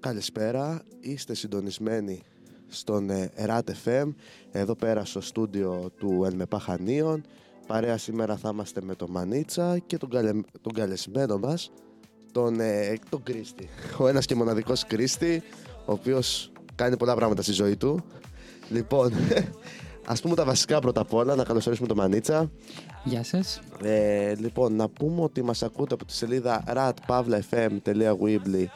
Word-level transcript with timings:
Καλησπέρα, 0.00 0.82
είστε 1.00 1.34
συντονισμένοι 1.34 2.22
στον 2.68 3.10
ε, 3.10 3.30
RAT 3.46 3.60
FM, 3.84 4.14
εδώ 4.52 4.74
πέρα 4.74 5.04
στο 5.04 5.20
στούντιο 5.20 5.90
του 5.98 6.24
Ελμεπά 6.24 6.58
Χανίων. 6.58 7.24
Παρέα 7.66 7.98
σήμερα 7.98 8.36
θα 8.36 8.50
είμαστε 8.52 8.80
με 8.82 8.94
τον 8.94 9.10
Μανίτσα 9.10 9.78
και 9.78 9.96
τον, 9.96 10.10
καλε... 10.10 10.32
τον 10.60 10.72
καλεσμένο 10.72 11.38
μας, 11.38 11.70
τον, 12.32 12.60
ε, 12.60 12.98
τον 13.08 13.22
Κρίστη. 13.22 13.68
Ο 13.98 14.08
ένας 14.08 14.26
και 14.26 14.34
μοναδικός 14.34 14.86
Κρίστη, 14.86 15.42
ο 15.86 15.92
οποίος 15.92 16.52
κάνει 16.74 16.96
πολλά 16.96 17.14
πράγματα 17.14 17.42
στη 17.42 17.52
ζωή 17.52 17.76
του. 17.76 18.04
Λοιπόν, 18.70 19.12
ας 20.06 20.20
πούμε 20.20 20.34
τα 20.34 20.44
βασικά 20.44 20.80
πρώτα 20.80 21.00
απ' 21.00 21.14
όλα, 21.14 21.34
να 21.34 21.44
καλωσορίσουμε 21.44 21.88
τον 21.88 21.96
Μανίτσα. 21.96 22.50
Γεια 23.04 23.24
σας. 23.24 23.60
Ε, 23.82 24.34
λοιπόν, 24.34 24.74
να 24.74 24.88
πούμε 24.88 25.22
ότι 25.22 25.42
μας 25.42 25.62
ακούτε 25.62 25.94
από 25.94 26.04
τη 26.04 26.12
σελίδα 26.12 26.64
ratpavlafm.weebly.com 26.66 28.66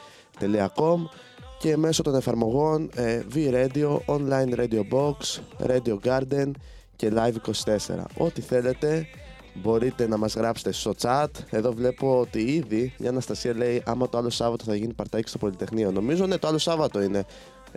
και 1.58 1.76
μέσω 1.76 2.02
των 2.02 2.14
εφαρμογών 2.14 2.90
ε, 2.94 3.20
V-Radio, 3.34 3.98
Online 4.06 4.54
Radio 4.58 4.82
Box, 4.92 5.40
Radio 5.66 5.96
Garden 6.04 6.50
και 6.96 7.12
Live24. 7.14 8.02
Ό,τι 8.16 8.40
θέλετε 8.40 9.06
μπορείτε 9.54 10.08
να 10.08 10.16
μας 10.16 10.34
γράψετε 10.34 10.72
στο 10.72 10.94
chat. 11.00 11.26
Εδώ 11.50 11.72
βλέπω 11.72 12.20
ότι 12.20 12.40
ήδη 12.40 12.94
η 12.98 13.06
Αναστασία 13.06 13.56
λέει 13.56 13.82
άμα 13.86 14.08
το 14.08 14.18
άλλο 14.18 14.30
Σάββατο 14.30 14.64
θα 14.64 14.74
γίνει 14.74 14.92
παρτάκι 14.92 15.28
στο 15.28 15.38
Πολυτεχνείο. 15.38 15.90
Νομίζω 15.90 16.26
ναι 16.26 16.38
το 16.38 16.48
άλλο 16.48 16.58
Σάββατο 16.58 17.02
είναι. 17.02 17.24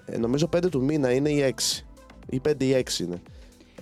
Ε, 0.06 0.18
νομίζω 0.18 0.50
5 0.56 0.70
του 0.72 0.84
μήνα 0.84 1.12
είναι 1.12 1.30
ή 1.30 1.56
6. 1.58 1.84
Ή 2.30 2.42
5 2.48 2.64
ή 2.64 2.84
6 2.98 3.00
είναι. 3.00 3.22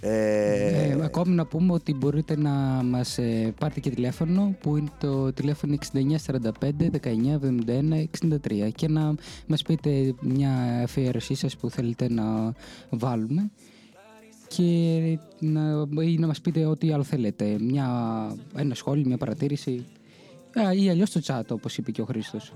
Ε, 0.06 0.90
ε, 0.90 1.04
ακόμη 1.04 1.36
να 1.36 1.46
πούμε 1.46 1.74
ότι 1.74 1.94
μπορείτε 1.94 2.38
να 2.38 2.52
μας 2.84 3.18
ε, 3.18 3.54
πάρετε 3.60 3.80
και 3.80 3.90
τηλέφωνο 3.90 4.56
που 4.62 4.78
είναι 4.78 4.90
το 5.00 5.34
τηλέφωνο 5.34 5.76
6945 5.94 6.50
1971 7.02 8.06
63 8.48 8.70
και 8.76 8.88
να 8.88 9.16
μας 9.48 9.62
πείτε 9.62 10.14
μια 10.22 10.82
αφιέρωσή 10.84 11.36
σας 11.36 11.58
που 11.58 11.70
θέλετε 11.70 12.10
να 12.10 12.54
βάλουμε 12.90 13.52
και 14.48 15.20
να, 15.40 15.88
ή 16.04 16.18
να 16.18 16.28
μας 16.28 16.42
πείτε 16.42 16.66
ό,τι 16.66 16.92
άλλο 16.92 17.04
θέλετε. 17.04 17.58
Μια, 17.60 17.88
ένα 18.56 18.76
σχόλιο, 18.76 19.08
μια 19.08 19.18
παρατήρηση 19.18 19.86
ή 20.82 20.90
αλλιώς 20.90 21.12
το 21.12 21.22
chat 21.26 21.48
όπως 21.50 21.78
είπε 21.78 21.92
και 21.92 22.02
ο 22.02 22.06
Χρήστος. 22.06 22.52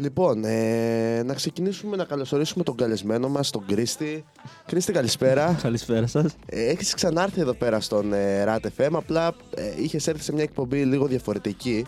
Λοιπόν, 0.00 0.44
ε, 0.44 1.22
να 1.22 1.34
ξεκινήσουμε 1.34 1.96
να 1.96 2.04
καλωσορίσουμε 2.04 2.64
τον 2.64 2.76
καλεσμένο 2.76 3.28
μας, 3.28 3.50
τον 3.50 3.64
Κρίστη. 3.66 4.24
Κρίστη, 4.66 4.92
καλησπέρα. 4.92 5.52
Καλησπέρα 5.62 6.06
σας. 6.06 6.36
Ε, 6.46 6.64
έχεις 6.68 6.94
ξανάρθει 6.94 7.40
εδώ 7.40 7.54
πέρα 7.54 7.80
στον 7.80 8.12
ε, 8.12 8.44
RAT 8.46 8.88
απλά 8.92 9.34
ε, 9.54 9.82
είχες 9.82 10.06
έρθει 10.06 10.22
σε 10.22 10.32
μια 10.32 10.42
εκπομπή 10.42 10.84
λίγο 10.84 11.06
διαφορετική, 11.06 11.86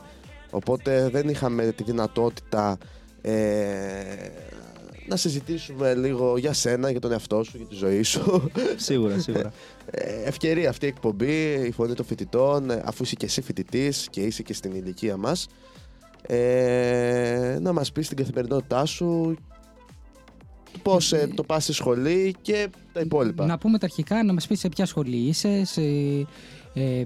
οπότε 0.51 1.09
δεν 1.09 1.29
είχαμε 1.29 1.73
τη 1.73 1.83
δυνατότητα 1.83 2.79
ε, 3.23 3.33
να 5.07 5.17
συζητήσουμε 5.17 5.95
λίγο 5.95 6.39
για 6.39 6.53
σένα, 6.53 6.91
για 6.91 7.01
τον 7.01 7.13
εαυτό 7.13 7.43
σου, 7.43 7.57
για 7.57 7.67
τη 7.67 7.75
ζωή 7.75 8.03
σου. 8.03 8.51
Σίγουρα, 8.77 9.19
σίγουρα. 9.19 9.53
Ε, 9.91 10.23
ευκαιρία 10.25 10.69
αυτή 10.69 10.85
η 10.85 10.89
εκπομπή, 10.89 11.53
η 11.67 11.71
φωνή 11.71 11.95
των 11.95 12.05
φοιτητών, 12.05 12.71
ε, 12.71 12.83
αφού 12.85 13.03
είσαι 13.03 13.15
και 13.15 13.25
εσύ 13.25 13.43
φοιτητής 13.43 14.09
και 14.11 14.21
είσαι 14.21 14.43
και 14.43 14.55
στην 14.55 14.75
ηλικία 14.75 15.17
μας 15.17 15.49
ε, 16.27 17.59
να 17.61 17.73
μας 17.73 17.93
πεις 17.93 18.09
την 18.09 18.17
καθημερινότητά 18.17 18.85
σου 18.85 19.37
πώς 20.83 21.13
ε, 21.13 21.29
το 21.35 21.43
πας 21.43 21.63
στη 21.63 21.73
σχολή 21.73 22.35
και 22.43 22.69
τα 22.93 23.01
υπόλοιπα. 23.01 23.47
Να 23.47 23.59
πούμε 23.59 23.79
τα 23.79 23.87
αρχικά, 23.87 24.25
να 24.25 24.33
μας 24.33 24.47
πεις 24.47 24.59
σε 24.59 24.69
ποια 24.69 24.87
σχολή 24.87 25.17
είσαι, 25.17 25.65
σε, 25.65 25.83
ε, 26.75 27.05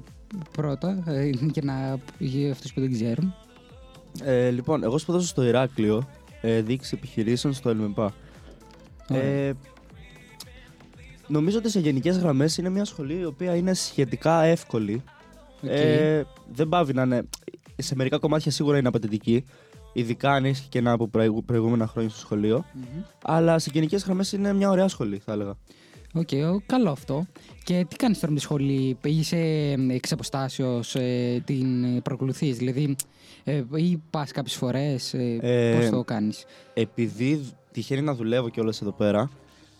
πρώτα, 0.52 1.02
ε, 1.06 1.28
για, 1.28 1.62
να, 1.64 1.98
για 2.18 2.52
αυτούς 2.52 2.72
που 2.72 2.80
δεν 2.80 2.92
ξέρουν. 2.92 3.34
Ε, 4.22 4.50
λοιπόν, 4.50 4.82
εγώ 4.82 4.98
σπουδάζω 4.98 5.26
στο 5.26 5.42
Ηράκλειο, 5.42 6.08
ε, 6.40 6.60
διοίκηση 6.60 6.94
επιχειρήσεων 6.98 7.54
στο 7.54 7.68
ΕΛΜΕΠΑ. 7.68 8.14
Ε, 9.08 9.52
νομίζω 11.26 11.58
ότι 11.58 11.70
σε 11.70 11.80
γενικές 11.80 12.18
γραμμές 12.18 12.56
είναι 12.56 12.68
μια 12.68 12.84
σχολή 12.84 13.18
η 13.18 13.24
οποία 13.24 13.56
είναι 13.56 13.74
σχετικά 13.74 14.42
εύκολη. 14.42 15.02
Ε, 15.62 16.22
δεν 16.52 16.68
πάβει 16.68 16.92
να 16.92 17.02
είναι 17.02 17.22
σε 17.77 17.95
μερικά 17.95 18.18
κομμάτια 18.18 18.51
σίγουρα 18.51 18.79
είναι 18.79 18.89
απαιτητική. 18.89 19.45
Ειδικά 19.92 20.33
αν 20.33 20.45
έχει 20.45 20.68
και 20.68 20.79
ένα 20.79 20.92
από 20.92 21.11
προηγούμενα 21.46 21.86
χρόνια 21.86 22.11
στο 22.11 22.18
σχολείο. 22.18 22.64
Αλλά 23.23 23.58
σε 23.58 23.70
γενικές 23.73 24.05
γραμμές 24.05 24.33
είναι 24.33 24.52
μια 24.52 24.70
ωραία 24.70 24.89
σχολή, 24.89 25.18
θα 25.18 25.33
έλεγα. 25.33 25.57
OK, 26.17 26.28
okay, 26.33 26.57
καλό 26.67 26.90
αυτό. 26.90 27.27
Και 27.64 27.86
τι 27.89 27.96
κάνεις 27.96 28.18
τώρα 28.18 28.33
με 28.33 28.39
τη 28.39 28.45
σχολή, 28.45 28.98
είσαι 29.02 29.36
εξ 29.90 30.13
αποστάσεως, 30.13 30.95
ε, 30.95 31.42
την 31.45 32.02
παρακολουθεί, 32.02 32.52
δηλαδή, 32.52 32.96
ε, 33.45 33.63
ή 33.74 34.02
πας 34.11 34.30
κάποιες 34.30 34.55
φορές, 34.55 35.14
ε, 35.14 35.39
ε, 35.40 35.79
πώ 35.79 35.96
το 35.96 36.05
κάνεις; 36.05 36.45
Επειδή 36.74 37.48
τυχαίνει 37.73 38.02
να 38.02 38.14
δουλεύω 38.14 38.48
κιόλας 38.48 38.80
εδώ 38.80 38.92
πέρα, 38.92 39.30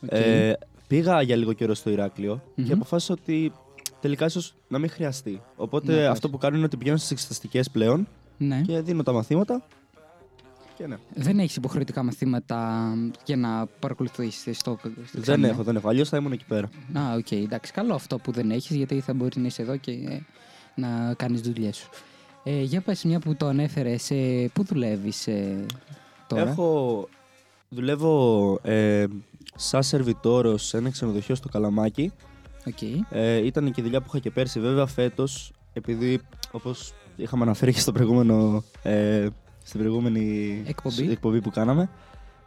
ε, 0.06 0.53
πήγα 0.87 1.22
για 1.22 1.37
λίγο 1.37 1.53
καιρό 1.53 1.75
στο 1.75 1.91
Ηράκλειο 1.91 2.42
και 2.66 2.72
αποφάσισα 2.72 3.15
ότι 3.21 3.53
τελικά 4.04 4.25
ίσως 4.26 4.54
να 4.69 4.78
μην 4.78 4.91
χρειαστεί. 4.91 5.41
Οπότε 5.56 5.94
ναι, 5.94 6.06
αυτό 6.06 6.31
που 6.31 6.38
κάνω 6.38 6.56
είναι 6.56 6.65
ότι 6.65 6.76
πηγαίνω 6.76 6.97
στις 6.97 7.10
εξεταστικές 7.10 7.70
πλέον 7.70 8.09
ναι. 8.38 8.60
και 8.60 8.81
δίνω 8.81 9.03
τα 9.03 9.12
μαθήματα. 9.12 9.62
Και 10.76 10.87
ναι. 10.87 10.97
Δεν 11.15 11.38
έχεις 11.38 11.56
υποχρεωτικά 11.56 12.03
μαθήματα 12.03 12.88
για 13.25 13.37
να 13.37 13.66
παρακολουθήσει 13.66 14.53
στο, 14.53 14.78
στο 15.06 15.20
Δεν 15.20 15.44
έχω, 15.44 15.62
δεν 15.62 15.76
έχω. 15.76 15.88
Αλλιώς 15.88 16.09
θα 16.09 16.16
ήμουν 16.16 16.32
εκεί 16.32 16.44
πέρα. 16.44 16.69
Α, 16.98 17.15
OK, 17.15 17.26
okay, 17.31 17.42
εντάξει. 17.44 17.72
Καλό 17.72 17.94
αυτό 17.94 18.19
που 18.19 18.32
δεν 18.32 18.50
έχεις, 18.50 18.76
γιατί 18.76 19.00
θα 19.00 19.15
μπορεί 19.15 19.41
να 19.41 19.47
είσαι 19.47 19.62
εδώ 19.62 19.76
και 19.76 19.91
ε, 19.91 20.21
να 20.75 21.15
κάνεις 21.16 21.41
δουλειές 21.41 21.76
σου. 21.76 21.88
Ε, 22.44 22.62
για 22.62 22.81
πες 22.81 23.04
μια 23.04 23.19
που 23.19 23.36
το 23.36 23.47
ανέφερες, 23.47 24.10
ε, 24.10 24.50
πού 24.53 24.65
δουλεύεις 24.65 25.26
ε, 25.26 25.66
τώρα; 26.26 26.50
Έχω. 26.50 27.09
Δουλεύω 27.69 28.59
ε, 28.62 29.04
σαν 29.54 29.82
σερβιτόρος 29.82 30.66
σε 30.66 30.76
ένα 30.76 30.91
ξενοδοχείο 30.91 31.34
στο 31.34 31.48
Καλαμάκι. 31.48 32.12
Okay. 32.70 32.98
Ε, 33.10 33.36
ήταν 33.36 33.72
και 33.72 33.80
η 33.80 33.84
δουλειά 33.84 34.00
που 34.00 34.06
είχα 34.08 34.19
και 34.19 34.30
πέρσι. 34.30 34.60
Βέβαια, 34.60 34.86
φέτος, 34.86 35.52
επειδή 35.72 36.20
όπως 36.50 36.92
είχαμε 37.16 37.42
αναφέρει 37.42 37.72
και 37.72 37.78
στο 37.78 37.92
προηγούμενο, 37.92 38.64
ε, 38.82 39.26
στην 39.62 39.80
προηγούμενη 39.80 40.62
εκπομπή, 40.66 41.10
εκπομπή 41.10 41.41
που 41.41 41.50
κάναμε, 41.50 41.88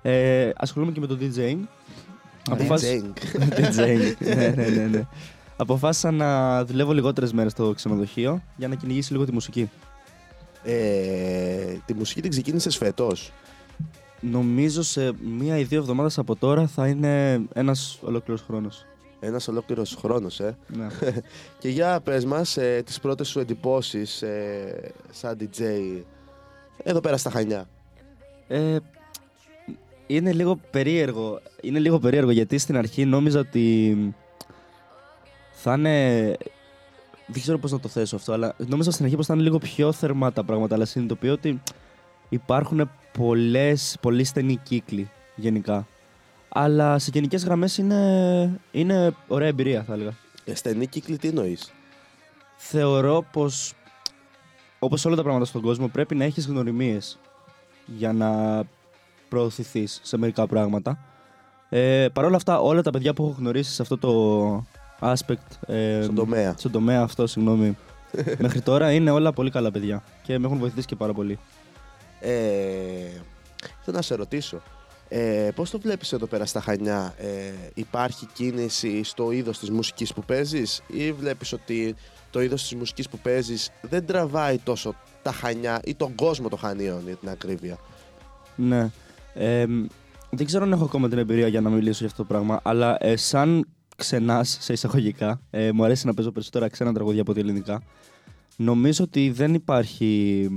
ε, 0.02 0.50
ασχολούμαι 0.56 0.92
και 0.92 1.00
με 1.00 1.08
το 1.08 1.18
DJing. 1.22 1.60
DJing. 2.50 3.14
DJing. 3.58 4.14
ναι, 4.20 4.54
ναι, 4.56 4.68
ναι, 4.68 4.88
ναι. 4.92 5.08
Αποφάσισα 5.58 6.12
να 6.12 6.64
δουλεύω 6.66 6.94
λιγότερες 6.94 7.34
μέρες 7.34 7.52
στο 7.52 7.74
ξενοδοχείο 7.76 8.44
για 8.56 8.68
να 8.68 8.76
κυνηγήσει 8.76 9.12
λίγο 9.12 9.26
τη 9.26 9.32
μουσική. 9.32 9.70
Ε, 10.64 11.78
τη 11.86 11.94
μουσική 11.94 12.22
την 12.22 12.30
ξεκίνησες 12.30 12.78
φέτος; 12.78 13.32
Νομίζω 14.20 14.84
σε 14.84 15.12
μία 15.40 15.58
ή 15.58 15.64
δύο 15.64 15.80
εβδομάδες 15.80 16.18
από 16.18 16.36
τώρα 16.36 16.68
θα 16.68 16.88
είναι 16.88 17.42
ένας 17.54 18.00
ολόκληρος 18.02 18.42
χρόνος. 18.42 18.86
Ένας 19.28 19.48
ολόκληρος 19.48 19.96
χρόνος, 19.96 20.40
ε. 20.40 20.58
Ναι. 20.68 20.88
και 21.60 21.70
για 21.70 22.00
πες 22.04 22.26
μας 22.26 22.58
ε, 22.58 22.82
τις 22.86 23.00
πρώτες 23.00 23.28
σου 23.28 23.40
εντυπώσεις 23.40 24.22
ε, 24.22 24.92
σαν 25.12 25.38
DJ 25.40 25.62
εδώ 26.84 27.00
πέρα 27.00 27.18
στα 27.18 27.30
Χανιά. 27.30 27.68
Ε, 28.48 28.78
είναι 30.08 30.34
λίγο 30.34 30.60
περίεργο. 30.72 31.40
Είναι 31.62 31.80
λίγο 31.80 32.00
περίεργο 32.00 32.32
γιατί 32.32 32.58
στην 32.58 32.78
αρχή 32.78 33.06
νόμιζα 33.06 33.40
ότι 33.40 33.98
θα 35.52 35.74
είναι. 35.74 36.38
Δεν 37.28 37.42
ξέρω 37.42 37.58
πώς 37.58 37.72
να 37.72 37.80
το 37.80 37.88
θέσω 37.88 38.16
αυτό, 38.16 38.34
αλλά 38.34 38.56
νόμιζα 38.58 38.92
στην 38.92 39.06
αρχή 39.06 39.16
πως 39.18 39.26
θα 39.26 39.34
είναι 39.34 39.44
λίγο 39.44 39.58
πιο 39.58 39.92
θερμά 39.92 40.32
τα 40.32 40.44
πράγματα. 40.44 40.76
Αλλά 40.76 40.86
συνειδητοποιώ 40.86 41.34
ότι 41.34 41.62
υπάρχουν 42.30 42.90
πολλές, 43.18 43.98
πολύ 44.02 44.24
στενοί 44.24 44.56
κύκλοι 44.56 45.10
γενικά. 45.36 45.88
Αλλά 46.50 47.00
σε 47.00 47.10
γενικές 47.14 47.44
γραμμές 47.44 47.78
είναι, 47.78 48.60
είναι 48.72 49.16
ωραία 49.28 49.48
εμπειρία, 49.48 49.84
θα 49.84 49.94
έλεγα. 49.94 50.14
Ε, 50.46 50.56
στενή 50.56 50.88
κύκλη, 50.88 51.18
τι 51.18 51.28
εννοείς; 51.28 51.74
Θεωρώ 52.56 53.26
πως 53.32 53.74
όπως 54.80 55.06
όλα 55.06 55.16
τα 55.16 55.24
πράγματα 55.24 55.46
στον 55.46 55.62
κόσμο 55.62 55.88
πρέπει 55.88 56.16
να 56.16 56.24
έχεις 56.24 56.48
γνωριμίες 56.48 57.20
για 57.86 58.14
να 58.14 58.62
προωθηθείς 59.30 60.00
σε 60.04 60.18
μερικά 60.18 60.48
πράγματα. 60.48 61.00
Ε, 61.70 62.08
Παρ' 62.14 62.26
όλα 62.26 62.36
αυτά, 62.36 62.60
όλα 62.60 62.82
τα 62.82 62.92
παιδιά 62.92 63.14
που 63.14 63.24
έχω 63.24 63.36
γνωρίσει 63.38 63.72
σε 63.72 63.82
αυτό 63.82 63.98
το 63.98 64.66
aspect. 65.00 65.74
Ε, 65.74 66.02
στον 66.04 66.16
τομέα. 66.16 66.54
Στον 66.58 66.72
τομέα 66.72 67.02
αυτό, 67.02 67.28
συγγνώμη. 67.28 67.78
μέχρι 68.40 68.62
τώρα 68.62 68.92
είναι 68.92 69.12
όλα 69.12 69.34
πολύ 69.34 69.52
καλά 69.52 69.72
παιδιά 69.72 70.04
και 70.24 70.40
με 70.40 70.46
έχουν 70.46 70.58
βοηθήσει 70.58 70.88
και 70.88 70.96
πάρα 70.96 71.14
πολύ. 71.14 71.40
Ε, 72.20 72.30
θέλω 73.82 73.96
να 73.96 74.02
σε 74.02 74.16
ρωτήσω. 74.16 74.62
Ε, 75.10 75.50
Πώς 75.56 75.70
το 75.70 75.80
βλέπεις 75.80 76.14
εδώ 76.14 76.26
πέρα 76.26 76.46
στα 76.46 76.62
Χανιά, 76.62 77.14
ε, 77.18 77.52
Υπάρχει 77.74 78.28
κίνηση 78.34 79.04
στο 79.04 79.32
είδος 79.32 79.60
της 79.60 79.70
μουσικής 79.70 80.14
που 80.14 80.24
παίζεις, 80.24 80.82
ή 80.88 81.12
βλέπεις 81.12 81.54
ότι 81.54 81.96
το 82.32 82.42
είδος 82.42 82.62
της 82.62 82.76
μουσικής 82.76 83.10
που 83.10 83.18
παίζεις 83.18 83.72
δεν 83.82 84.06
τραβάει 84.06 84.58
τόσο 84.58 84.96
τα 85.22 85.32
Χανιά 85.32 85.82
ή 85.84 85.96
τον 85.96 86.16
κόσμο 86.16 86.50
των 86.50 86.60
Χανίων 86.60 87.02
για 87.06 87.16
την 87.16 87.30
ακρίβεια; 87.30 87.78
Ναι. 88.56 88.90
Ε, 89.34 89.66
δεν 90.30 90.46
ξέρω 90.46 90.64
αν 90.64 90.72
έχω 90.72 90.84
ακόμα 90.84 91.10
την 91.10 91.18
εμπειρία 91.18 91.48
για 91.48 91.62
να 91.62 91.70
μιλήσω 91.70 91.98
για 91.98 92.08
αυτό 92.08 92.22
το 92.22 92.28
πράγμα, 92.28 92.60
αλλά 92.64 92.98
ε, 93.00 93.16
σαν 93.16 93.68
ξενάς 93.96 94.58
σε 94.62 94.74
εισαγωγικά, 94.74 95.42
ε, 95.50 95.72
μου 95.72 95.84
αρέσει 95.84 96.06
να 96.06 96.14
παίζω 96.14 96.32
περισσότερα 96.32 96.68
ξένα 96.68 96.94
τραγούδια 96.94 97.22
από 97.22 97.32
ότι 97.32 97.40
ελληνικά. 97.40 97.82
Νομίζω 98.56 99.04
ότι 99.04 99.30
δεν 99.30 99.54
υπάρχει. 99.54 100.48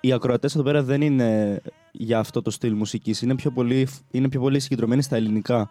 Οι 0.00 0.12
ακροατές 0.12 0.54
εδώ 0.54 0.64
πέρα 0.64 0.82
δεν 0.82 1.00
είναι 1.00 1.60
για 2.00 2.18
αυτό 2.18 2.42
το 2.42 2.50
στυλ 2.50 2.74
μουσικής. 2.74 3.22
Είναι 3.22 3.34
πιο 3.34 3.50
πολύ, 3.50 3.88
είναι 4.10 4.28
πιο 4.28 4.40
πολύ 4.40 4.60
συγκεντρωμένη 4.60 5.02
στα 5.02 5.16
ελληνικά. 5.16 5.70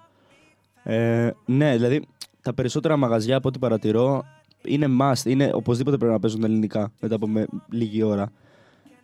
Ε, 0.84 1.32
ναι, 1.46 1.72
δηλαδή 1.72 2.08
τα 2.42 2.54
περισσότερα 2.54 2.98
μαγαζιά 2.98 3.38
από 3.38 3.48
ό,τι 3.48 3.60
παρατηρώ 3.60 4.26
είναι 4.66 4.88
must. 5.00 5.26
Είναι, 5.26 5.52
οπωσδήποτε 5.54 5.98
πρέπει 5.98 6.12
να 6.12 6.20
παίζουν 6.20 6.44
ελληνικά 6.44 6.92
μετά 7.00 7.16
από 7.16 7.28
με, 7.28 7.48
λίγη 7.70 8.04
ώρα. 8.04 8.32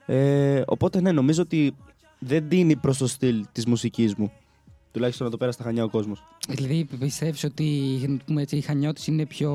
Ε, 0.05 0.61
οπότε 0.65 1.01
ναι, 1.01 1.11
νομίζω 1.11 1.41
ότι 1.41 1.75
δεν 2.19 2.43
δίνει 2.47 2.75
προς 2.75 2.97
το 2.97 3.07
στυλ 3.07 3.45
της 3.51 3.65
μουσικής 3.65 4.15
μου. 4.15 4.31
Τουλάχιστον 4.93 5.27
εδώ 5.27 5.37
πέρα 5.37 5.51
στα 5.51 5.63
Χανιά 5.63 5.83
ο 5.83 5.89
κόσμος. 5.89 6.23
Δηλαδή 6.49 6.87
πιστεύεις 6.99 7.43
ότι 7.43 7.65
να 8.07 8.17
πούμε 8.25 8.41
έτσι, 8.41 8.55
οι 8.57 8.61
Χανιώτες 8.61 9.07
είναι 9.07 9.25
πιο. 9.25 9.51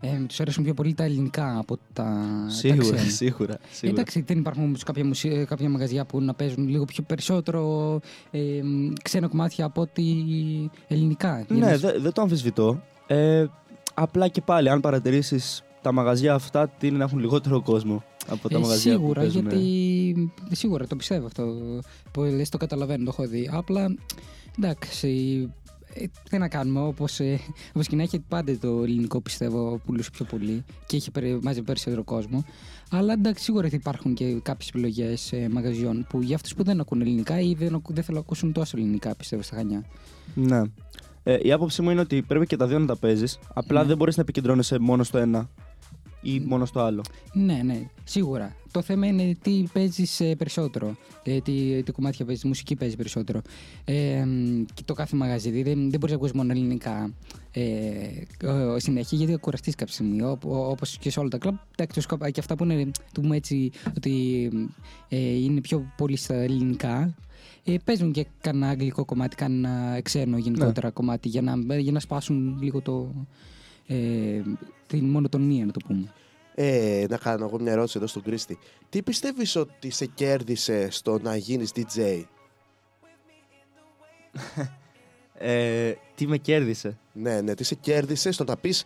Ε, 0.00 0.08
τους 0.28 0.40
αρέσουν 0.40 0.64
πιο 0.64 0.74
πολύ 0.74 0.94
τα 0.94 1.04
ελληνικά 1.04 1.58
από 1.58 1.78
τα. 1.92 2.26
Σίγουρα, 2.48 2.88
τα 2.88 2.94
ξένα; 2.94 3.10
σίγουρα, 3.22 3.58
σίγουρα. 3.70 4.00
Εντάξει, 4.00 4.20
δεν 4.26 4.38
υπάρχουν 4.38 4.62
όμως 4.64 4.82
κάποια, 4.82 5.04
μουσι... 5.04 5.44
κάποια 5.48 5.68
μαγαζιά 5.68 6.04
που 6.04 6.20
να 6.20 6.34
παίζουν 6.34 6.68
λίγο 6.68 6.84
πιο 6.84 7.02
περισσότερο 7.02 8.00
ε, 8.30 8.40
ξένα 9.02 9.26
κομμάτια 9.28 9.64
από 9.64 9.80
ότι 9.80 10.04
ελληνικά. 10.88 11.44
Για 11.48 11.56
Ναι, 11.56 11.70
να- 11.70 11.76
δεν 11.76 12.02
δεν 12.02 12.12
το 12.12 12.22
αμφισβητώ. 12.22 12.82
Ε, 13.06 13.46
απλά 13.94 14.28
και 14.28 14.40
πάλι, 14.40 14.68
αν 14.68 14.80
παρατηρήσεις 14.80 15.62
τα 15.82 15.92
μαγαζιά 15.92 16.34
αυτά, 16.34 16.68
τι 16.68 16.86
είναι 16.86 16.96
να 16.98 17.04
έχουν 17.04 17.18
λιγότερο 17.18 17.62
κόσμο 17.62 18.04
από 18.28 18.48
τα 18.48 18.56
Ε, 18.56 18.60
μαγαζιά 18.60 18.92
σίγουρα, 18.92 19.06
που 19.20 19.20
παίζουν. 19.32 19.40
γιατί. 19.50 20.32
Σίγουρα 20.50 20.86
το 20.86 20.96
πιστεύω 20.96 21.26
αυτό. 21.26 21.54
Που 22.12 22.22
λες, 22.22 22.48
το 22.48 22.56
καταλαβαίνω, 22.56 23.04
το 23.04 23.10
έχω 23.18 23.28
δει. 23.28 23.48
Απλά 23.52 23.94
εντάξει. 24.58 25.48
Ε, 25.94 26.04
τι 26.30 26.38
να 26.38 26.48
κάνουμε, 26.48 26.80
όπως 26.80 27.20
όπως 27.68 27.86
και 27.86 27.96
να 27.96 28.02
έχει 28.02 28.18
πάντα 28.18 28.58
το 28.58 28.82
ελληνικό 28.82 29.20
πιστεύω 29.20 29.80
πουλούσε 29.86 30.10
πιο 30.10 30.24
πολύ 30.24 30.64
και 30.86 30.96
έχει 30.96 31.10
περι- 31.10 31.42
μαζεύει 31.42 31.66
περισσότερο 31.66 32.04
κόσμο. 32.04 32.44
Αλλά 32.90 33.12
εντάξει, 33.12 33.44
σίγουρα 33.44 33.66
ότι 33.66 33.74
υπάρχουν 33.74 34.14
και 34.14 34.38
κάποιες 34.42 34.68
επιλογές 34.68 35.32
μαγαζιών 35.50 36.06
που 36.08 36.22
για 36.22 36.34
αυτούς 36.34 36.54
που 36.54 36.62
δεν 36.62 36.80
ακούν 36.80 37.00
ελληνικά 37.00 37.40
ή 37.40 37.54
δεν, 37.54 37.74
ακού- 37.74 37.94
δεν 37.94 38.02
θέλουν 38.04 38.20
να 38.20 38.26
ακούσουν 38.26 38.52
τόσο 38.52 38.76
ελληνικά, 38.76 39.14
πιστεύω 39.16 39.42
στα 39.42 39.56
Χανιά. 39.56 39.84
Ναι. 40.34 40.62
Ε, 41.22 41.38
η 41.42 41.52
άποψή 41.52 41.82
μου 41.82 41.90
είναι 41.90 42.00
ότι 42.00 42.22
πρέπει 42.22 42.46
και 42.46 42.56
τα 42.56 42.66
δύο 42.66 42.78
να 42.78 42.86
τα 42.86 42.96
παίζεις. 42.96 43.38
Απλά 43.54 43.80
Ναι. 43.80 43.86
δεν 43.88 43.96
μπορείς 43.96 44.16
να 44.16 44.22
επικεντρώνεσαι 44.22 44.78
μόνο 44.78 45.02
στο 45.02 45.18
ένα 45.18 45.48
ή 46.22 46.40
μόνο 46.40 46.64
στο 46.64 46.80
άλλο; 46.80 47.02
Ναι, 47.32 47.60
ναι, 47.64 47.86
σίγουρα. 48.04 48.56
Το 48.70 48.82
θέμα 48.82 49.06
είναι 49.06 49.36
τι 49.42 49.64
παίζεις 49.72 50.22
περισσότερο. 50.38 50.96
Ε, 51.22 51.40
τι, 51.40 51.82
τι 51.82 51.92
κομμάτια 51.92 52.24
παίζεις, 52.24 52.44
μουσική 52.44 52.76
παίζεις 52.76 52.96
περισσότερο. 52.96 53.40
Ε, 53.84 54.24
μ, 54.24 54.64
και 54.74 54.82
το 54.84 54.94
κάθε 54.94 55.16
μαγαζί. 55.16 55.50
Δηλαδή 55.50 55.70
δεν, 55.70 55.90
δεν 55.90 55.98
μπορείς 55.98 56.10
να 56.10 56.16
ακούσεις 56.16 56.36
μόνο 56.36 56.52
ελληνικά 56.52 57.12
ε, 57.50 57.60
ε, 58.40 58.78
συνέχεια, 58.78 59.18
γιατί 59.18 59.32
θα 59.32 59.38
κουραστεί 59.38 59.70
κάποια 59.70 59.94
στιγμή. 59.94 60.22
Όπως 60.42 60.98
και 60.98 61.10
σε 61.10 61.20
όλα 61.20 61.28
τα 61.28 61.38
κλαμπ. 61.38 61.54
Εντάξει, 61.76 61.94
το 61.94 62.00
σκοπ- 62.00 62.30
και 62.30 62.40
αυτά 62.40 62.56
που 62.56 62.64
είναι, 62.64 62.90
του 63.12 63.20
πούμε 63.20 63.36
έτσι, 63.36 63.70
ότι 63.96 64.48
ε, 65.08 65.18
είναι 65.18 65.60
πιο 65.60 65.92
πολύ 65.96 66.16
στα 66.16 66.34
ελληνικά. 66.34 67.14
Ε, 67.64 67.74
παίζουν 67.84 68.12
και 68.12 68.26
κανένα 68.40 68.68
αγγλικό 68.68 69.04
κομμάτι, 69.04 69.36
κανένα 69.36 70.00
ξένο 70.02 70.38
γενικότερα 70.38 70.90
κομμάτι 70.90 71.28
για 71.28 71.42
να, 71.42 71.76
για 71.76 71.92
να 71.92 72.00
σπάσουν 72.00 72.58
λίγο 72.60 72.80
το, 72.80 73.14
ε, 73.88 74.42
την 74.86 75.04
μονοτονία, 75.04 75.64
να 75.64 75.72
το 75.72 75.80
πούμε. 75.86 76.12
Ε, 76.54 77.06
να 77.08 77.16
κάνω 77.16 77.44
εγώ 77.44 77.60
μια 77.60 77.72
ερώτηση 77.72 77.98
εδώ 77.98 78.06
στον 78.06 78.22
Κρίστη. 78.22 78.58
Τι 78.88 79.02
πιστεύεις 79.02 79.56
ότι 79.56 79.90
σε 79.90 80.06
κέρδισε 80.06 80.90
στο 80.90 81.18
να 81.18 81.36
γίνεις 81.36 81.72
DJ? 81.74 82.22
Ε, 85.40 85.94
τι 86.14 86.26
με 86.26 86.36
κέρδισε; 86.36 86.98
Ναι, 87.12 87.40
ναι, 87.40 87.54
τι 87.54 87.64
σε 87.64 87.74
κέρδισε 87.74 88.30
στο 88.30 88.44
να 88.44 88.56
πεις 88.56 88.84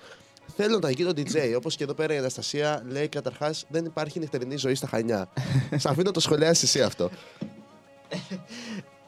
Θέλω 0.56 0.78
να 0.78 0.90
γίνω 0.90 1.10
DJ. 1.10 1.54
Όπως 1.56 1.76
και 1.76 1.84
εδώ 1.84 1.94
πέρα 1.94 2.14
η 2.14 2.16
Αναστασία 2.16 2.82
λέει 2.88 3.08
καταρχάς 3.08 3.64
δεν 3.68 3.84
υπάρχει 3.84 4.18
νυχτερινή 4.18 4.56
ζωή 4.56 4.74
στα 4.74 4.86
Χανιά. 4.86 5.28
Σ' 5.76 5.86
αφήνω 5.86 6.04
να 6.04 6.10
το 6.10 6.20
σχολιάσεις 6.20 6.62
εσύ 6.62 6.82
αυτό. 6.82 7.10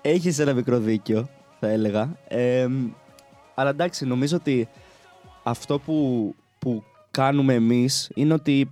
Έχεις 0.00 0.38
ένα 0.38 0.52
μικρό 0.52 0.78
δίκιο, 0.78 1.28
θα 1.60 1.68
έλεγα. 1.68 2.16
Ε, 2.28 2.68
αλλά 3.54 3.70
εντάξει, 3.70 4.04
νομίζω 4.06 4.36
ότι 4.36 4.68
αυτό 5.44 5.78
που, 5.78 6.34
που 6.58 6.82
κάνουμε 7.10 7.54
εμείς 7.54 8.10
είναι 8.14 8.34
ότι 8.34 8.70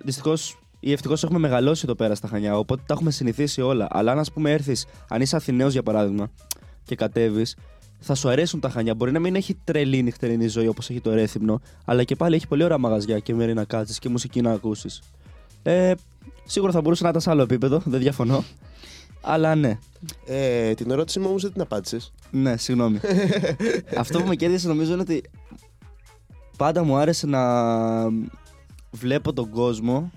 δυστυχώς 0.00 0.58
ή 0.80 0.92
ευτυχώς 0.92 1.24
έχουμε 1.24 1.38
μεγαλώσει 1.38 1.82
εδώ 1.84 1.94
πέρα 1.94 2.14
στα 2.14 2.28
Χανιά, 2.28 2.58
οπότε 2.58 2.82
τα 2.86 2.94
έχουμε 2.94 3.10
συνηθίσει 3.10 3.60
όλα. 3.60 3.86
Αλλά 3.90 4.12
αν 4.12 4.18
ας 4.18 4.32
πούμε 4.32 4.52
έρθεις, 4.52 4.86
αν 5.08 5.20
είσαι 5.20 5.36
Αθηναίος 5.36 5.72
για 5.72 5.82
παράδειγμα, 5.82 6.30
και 6.84 6.94
κατέβεις, 6.94 7.56
θα 7.98 8.14
σου 8.14 8.28
αρέσουν 8.28 8.60
τα 8.60 8.68
Χανιά. 8.68 8.94
Μπορεί 8.94 9.12
να 9.12 9.18
μην 9.18 9.34
έχει 9.34 9.58
τρελή 9.64 10.02
νυχτερινή 10.02 10.48
ζωή 10.48 10.66
όπως 10.66 10.90
έχει 10.90 11.00
το 11.00 11.14
Ρέθυμνο, 11.14 11.60
αλλά 11.84 12.04
και 12.04 12.16
πάλι 12.16 12.34
έχει 12.34 12.48
πολύ 12.48 12.64
ωραία 12.64 12.78
μαγαζιά 12.78 13.18
και 13.18 13.34
μέρη 13.34 13.54
να 13.54 13.64
κάτσεις 13.64 13.98
και 13.98 14.08
μουσική 14.08 14.40
να 14.40 14.52
ακούσεις. 14.52 15.02
Ε, 15.62 15.92
σίγουρα 16.44 16.72
θα 16.72 16.80
μπορούσε 16.80 17.02
να 17.02 17.08
ήταν 17.08 17.20
σε 17.20 17.30
άλλο 17.30 17.42
επίπεδο, 17.42 17.82
δεν 17.84 18.00
διαφωνώ. 18.00 18.44
Αλλά 19.20 19.54
ναι. 19.54 19.78
Ε, 20.26 20.74
την 20.74 20.90
ερώτηση 20.90 21.18
μου 21.18 21.26
όμως 21.28 21.42
δεν 21.42 21.52
την 21.52 21.60
απάντησες. 21.60 22.12
Ναι, 22.30 22.56
συγγνώμη. 22.56 23.00
Αυτό 23.96 24.20
που 24.20 24.26
με 24.26 24.34
κέρδισε 24.34 24.68
νομίζω 24.68 24.92
είναι 24.92 25.02
ότι 25.02 25.22
πάντα 26.58 26.84
μου 26.84 26.96
άρεσε 26.96 27.26
να 27.26 27.42
βλέπω 28.90 29.32
τον 29.32 29.50
κόσμο 29.50 30.10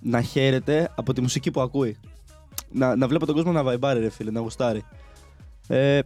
να 0.00 0.22
χαίρεται 0.22 0.92
από 0.94 1.12
τη 1.12 1.20
μουσική 1.20 1.50
που 1.50 1.60
ακούει. 1.60 1.96
Να, 2.72 2.96
να 2.96 3.08
βλέπω 3.08 3.26
τον 3.26 3.34
κόσμο 3.34 3.52
να 3.52 3.62
βαϊμπάρει, 3.62 4.00
ρε 4.00 4.10
φίλε, 4.10 4.30
να 4.30 4.40
γουστάρει. 4.40 4.84
Ε, 5.68 6.00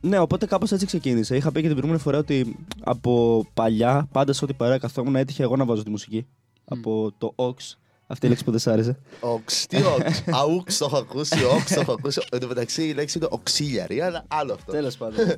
ναι, 0.00 0.18
οπότε 0.18 0.46
κάπως 0.46 0.72
έτσι 0.72 0.86
ξεκίνησε. 0.86 1.36
Είχα 1.36 1.52
πει 1.52 1.60
και 1.60 1.66
την 1.66 1.76
προηγούμενη 1.76 2.02
φορά 2.02 2.18
ότι 2.18 2.56
από 2.80 3.44
παλιά, 3.54 4.08
πάντα 4.12 4.32
σε 4.32 4.44
ό,τι 4.44 4.54
παρέα 4.54 4.78
καθόμουν, 4.78 5.16
έτυχε 5.16 5.42
εγώ 5.42 5.56
να 5.56 5.64
βάζω 5.64 5.82
τη 5.82 5.90
μουσική. 5.90 6.26
Από 6.64 7.12
το 7.18 7.34
Ox. 7.36 7.76
Αυτή 8.06 8.26
η 8.26 8.28
λέξη 8.28 8.44
που 8.44 8.50
δεν 8.50 8.60
σ' 8.60 8.66
άρεσε. 8.66 8.98
Οξ, 9.20 9.66
τι 9.66 9.76
οξ. 9.76 10.22
Αούξ 10.40 10.78
το 10.78 10.84
έχω 10.84 10.96
ακούσει, 10.96 11.44
οξ 11.44 11.74
το 11.74 11.80
έχω 11.80 11.92
ακούσει. 11.92 12.20
Εν 12.30 12.40
τω 12.40 12.46
μεταξύ 12.46 12.82
η 12.82 12.92
λέξη 12.92 13.18
είναι 13.18 13.26
οξίλιαρη, 13.30 14.00
αλλά 14.00 14.24
άλλο 14.28 14.52
αυτό. 14.52 14.72
Τέλος 14.72 14.96
πάντων. 14.96 15.18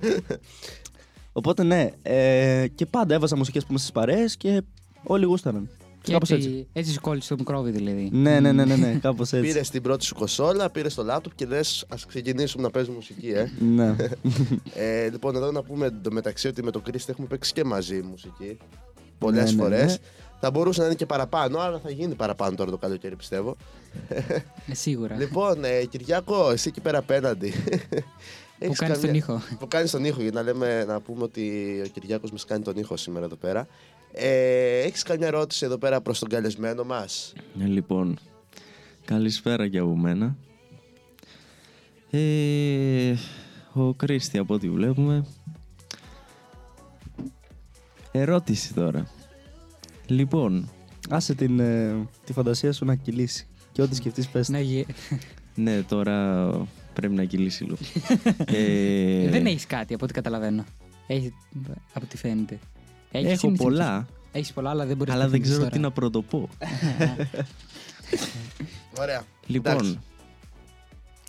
Οπότε 1.37 1.63
ναι, 1.63 1.91
ε, 2.03 2.67
και 2.75 2.87
πάντα 2.87 3.15
έβαζα 3.15 3.37
μουσικές 3.37 3.63
που 3.63 3.69
είμαι 3.71 3.79
στις 3.79 3.93
παρέες 3.93 4.37
και 4.37 4.63
όλοι 5.03 5.25
γούσταραν. 5.25 5.69
Και 6.03 6.13
κάπως 6.13 6.31
έτσι, 6.31 6.49
έτσι. 6.49 6.67
έτσι 6.73 6.93
σου 6.93 7.01
κόλλησε 7.01 7.29
το 7.29 7.35
μικρόβι 7.39 7.71
δηλαδή. 7.71 8.09
Ναι, 8.13 8.41
ναι, 8.41 8.53
ναι, 8.53 8.65
ναι, 8.65 8.77
ναι 8.77 8.93
κάπως 9.03 9.33
έτσι. 9.33 9.47
Πήρες 9.47 9.71
την 9.71 9.83
πρώτη 9.83 10.05
σου 10.05 10.15
κοσόλα, 10.15 10.71
πήρες 10.71 10.95
το 10.95 11.03
λάπτοπ 11.03 11.35
και 11.35 11.47
λες: 11.47 11.85
Α 11.89 11.97
ξεκινήσουμε 12.07 12.63
να 12.63 12.71
παίζουμε 12.71 12.95
μουσική, 12.95 13.29
ε. 13.29 13.51
ναι. 13.59 13.95
ε. 14.75 15.09
Λοιπόν, 15.11 15.37
εδώ 15.37 15.51
να 15.53 15.63
πούμε 15.63 15.87
εντωμεταξύ 15.87 16.49
ότι 16.49 16.63
με 16.63 16.71
τον 16.71 16.83
Κρίστη 16.83 17.11
έχουμε 17.11 17.27
παίξει 17.27 17.53
και 17.53 17.65
μαζί 17.65 18.03
μουσική. 18.03 18.59
Πολλές 19.19 19.45
Ναι, 19.45 19.57
ναι, 19.57 19.63
φορές. 19.63 19.93
ναι. 19.93 19.97
Θα 20.41 20.51
μπορούσε 20.51 20.81
να 20.81 20.87
είναι 20.87 20.95
και 20.95 21.07
παραπάνω, 21.07 21.59
αλλά 21.59 21.79
θα 21.79 21.91
γίνει 21.91 22.15
παραπάνω 22.15 22.57
τώρα 22.57 22.71
το 22.71 22.79
καλοκαίρι, 22.79 23.17
πιστεύω. 23.17 23.57
Ε, 24.09 24.23
σίγουρα. 24.75 25.17
Λοιπόν, 25.17 25.65
ε, 25.65 25.85
Κυριάκο, 25.85 26.51
εσύ 26.51 26.69
εκεί 26.69 26.81
πέρα 26.81 26.99
απέναντι. 26.99 27.53
Που 28.59 28.65
Έχεις 28.65 28.79
κάνεις 28.79 28.95
τον 29.01 29.05
καμία- 29.07 29.19
ήχο. 29.21 29.41
Που 29.59 29.69
κάνεις 29.69 29.91
τον 29.91 30.05
ήχο, 30.05 30.23
για 30.23 30.31
να, 30.33 30.43
λέμε, 30.43 30.85
να 30.85 31.01
πούμε 31.01 31.23
ότι 31.23 31.41
ο 31.85 31.89
Κυριάκος 31.89 32.31
μας 32.31 32.45
κάνει 32.45 32.63
τον 32.65 32.77
ήχο 32.77 32.97
σήμερα 32.97 33.25
εδώ 33.25 33.37
πέρα. 33.37 33.67
Ε, 34.13 34.79
έχεις 34.81 35.03
καμιά 35.03 35.27
ερώτηση 35.27 35.65
εδώ 35.65 35.79
πέρα 35.79 36.01
προς 36.01 36.19
τον 36.19 36.29
καλεσμένο 36.29 36.85
μας; 36.85 37.33
Ε, 37.61 37.65
λοιπόν, 37.65 38.19
καλησπέρα 39.05 39.69
και 39.69 39.79
από 39.79 39.97
μένα. 39.97 40.37
Ε, 42.11 43.15
ο 43.73 43.95
Κρίστη 43.95 44.39
από 44.39 44.55
ό,τι 44.55 44.71
βλέπουμε. 44.71 45.27
Ερώτηση 48.13 48.75
τώρα. 48.75 49.07
Λοιπόν, 50.07 50.69
Άσε 51.11 51.35
την, 51.35 51.61
ε, 51.61 51.95
τη 52.25 52.33
φαντασία 52.33 52.73
σου 52.73 52.85
να 52.85 52.95
κυλήσει. 52.95 53.47
Και 53.73 53.83
ό,τι 53.83 53.95
σκεφτείς, 53.95 54.29
πες. 54.29 54.49
Να 54.49 54.61
γε- 54.61 54.87
ναι, 55.55 55.83
τώρα 55.83 56.49
πρέπει 57.01 57.15
να 57.15 57.25
κυλήσει 57.25 57.65
λίγο. 57.65 57.77
ε, 58.45 59.29
Δεν 59.31 59.47
έχεις 59.47 59.67
κάτι 59.67 59.95
από 59.95 60.05
ό,τι 60.05 60.13
καταλαβαίνω. 60.15 60.65
Έχει, 61.07 61.33
από 61.93 62.05
ό,τι 62.05 62.17
φαίνεται. 62.17 62.59
Έχεις 63.11 63.29
έχω 63.31 63.39
συνήθως- 63.39 63.67
πολλά, 63.67 64.07
Έχεις 64.33 64.53
πολλά, 64.53 64.71
αλλά 64.71 64.87
δεν 64.87 64.97
μπορείς 64.97 65.15
αλλά 65.15 65.29
δεν 65.29 65.43
ξέρω 65.43 65.67
τι 65.69 65.79
να 65.79 65.91
πρωτοπώ. 65.91 66.49
Ωραία. 69.01 69.23
λοιπόν, 69.47 69.73
Εντάξει. 69.75 69.99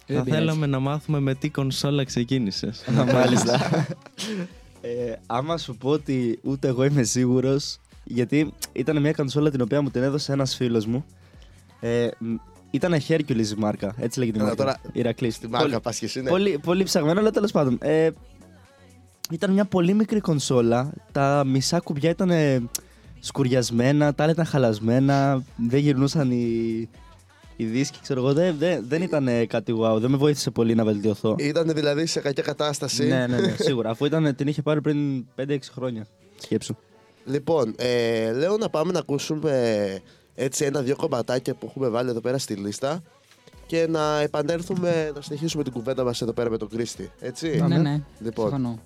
θα 0.05 0.23
θέλαμε 0.23 0.65
να 0.65 0.79
μάθουμε 0.79 1.19
με 1.19 1.35
τι 1.35 1.49
κονσόλα 1.49 2.03
ξεκίνησες. 2.03 2.83
Μάλιστα. 3.13 3.85
ε, 4.81 5.13
άμα 5.25 5.57
σου 5.57 5.75
πω 5.77 5.89
ότι 5.89 6.39
ούτε 6.43 6.67
εγώ 6.67 6.83
είμαι 6.83 7.03
σίγουρος, 7.03 7.77
γιατί 8.03 8.53
ήταν 8.73 9.01
μια 9.01 9.11
κονσόλα 9.11 9.51
την 9.51 9.61
οποία 9.61 9.81
μου 9.81 9.89
την 9.89 10.03
έδωσε 10.03 10.31
ένας 10.31 10.55
φίλος 10.55 10.85
μου. 10.85 11.05
Ε, 11.79 12.07
μ, 12.19 12.35
ήταν 12.71 12.95
Hercules 13.07 13.47
η 13.47 13.55
μάρκα, 13.57 13.95
έτσι 13.99 14.19
λέγεται 14.19 14.37
η 14.37 14.41
Καλά, 14.41 14.55
μάρκα. 14.57 14.63
τώρα 14.79 14.91
Ηρακλής. 14.93 15.35
Στη 15.35 15.47
μάρκα 15.47 15.67
Πολύ- 15.67 15.81
πας 15.81 15.99
και 15.99 16.05
εσύ, 16.05 16.21
ναι. 16.21 16.29
Πολύ, 16.29 16.59
πολύ 16.63 16.83
ψαγμένο, 16.83 17.19
αλλά 17.19 17.31
τέλος 17.31 17.51
πάντων. 17.51 17.77
Ε, 17.81 18.09
ήταν 19.31 19.51
μια 19.53 19.65
πολύ 19.65 19.93
μικρή 19.93 20.19
κονσόλα. 20.19 20.91
Τα 21.11 21.43
μισά 21.45 21.79
κουμπιά 21.79 22.09
ήταν 22.09 22.29
ε, 22.29 22.63
σκουριασμένα, 23.19 24.13
τα 24.13 24.23
άλλα 24.23 24.31
ήταν 24.31 24.45
χαλασμένα. 24.45 25.43
Δεν 25.55 25.79
γυρνούσαν 25.79 26.31
οι, 26.31 26.89
οι 27.55 27.65
δίσκοι, 27.65 27.99
ξέρω 28.01 28.19
εγώ. 28.19 28.33
Δεν, 28.33 28.55
δεν, 28.57 28.85
δεν 28.87 29.01
ήταν 29.01 29.27
ε, 29.27 29.45
κάτι 29.45 29.73
wow. 29.81 29.97
Δεν 29.99 30.09
με 30.11 30.17
βοήθησε 30.17 30.51
πολύ 30.51 30.75
να 30.75 30.83
βελτιωθώ. 30.83 31.35
Ήταν 31.39 31.71
δηλαδή 31.73 32.05
σε 32.05 32.19
κακιά 32.19 32.43
κατάσταση. 32.43 33.07
ναι, 33.07 33.27
ναι, 33.27 33.39
ναι, 33.39 33.55
σίγουρα. 33.67 33.89
Αφού 33.89 34.05
ήταν, 34.05 34.35
την 34.35 34.47
είχε 34.47 34.61
πάρει 34.61 34.81
πριν 34.81 35.25
5-6 35.35 35.57
χρόνια. 35.73 36.07
Σκέψου. 36.41 36.75
Λοιπόν, 37.25 37.75
ε, 37.77 38.31
λέω 38.31 38.57
να 38.57 38.69
πάμε 38.69 38.91
να 38.91 38.99
ακούσουμε 38.99 39.51
έτσι 40.39 40.65
ένα-δύο 40.65 40.95
κομματάκια 40.95 41.53
που 41.53 41.65
έχουμε 41.69 41.87
βάλει 41.87 42.09
εδώ 42.09 42.21
πέρα 42.21 42.37
στη 42.37 42.53
λίστα. 42.53 43.01
και 43.65 43.87
να 43.89 44.19
επανέλθουμε 44.19 45.11
να 45.15 45.21
συνεχίσουμε 45.21 45.63
την 45.63 45.71
κουβέντα 45.73 46.03
μας 46.03 46.21
εδώ 46.21 46.33
πέρα 46.33 46.49
με 46.49 46.57
τον 46.57 46.69
Κρίστη. 46.69 47.11
Έτσι. 47.19 47.63
Ναι, 47.67 47.77
ναι. 47.77 48.01
Λοιπόν, 48.19 48.49
Συμφωνώ. 48.49 48.79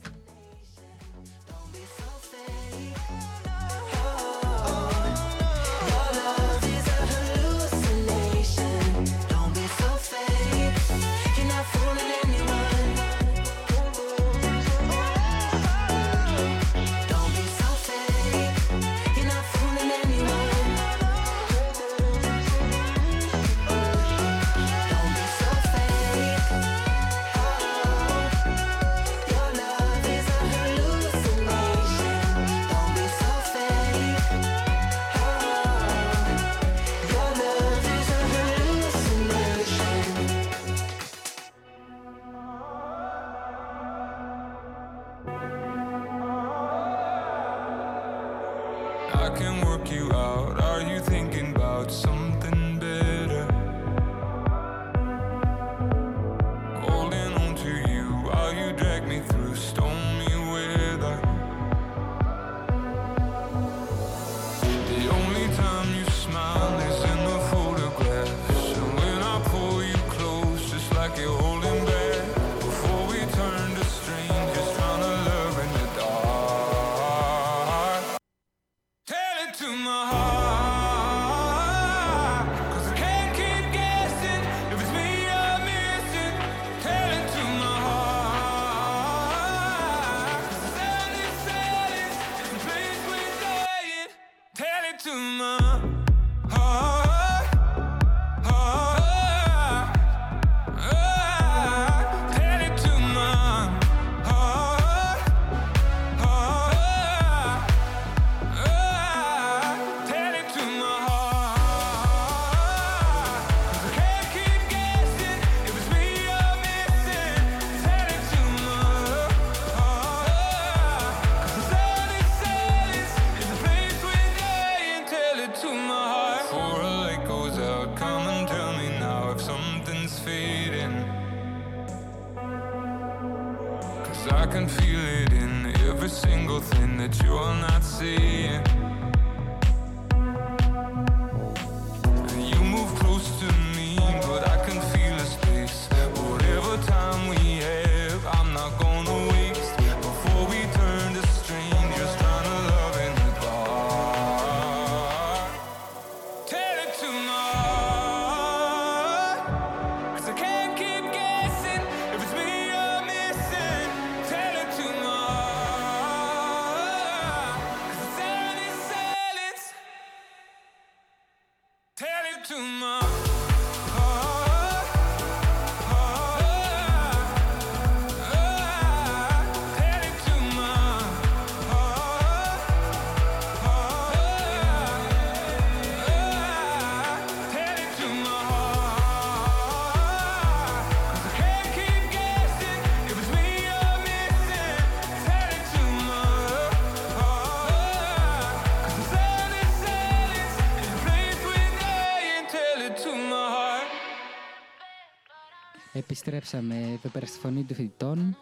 Επιστρέψαμε 206.24 206.76
εδώ 206.76 207.10
πέρα 207.12 207.26
στη 207.26 207.40
φωνή 207.40 207.64
των 207.64 207.76
φοιτητών 207.76 208.38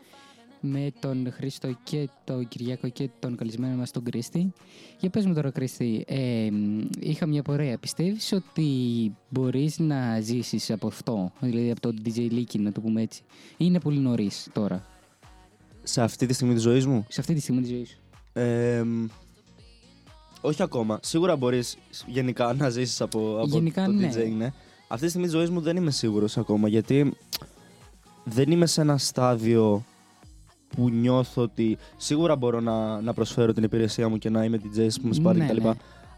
με 0.60 0.92
τον 1.00 1.32
Χρήστο 1.32 1.78
και 1.84 2.10
τον 2.24 2.48
Κυριακό 2.48 2.90
και 2.90 3.10
τον 3.20 3.36
καλεσμένο 3.36 3.76
μας 3.76 3.92
τον 3.92 4.04
Κρίστη. 4.04 4.54
Για 5.00 5.10
πες 5.10 5.26
μου 5.26 5.34
τώρα 5.34 5.52
Κρίστη, 5.52 6.04
ε, 6.08 6.48
μ, 6.52 6.80
είχα 7.00 7.26
μια 7.26 7.42
πορεία. 7.42 7.78
Πιστεύεις 7.78 8.32
ότι 8.32 8.68
μπορείς 9.30 9.80
να 9.80 10.20
ζήσεις 10.20 10.72
από 10.72 10.88
αυτό, 10.88 11.32
δηλαδή 11.40 11.72
από 11.72 11.80
το 11.80 11.94
DJ 12.06 12.18
Leaky 12.18 12.60
να 12.60 12.72
το 12.72 12.82
πούμε 12.82 13.02
έτσι. 13.02 13.22
Ή 13.52 13.56
είναι 13.58 13.80
πολύ 13.80 14.00
νωρίς 14.00 14.48
τώρα, 14.54 14.86
Σε 15.84 16.02
αυτή 16.02 16.26
τη 16.26 16.34
στιγμή 16.34 16.54
της 16.54 16.64
ζωής 16.64 16.86
μου; 16.86 17.06
σε 17.10 17.20
αυτή 17.20 17.34
τη 17.34 17.40
στιγμή 17.40 17.62
της 17.62 17.70
ζωής 17.70 17.90
σου. 17.90 17.98
Ε, 18.34 18.84
μ, 18.84 19.06
όχι 20.42 20.64
ακόμα. 20.64 21.00
Σίγουρα 21.02 21.36
μπορείς 21.36 21.78
γενικά 22.08 22.54
να 22.54 22.70
ζήσεις 22.70 23.02
από, 23.02 23.38
από 23.38 23.48
Γενικά, 23.48 23.86
το 23.86 23.92
ναι. 23.92 24.10
DJing, 24.14 24.34
ναι. 24.38 24.54
Αυτή 24.88 25.04
τη 25.04 25.10
στιγμή 25.10 25.28
της 25.28 25.36
ζωής 25.36 25.50
μου 25.50 25.62
δεν 25.62 25.76
είμαι 25.76 25.92
σίγουρος 25.92 26.38
ακόμα 26.38 26.68
γιατί 26.68 27.14
δεν 28.30 28.52
είμαι 28.52 28.66
σε 28.66 28.82
ένα 28.82 28.98
στάδιο 28.98 29.84
που 30.76 30.90
νιώθω 30.90 31.42
ότι 31.42 31.78
σίγουρα 31.98 32.36
μπορώ 32.36 32.60
να, 32.60 33.02
να 33.02 33.14
προσφέρω 33.14 33.54
την 33.54 33.64
υπηρεσία 33.64 34.10
μου 34.10 34.18
και 34.18 34.30
να 34.30 34.44
είμαι 34.44 34.60
DJ 34.64 34.88
που 35.02 35.08
με 35.08 35.14
σπάρει 35.14 35.40
Ναι, 35.40 35.46
κτλ. 35.48 35.62
ναι. 35.68 35.72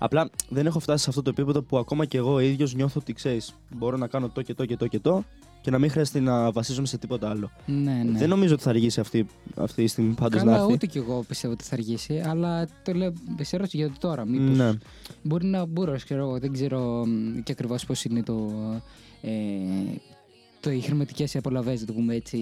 Απλά 0.03 0.29
δεν 0.49 0.65
έχω 0.65 0.79
φτάσει 0.79 1.03
σε 1.03 1.09
αυτό 1.09 1.21
το 1.21 1.29
επίπεδο 1.29 1.61
που 1.61 1.77
ακόμα 1.77 2.05
και 2.05 2.17
εγώ 2.17 2.39
ίδιος 2.39 2.73
νιώθω 2.75 2.99
ότι 2.99 3.13
ξέρεις, 3.13 3.53
μπορώ 3.75 3.97
να 3.97 4.07
κάνω 4.07 4.29
το 4.29 4.41
και 4.41 4.53
το 4.53 4.65
και 4.65 4.77
το 4.77 4.87
και 4.87 4.99
το 4.99 5.23
και 5.61 5.71
να 5.71 5.79
μην 5.79 5.89
χρειάζεται 5.89 6.19
να 6.19 6.51
βασίζομαι 6.51 6.87
σε 6.87 6.97
τίποτα 6.97 7.29
άλλο. 7.29 7.51
Ναι, 7.65 8.03
ναι. 8.05 8.17
Δεν 8.17 8.29
νομίζω 8.29 8.53
ότι 8.53 8.63
θα 8.63 8.69
αργήσει 8.69 8.99
αυτή, 8.99 9.25
αυτή 9.55 9.83
η 9.83 9.87
στιγμή 9.87 10.13
πάντως 10.13 10.43
να 10.43 10.51
Καλά, 10.51 10.61
έρθει. 10.61 10.73
ούτε 10.73 10.85
κι 10.85 10.97
εγώ 10.97 11.23
πιστεύω 11.27 11.53
ότι 11.53 11.63
θα 11.63 11.75
αργήσει, 11.75 12.21
αλλά 12.25 12.67
το 12.83 12.93
λέω, 12.93 13.13
σε 13.41 13.57
ρώτησα 13.57 13.77
για 13.77 13.87
το 13.87 13.95
τώρα. 13.99 14.25
Μήπως 14.25 14.57
Ναι. 14.57 14.71
Μπορεί 15.23 15.45
να 15.45 15.65
μπορώ, 15.65 15.95
ξέρω 16.03 16.21
εγώ, 16.21 16.39
δεν 16.39 16.51
ξέρω 16.53 17.05
μ, 17.05 17.39
και 17.43 17.51
ακριβώς 17.51 17.85
πώς 17.85 18.03
είναι 18.03 18.23
το. 18.23 18.51
Ε, 19.21 19.29
το 20.61 20.71
οι 20.71 20.79
χρηματικέ 20.81 21.25
απολαυές, 21.33 21.79
να 21.79 21.85
το 21.85 21.93
πούμε 21.93 22.15
έτσι, 22.15 22.39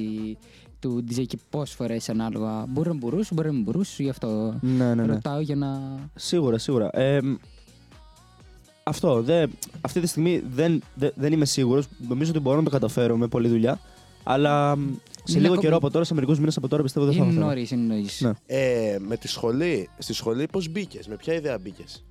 του 0.80 1.04
DJ 1.10 1.24
και 1.28 1.38
πόσες 1.50 1.76
φορές 1.76 2.10
ανάλογα. 2.10 2.66
Μπορεί 2.70 2.88
να 2.90 2.96
μπορούσε, 2.96 3.34
μπορεί 3.34 3.48
να 3.48 3.54
μην 3.54 3.64
μπορούσε, 3.64 4.04
γι' 4.04 4.10
αυτό 4.10 4.58
Ναι, 4.62 4.94
ναι, 4.94 5.06
ναι. 5.06 5.06
ρωτάω 5.14 5.40
για 5.40 5.56
να. 5.56 5.80
Σίγουρα, 6.16 6.58
σίγουρα. 6.58 6.90
Ε, 7.00 7.22
μ, 7.22 7.36
αυτό. 8.84 9.22
Δε, 9.22 9.48
αυτή 9.82 10.00
τη 10.00 10.08
στιγμή 10.08 10.44
δεν, 10.54 10.82
δε- 10.96 11.12
δεν 11.16 11.34
είμαι 11.34 11.46
σίγουρος. 11.46 11.88
Νομίζω 12.08 12.32
ότι 12.32 12.40
μπορώ 12.40 12.58
να 12.58 12.64
το 12.64 12.70
καταφέρω 12.70 13.18
με 13.18 13.28
πολλή 13.28 13.48
δουλειά. 13.48 13.80
Αλλά 14.24 14.76
μ, 14.76 14.82
σε 14.82 14.88
Είναι 15.28 15.40
λίγο 15.40 15.46
ακόμη- 15.46 15.62
καιρό 15.62 15.76
από 15.76 15.90
τώρα, 15.92 16.06
σε 16.06 16.14
μερικούς 16.14 16.40
μήνες 16.40 16.58
από 16.58 16.68
τώρα, 16.68 16.84
πιστεύω 16.84 17.06
δεν 17.06 17.16
θα 17.16 17.22
Είναι 17.22 17.30
έχω 17.32 17.40
θέμα. 17.40 17.50
νωρίς, 17.54 17.72
είναι 17.72 17.94
νωρίς. 17.94 18.22
Ναι. 18.22 18.32
Ε, 18.46 18.98
με 19.00 19.18
τη 19.18 19.28
σχολή, 19.28 19.90
στη 19.98 20.14
σχολή 20.14 20.46
πώς 20.52 20.70
μπήκες, 20.70 21.08
με 21.08 21.16
ποια 21.16 21.34
ιδέα 21.34 21.58
μπήκες; 21.58 22.04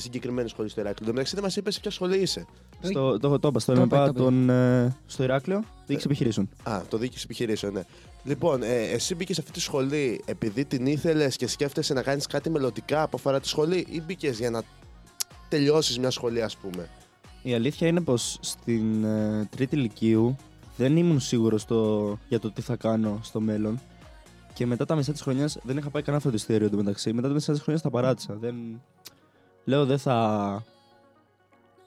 Στη 0.00 0.06
συγκεκριμένη 0.06 0.48
σχολή 0.48 0.68
στο 0.68 0.80
Ηράκλειο. 0.80 1.00
Εν 1.00 1.06
τω 1.06 1.12
μεταξύ 1.12 1.34
δεν 1.34 1.44
μας 1.44 1.56
είπες 1.56 1.74
σε 1.74 1.80
ποια 1.80 1.90
σχολή 1.90 2.16
είσαι. 2.18 2.46
Στο, 2.80 3.18
το, 3.18 3.38
το, 3.38 3.48
είπα, 3.48 3.60
στο 3.60 3.72
Το 3.74 3.80
ΕΜΠΑ, 3.80 3.96
είπα, 3.96 4.04
το 4.04 4.10
είπα. 4.10 4.22
τον, 4.22 4.50
ε, 4.50 4.96
στο 5.06 5.22
Ηράκλειο, 5.22 5.64
διοίκηση 5.86 6.06
επιχειρήσεων. 6.06 6.48
Α, 6.62 6.80
το 6.88 6.96
δίκη 6.96 7.18
επιχειρήσεων, 7.24 7.72
ναι. 7.72 7.82
Λοιπόν, 8.24 8.62
ε, 8.62 8.82
εσύ 8.82 9.14
μπήκες 9.14 9.34
σε 9.34 9.40
αυτή 9.40 9.52
τη 9.52 9.60
σχολή 9.60 10.20
επειδή 10.24 10.64
την 10.64 10.86
ήθελες 10.86 11.36
και 11.36 11.46
σκέφτεσαι 11.46 11.94
να 11.94 12.02
κάνεις 12.02 12.26
κάτι 12.26 12.50
μελλοντικά 12.50 13.02
από 13.02 13.16
αφορά 13.16 13.40
τη 13.40 13.48
σχολή 13.48 13.86
ή 13.90 14.02
μπήκες 14.02 14.38
για 14.38 14.50
να 14.50 14.62
τελειώσεις 15.48 15.98
μια 15.98 16.10
σχολή, 16.10 16.42
ας 16.42 16.56
πούμε; 16.56 16.88
Η 17.42 17.54
αλήθεια 17.54 17.88
είναι 17.88 18.00
πως 18.00 18.38
στην 18.40 19.04
ε, 19.04 19.48
τρίτη 19.50 19.76
ηλικίου 19.76 20.36
δεν 20.76 20.96
ήμουν 20.96 21.20
σίγουρος 21.20 21.62
στο, 21.62 22.18
για 22.28 22.40
το 22.40 22.50
τι 22.50 22.60
θα 22.60 22.76
κάνω 22.76 23.20
στο 23.22 23.40
μέλλον. 23.40 23.80
Και 24.54 24.66
μετά 24.66 24.84
τα 24.84 24.94
μισά 24.94 25.12
της 25.12 25.20
χρονιάς 25.20 25.58
δεν 25.62 25.76
είχα 25.76 25.90
πάει 25.90 26.02
κανένα 26.02 26.22
φροντιστήριο 26.22 26.66
εντωμεταξύ. 26.66 27.12
Μετά 27.12 27.28
τα 27.28 27.34
μισά 27.34 27.52
της 27.52 27.60
χρονιάς 27.60 27.82
τα 27.82 27.90
παράτησα. 27.90 28.34
Δεν... 28.34 28.54
Λέω 29.68 29.86
δεν 29.86 29.98
θα... 29.98 30.62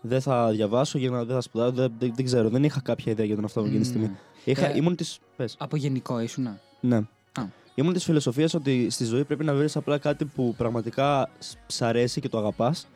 Δεν 0.01 0.21
θα 0.21 0.49
διαβάσω 0.51 0.97
για 0.97 1.09
να 1.09 1.23
δεν 1.23 1.35
θα 1.35 1.41
σπουδάσω. 1.41 1.71
Δεν, 1.71 1.91
δεν, 1.99 2.13
δεν 2.15 2.25
ξέρω. 2.25 2.49
Δεν 2.49 2.63
είχα 2.63 2.81
κάποια 2.81 3.11
ιδέα 3.11 3.25
για 3.25 3.35
τον 3.35 3.43
αυτό 3.45 3.59
μου 3.61 3.65
εκείνη 3.67 3.81
τη 3.81 3.87
στιγμή. 3.87 4.07
Μμμ. 4.07 4.15
Είχα, 4.43 4.65
Ε, 4.67 4.75
ήμουν 4.77 4.95
της... 4.95 5.19
Πες. 5.35 5.55
Από 5.59 5.75
γενικό 5.75 6.19
ήσουν. 6.19 6.47
Ναι. 6.79 6.95
Α. 6.95 7.41
Ήμουν 7.75 7.93
της 7.93 8.03
φιλοσοφίας 8.03 8.53
ότι 8.53 8.89
στη 8.89 9.03
ζωή 9.05 9.23
πρέπει 9.23 9.43
να 9.43 9.53
βρεις 9.53 9.75
απλά 9.75 9.97
κάτι 9.97 10.25
που 10.25 10.53
πραγματικά 10.57 11.29
σ- 11.39 11.57
σ' 11.67 11.81
αρέσει 11.81 12.21
και 12.21 12.29
το 12.29 12.37
αγαπάς 12.37 12.87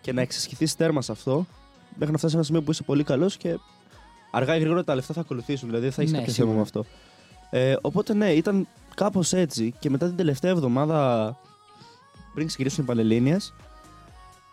και 0.00 0.12
να 0.12 0.20
εξασκηθεί 0.20 0.76
τέρμα 0.76 1.02
σε 1.02 1.12
αυτό 1.12 1.46
μέχρι 1.88 2.12
να 2.12 2.18
φτάσεις 2.18 2.30
σε 2.30 2.36
ένα 2.36 2.44
σημείο 2.44 2.62
που 2.62 2.70
είσαι 2.70 2.82
πολύ 2.82 3.04
καλός 3.04 3.36
και 3.36 3.58
αργά 4.30 4.56
ή 4.56 4.58
γρήγορα 4.58 4.84
τα 4.84 4.94
λεφτά 4.94 5.14
θα 5.14 5.20
ακολουθήσουν. 5.20 5.68
Δηλαδή 5.68 5.84
δεν 5.84 5.94
θα 5.94 6.00
έχεις 6.02 6.12
Ναι, 6.12 6.18
κάποιο 6.18 6.32
σίγουρα. 6.32 6.52
θέμα 6.52 6.64
με 6.64 6.68
αυτό. 6.68 6.84
Ε, 7.58 7.76
οπότε 7.80 8.14
ναι, 8.14 8.32
ήταν 8.32 8.66
κάπως 8.94 9.32
έτσι 9.32 9.74
και 9.78 9.90
μετά 9.90 10.06
την 10.06 10.16
τελευταία 10.16 10.50
εβδομάδα 10.50 11.36
πριν 12.34 12.46
ξεκινήσουν 12.46 12.84
οι 12.84 12.86
Πανελλήνιες. 12.86 13.54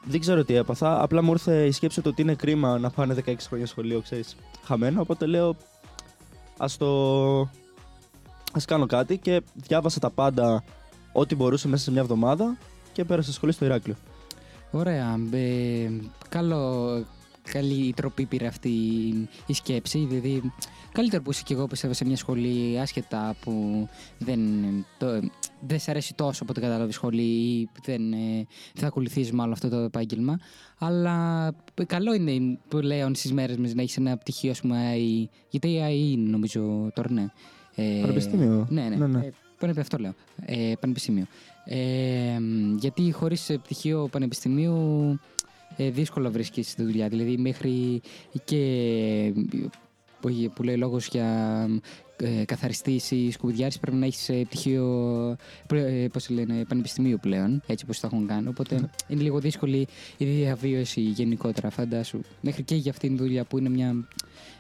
Δεν 0.03 0.19
ξέρω 0.19 0.43
τι 0.43 0.55
έπαθα. 0.55 1.01
Απλά 1.01 1.23
μου 1.23 1.31
ήρθε 1.31 1.65
η 1.65 1.71
σκέψη 1.71 2.01
του 2.01 2.09
ότι 2.11 2.21
είναι 2.21 2.35
κρίμα 2.35 2.79
να 2.79 2.89
πάνε 2.89 3.15
16 3.25 3.35
χρόνια 3.39 3.65
σχολείο, 3.65 4.01
ξέρεις, 4.01 4.35
χαμένο. 4.63 5.01
Οπότε 5.01 5.25
λέω, 5.25 5.55
ας 6.57 6.77
το. 6.77 7.39
Α 8.51 8.61
κάνω 8.65 8.85
κάτι 8.85 9.17
και 9.17 9.41
διάβασα 9.53 9.99
τα 9.99 10.09
πάντα 10.09 10.63
ό,τι 11.13 11.35
μπορούσε 11.35 11.67
μέσα 11.67 11.83
σε 11.83 11.91
μια 11.91 12.01
εβδομάδα 12.01 12.57
και 12.91 13.05
πέρασα 13.05 13.31
σχολή 13.31 13.51
στο 13.51 13.65
Ηράκλειο. 13.65 13.95
Ωραία. 14.71 15.19
Ε, 15.31 15.89
καλό, 16.29 16.89
καλή 17.51 17.87
η 17.87 17.93
τροπή 17.93 18.25
πήρε 18.25 18.47
αυτή 18.47 18.69
η 19.45 19.53
σκέψη. 19.53 20.05
Δηλαδή, 20.09 20.51
καλύτερο 20.91 21.21
που 21.23 21.31
είσαι 21.31 21.41
και 21.45 21.53
εγώ 21.53 21.67
πιστεύω 21.67 21.93
σε 21.93 22.05
μια 22.05 22.15
σχολή 22.15 22.79
άσχετα 22.79 23.35
που 23.41 23.87
δεν, 24.17 24.39
το, 24.97 25.19
δεν 25.67 25.79
σε 25.79 25.91
αρέσει 25.91 26.13
τόσο 26.13 26.43
από 26.43 26.53
την 26.53 26.61
κατάλαβη 26.61 26.91
σχολή 26.91 27.21
ή 27.21 27.69
δεν 27.85 28.13
ε, 28.13 28.47
θα 28.73 28.87
ακολουθείς 28.87 29.31
μάλλον 29.31 29.53
αυτό 29.53 29.69
το 29.69 29.77
επάγγελμα. 29.77 30.39
Αλλά 30.77 31.47
ε, 31.73 31.83
καλό 31.83 32.13
είναι 32.13 32.57
πλέον 32.67 33.15
στις 33.15 33.33
μέρες 33.33 33.57
μας 33.57 33.73
να 33.73 33.81
έχεις 33.81 33.97
ένα 33.97 34.17
πτυχίο, 34.17 34.51
ας 34.51 34.61
πούμε, 34.61 34.93
AI, 34.95 35.27
γιατί 35.49 35.79
AI 35.81 36.11
είναι 36.11 36.29
νομίζω 36.29 36.91
τώρα, 36.93 37.11
ναι. 37.11 37.25
Ε, 37.75 37.99
Πανεπιστήμιο. 38.01 38.67
Ναι, 38.69 38.81
ναι. 38.81 38.95
Ναι, 38.95 39.07
ναι. 39.07 39.25
Ε, 39.25 39.31
πανεπι- 39.59 39.79
αυτό 39.79 39.97
λέω. 39.97 40.13
Ε, 40.45 40.73
πανεπιστήμιο. 40.79 41.25
Ε, 41.65 42.39
μ, 42.39 42.75
γιατί 42.77 43.11
χωρίς 43.11 43.49
ε, 43.49 43.57
πτυχίο 43.57 44.07
πανεπιστημίου 44.11 44.75
ε, 45.11 45.19
δύσκολα 45.87 46.29
βρίσκεις 46.29 46.75
τη 46.75 46.83
δουλειά. 46.83 47.07
Δηλαδή 47.07 47.37
μέχρι 47.37 48.01
και 48.43 48.57
ε, 49.35 49.41
που, 50.19 50.51
που 50.53 50.63
λέει 50.63 50.75
λόγος 50.77 51.07
για 51.07 51.67
ε, 52.17 52.45
καθαριστής 52.45 53.11
ή 53.11 53.31
σκουπιδιάρης 53.31 53.79
πρέπει 53.79 53.97
να 53.97 54.05
έχεις 54.05 54.29
ε, 54.29 54.33
πτυχίο 54.33 54.85
ε, 55.73 56.05
πώς 56.13 56.25
το 56.25 56.33
λένε, 56.33 56.65
πανεπιστημίου 56.67 57.17
πλέον, 57.21 57.61
έτσι 57.67 57.85
όπως 57.85 57.99
το 57.99 58.09
έχουν 58.11 58.27
κάνει. 58.27 58.47
Οπότε 58.47 58.89
είναι 59.07 59.21
λίγο 59.21 59.39
δύσκολη 59.39 59.87
η 60.17 60.25
διαβίωση 60.25 61.01
γενικότερα, 61.01 61.69
φαντάσου. 61.69 62.19
Μέχρι 62.41 62.63
και 62.63 62.75
για 62.75 62.91
αυτήν 62.91 63.09
την 63.09 63.17
δουλειά 63.25 63.43
που 63.43 63.57
είναι 63.57 63.69
μια 63.69 64.07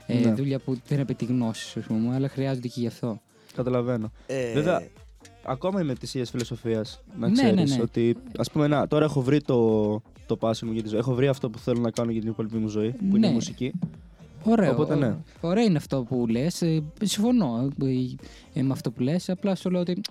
ε, 0.07 0.19
Ναι. 0.19 0.33
δουλειά 0.33 0.59
που 0.59 0.77
δεν 0.87 0.99
απαιτεί 0.99 1.25
γνώση, 1.25 1.79
ας 1.79 1.85
πούμε, 1.85 2.15
αλλά 2.15 2.27
χρειάζονται 2.29 2.67
και 2.67 2.79
γι' 2.79 2.87
αυτό. 2.87 3.21
Καταλαβαίνω. 3.55 4.11
Ε, 4.27 4.53
Βέβαια, 4.53 4.87
Ακόμα 5.45 5.81
είμαι 5.81 5.95
της 5.95 6.13
ίδια 6.13 6.25
φιλοσοφίας. 6.25 7.01
Να 7.19 7.27
Ναι, 7.27 7.33
ξέρεις 7.33 7.69
ναι, 7.69 7.75
ναι. 7.75 7.81
ότι. 7.81 8.15
Α 8.37 8.43
πούμε, 8.51 8.67
να, 8.67 8.87
τώρα 8.87 9.05
έχω 9.05 9.21
βρει 9.21 9.41
το, 9.41 10.01
το 10.37 10.47
passion 10.49 10.61
μου 10.65 10.71
για 10.71 10.83
τη 10.83 10.89
ζωή. 10.89 10.99
Έχω 10.99 11.13
βρει 11.13 11.27
αυτό 11.27 11.49
που 11.49 11.57
θέλω 11.59 11.79
να 11.81 11.91
κάνω 11.91 12.11
για 12.11 12.21
την 12.21 12.29
υπόλοιπη 12.29 12.57
μου 12.57 12.67
ζωή, 12.67 12.89
που 12.91 13.15
είναι 13.15 13.19
Ναι. 13.19 13.27
η 13.27 13.31
μουσική. 13.33 13.71
Ωραίο. 14.43 14.71
Οπότε, 14.71 14.95
ναι. 14.95 15.15
Ωραίο 15.41 15.63
είναι 15.65 15.77
αυτό 15.77 16.03
που 16.03 16.25
λες. 16.27 16.63
συμφωνώ 17.01 17.69
ε, 18.53 18.59
ε, 18.59 18.61
με 18.63 18.71
αυτό 18.71 18.91
που 18.91 19.01
λες. 19.01 19.29
Απλά 19.29 19.55
σου 19.55 19.69
λέω 19.69 19.81
ότι 19.81 20.01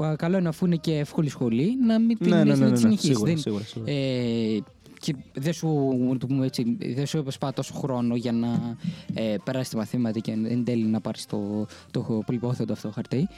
α, 0.00 0.14
καλό 0.16 0.38
είναι 0.38 0.48
αφού 0.48 0.66
είναι 0.66 0.76
και 0.76 0.98
εύκολη 0.98 1.28
σχολή 1.28 1.76
να 1.86 1.98
μην 1.98 2.18
την, 2.18 2.28
ναι, 2.28 2.36
ναι, 2.36 2.42
ναι, 2.44 2.50
να 2.54 2.56
ναι, 2.56 2.64
τη 2.66 2.70
ναι, 2.70 2.76
συνεχίσεις. 2.76 3.06
Σίγουρα, 3.08 3.30
Δεν- 3.30 3.38
σίγουρα, 3.38 3.62
σίγουρα. 3.64 3.90
ε, 3.92 4.58
και 5.00 5.14
δεν 5.34 5.52
σου, 5.52 5.68
το 6.18 6.26
πούμε 6.26 6.46
έτσι, 6.46 6.76
δεν 6.94 7.06
σου 7.06 7.18
έπεσπα 7.18 7.52
τόσο 7.52 7.74
χρόνο 7.74 8.14
για 8.16 8.32
να 8.32 8.76
ε, 9.14 9.36
περάσει 9.44 9.70
τα 9.70 9.76
μαθήματα 9.76 10.18
και 10.18 10.30
εν 10.30 10.64
τέλει 10.64 10.84
να 10.84 11.00
πάρεις 11.00 11.26
το, 11.26 11.66
το 11.90 12.22
πολυπόθετο 12.26 12.72
αυτό 12.72 12.90
χαρτί. 12.90 13.28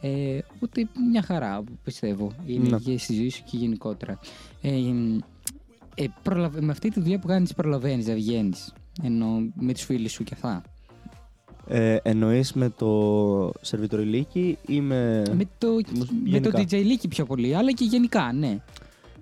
Ε, 0.00 0.38
οπότε 0.54 0.88
μια 1.10 1.22
χαρά 1.22 1.62
πιστεύω 1.84 2.32
είναι 2.46 2.68
Ναι. 2.68 2.78
και 2.78 2.98
στη 2.98 3.14
ζωή 3.14 3.28
σου 3.28 3.42
και 3.50 3.56
γενικότερα. 3.56 4.18
Ε, 4.62 4.70
ε, 5.94 6.04
προλαβα- 6.22 6.62
με 6.62 6.72
αυτή 6.72 6.90
τη 6.90 7.00
δουλειά 7.00 7.18
που 7.18 7.26
κάνεις, 7.26 7.54
προλαβαίνεις 7.54 8.06
να 8.06 8.14
βγαίνεις. 8.14 8.72
Ενώ 9.02 9.26
με 9.54 9.72
τους 9.72 9.82
φίλους 9.82 10.12
σου 10.12 10.24
και 10.24 10.34
αυτά. 10.34 10.62
Ε, 11.66 11.96
Εννοείς 12.02 12.52
με 12.52 12.68
το 12.76 13.52
σερβιτοριλίκι 13.60 14.58
ή 14.66 14.80
με. 14.80 15.22
με 15.36 15.44
το, 15.58 15.68
μουσ- 15.72 16.10
με 16.24 16.40
το 16.40 16.48
γενικά; 16.50 16.64
DJ 16.70 16.72
Leaky 16.74 17.08
πιο 17.08 17.24
πολύ, 17.24 17.54
αλλά 17.56 17.72
και 17.72 17.84
γενικά, 17.84 18.32
ναι. 18.32 18.58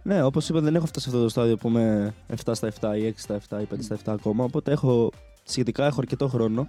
Ναι, 0.02 0.22
όπως 0.22 0.48
είπα, 0.48 0.60
δεν 0.60 0.74
έχω 0.74 0.86
φτάσει 0.86 1.04
σε 1.04 1.10
αυτό 1.10 1.22
το 1.24 1.28
στάδιο 1.30 1.56
που 1.56 1.68
είμαι 1.68 2.14
7 2.44 2.54
στα 2.54 2.68
7 2.80 2.96
ή 2.98 3.06
6 3.06 3.12
στα 3.16 3.34
7 3.34 3.60
ή 3.62 3.64
5 3.64 3.82
στα 3.82 3.94
7 3.94 4.12
ακόμα. 4.12 4.44
Οπότε 4.44 4.72
έχω, 4.72 5.10
σχετικά 5.44 5.86
έχω 5.86 6.00
αρκετό 6.00 6.28
χρόνο. 6.28 6.68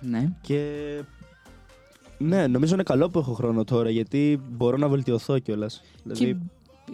ναι. 0.00 0.32
Και. 0.40 0.64
Ναι, 2.18 2.46
νομίζω 2.46 2.74
είναι 2.74 2.82
καλό 2.82 3.10
που 3.10 3.18
έχω 3.18 3.32
χρόνο 3.32 3.64
τώρα 3.64 3.90
γιατί 3.90 4.40
μπορώ 4.50 4.76
να 4.76 4.88
βελτιωθώ 4.88 5.38
κιόλας. 5.38 5.80
Και, 5.94 6.12
Δηλαδή, 6.14 6.38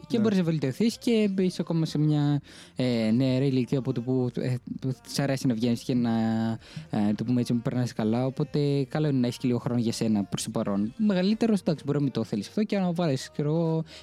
και 0.06 0.16
ναι. 0.16 0.22
μπορείς 0.22 0.38
να 0.38 0.44
βελτιωθείς 0.44 0.98
και 0.98 1.30
είσαι 1.38 1.60
ακόμα 1.60 1.86
σε 1.86 1.98
μια 1.98 2.40
ε, 2.76 3.10
νεαρή 3.14 3.46
ηλικία 3.46 3.78
από 3.78 3.92
το 3.92 4.00
που 4.00 4.30
ε, 4.34 4.54
που 4.80 4.94
της 5.02 5.18
αρέσει 5.18 5.46
να 5.46 5.54
βγαίνεις 5.54 5.82
και 5.82 5.94
να 5.94 6.10
ε, 6.90 7.12
το 7.16 7.24
πούμε 7.24 7.40
έτσι, 7.40 7.52
να 7.52 7.60
περνάς 7.60 7.92
καλά. 7.92 8.26
Οπότε 8.26 8.84
καλό 8.88 9.08
είναι 9.08 9.18
να 9.18 9.26
έχεις 9.26 9.38
και 9.38 9.46
λίγο 9.46 9.58
χρόνο 9.58 9.80
για 9.80 9.92
σένα 9.92 10.24
προς 10.24 10.42
το 10.42 10.50
παρόν. 10.50 10.92
Μεγαλύτερο, 10.96 11.54
εντάξει, 11.60 11.84
μπορεί 11.86 11.98
να 11.98 12.04
μην 12.04 12.12
το 12.12 12.24
θέλεις 12.24 12.48
αυτό 12.48 12.62
και 12.62 12.78
να 12.78 12.92
βάλεις 12.92 13.30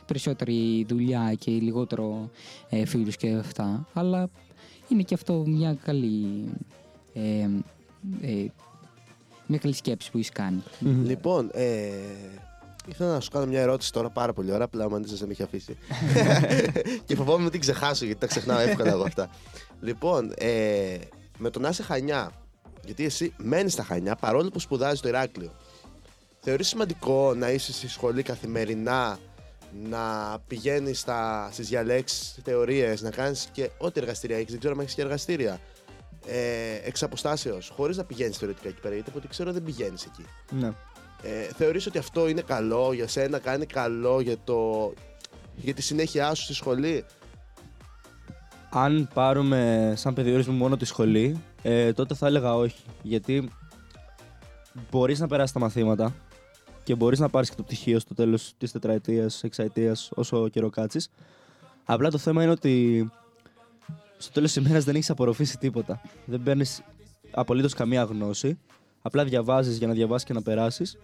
περισσότερη 0.06 0.86
δουλειά 0.88 1.34
και 1.39 1.51
λιγότερο 1.51 2.30
ε, 2.69 2.86
φίλους 2.86 3.15
και 3.15 3.30
αυτά. 3.30 3.88
Αλλά 3.93 4.30
είναι 4.88 5.01
και 5.01 5.13
αυτό 5.13 5.43
μια 5.47 5.77
καλή. 5.86 6.43
Ε, 7.13 7.49
ε, 8.21 8.45
μια 9.47 9.60
καλή 9.60 9.73
σκέψη 9.73 10.12
που 10.12 10.17
έχεις 10.17 10.30
κάνει. 10.30 10.62
μμμ. 10.80 11.06
Λοιπόν, 11.06 11.49
ε, 11.54 11.89
ήθελα 12.88 13.13
να 13.13 13.20
σου 13.20 13.30
κάνω 13.30 13.46
μια 13.46 13.62
ερώτηση 13.62 13.91
τώρα 13.91 14.10
πάρα 14.10 14.34
πολύ 14.34 14.52
ώρα. 14.52 14.63
Απλά 14.63 14.86
ο 14.86 14.89
Μανίτσα 14.89 15.15
δεν 15.15 15.28
με 15.28 15.34
έχει 15.34 15.44
αφήσει. 15.44 15.78
και 17.06 17.15
φοβόμαι 17.15 17.41
μην 17.41 17.52
την 17.52 17.60
ξεχάσω 17.60 18.06
γιατί 18.06 18.20
τα 18.20 18.28
ξεχνάω 18.28 18.60
εύκολα 18.60 18.91
εγώ 18.91 19.04
αυτά. 19.04 19.30
λοιπόν, 19.80 20.34
ε, 20.38 20.98
με 21.38 21.50
το 21.50 21.60
να 21.60 21.70
είσαι 21.70 21.84
χανιά, 21.84 22.32
γιατί 22.86 23.06
εσύ 23.06 23.34
μένεις 23.38 23.74
στα 23.74 23.84
χανιά 23.84 24.15
παρόλο 24.15 24.50
που 24.50 24.60
σπουδάζεις 24.60 25.00
στο 25.00 25.08
Ηράκλειο. 25.08 25.52
Θεωρείς 26.39 26.67
σημαντικό 26.67 27.34
να 27.34 27.52
είσαι 27.52 27.74
στη 27.74 27.88
σχολή 27.88 28.24
καθημερινά, 28.24 29.20
να 29.89 30.38
πηγαίνεις 30.48 31.06
στις 31.52 31.67
διαλέξεις 31.67 32.39
θεωρίες, 32.44 33.02
να 33.02 33.10
κάνεις 33.10 33.50
και 33.52 33.70
ό,τι 33.78 34.00
εργαστήρια 34.00 34.38
έχεις. 34.38 34.50
Δεν 34.50 34.60
ξέρω 34.60 34.74
αν 34.74 34.80
έχεις 34.80 34.94
και 34.94 35.02
εργαστήρια. 35.02 35.60
Ε, 36.26 36.88
εξ 36.88 37.04
αποστάσεως, 37.04 37.72
χωρίς 37.76 37.98
να 37.98 38.04
πηγαίνεις 38.04 38.38
θεωρητικά 38.38 38.67
εκεί 38.67 38.82
πέρα, 38.82 38.94
γιατί 38.94 39.10
από 39.10 39.17
ό,τι 39.17 39.28
ξέρω 39.28 39.52
δεν 39.52 39.63
πηγαίνεις 39.63 40.06
εκεί. 40.06 40.26
Ναι. 40.52 40.72
Ε, 41.23 41.53
θεωρείς 41.57 41.86
ότι 41.86 41.97
αυτό 41.97 42.27
είναι 42.27 42.41
καλό 42.41 42.93
για 42.93 43.07
σένα, 43.07 43.39
κάνει 43.39 43.65
καλό 43.65 44.21
για, 44.21 44.38
το, 44.43 44.93
για 45.55 45.73
τη 45.73 45.81
συνέχειά 45.81 46.34
σου 46.34 46.43
στη 46.43 46.53
σχολή; 46.53 47.05
Αν 48.69 49.10
πάρουμε 49.13 49.93
σαν 49.95 50.13
περιορισμό 50.13 50.53
μόνο 50.53 50.77
τη 50.77 50.86
σχολή, 50.86 51.41
ε, 51.62 51.93
τότε 51.93 52.13
θα 52.13 52.27
έλεγα 52.27 52.55
όχι. 52.55 52.81
Γιατί 53.01 53.51
μπορείς 54.91 55.19
να 55.19 55.27
περάσεις 55.27 55.53
τα 55.53 55.60
μαθήματα 55.60 56.13
και 56.84 56.95
μπορείς 56.95 57.19
να 57.19 57.29
πάρεις 57.29 57.49
και 57.49 57.55
το 57.55 57.63
πτυχίο 57.63 57.99
στο 57.99 58.13
τέλος 58.13 58.53
της 58.57 58.71
τετραετίας, 58.71 59.43
εξαετίας, 59.43 60.12
όσο 60.15 60.49
καιρό 60.49 60.69
κάτσεις. 60.69 61.10
Απλά 61.84 62.10
το 62.10 62.17
θέμα 62.17 62.43
είναι 62.43 62.51
ότι 62.51 63.10
στο 64.17 64.31
τέλος 64.31 64.51
της 64.51 64.63
ημέρας 64.63 64.84
δεν 64.84 64.95
έχεις 64.95 65.10
απορροφήσει 65.10 65.57
τίποτα. 65.57 66.01
Δεν 66.25 66.43
παίρνεις 66.43 66.81
απολύτως 67.31 67.73
καμία 67.73 68.03
γνώση. 68.03 68.60
Απλά 69.01 69.23
διαβάζεις 69.23 69.77
για 69.77 69.88
να 69.88 69.93
διαβάσεις 69.93 70.27
και 70.27 70.34
να 70.34 70.41
περάσεις. 70.41 70.97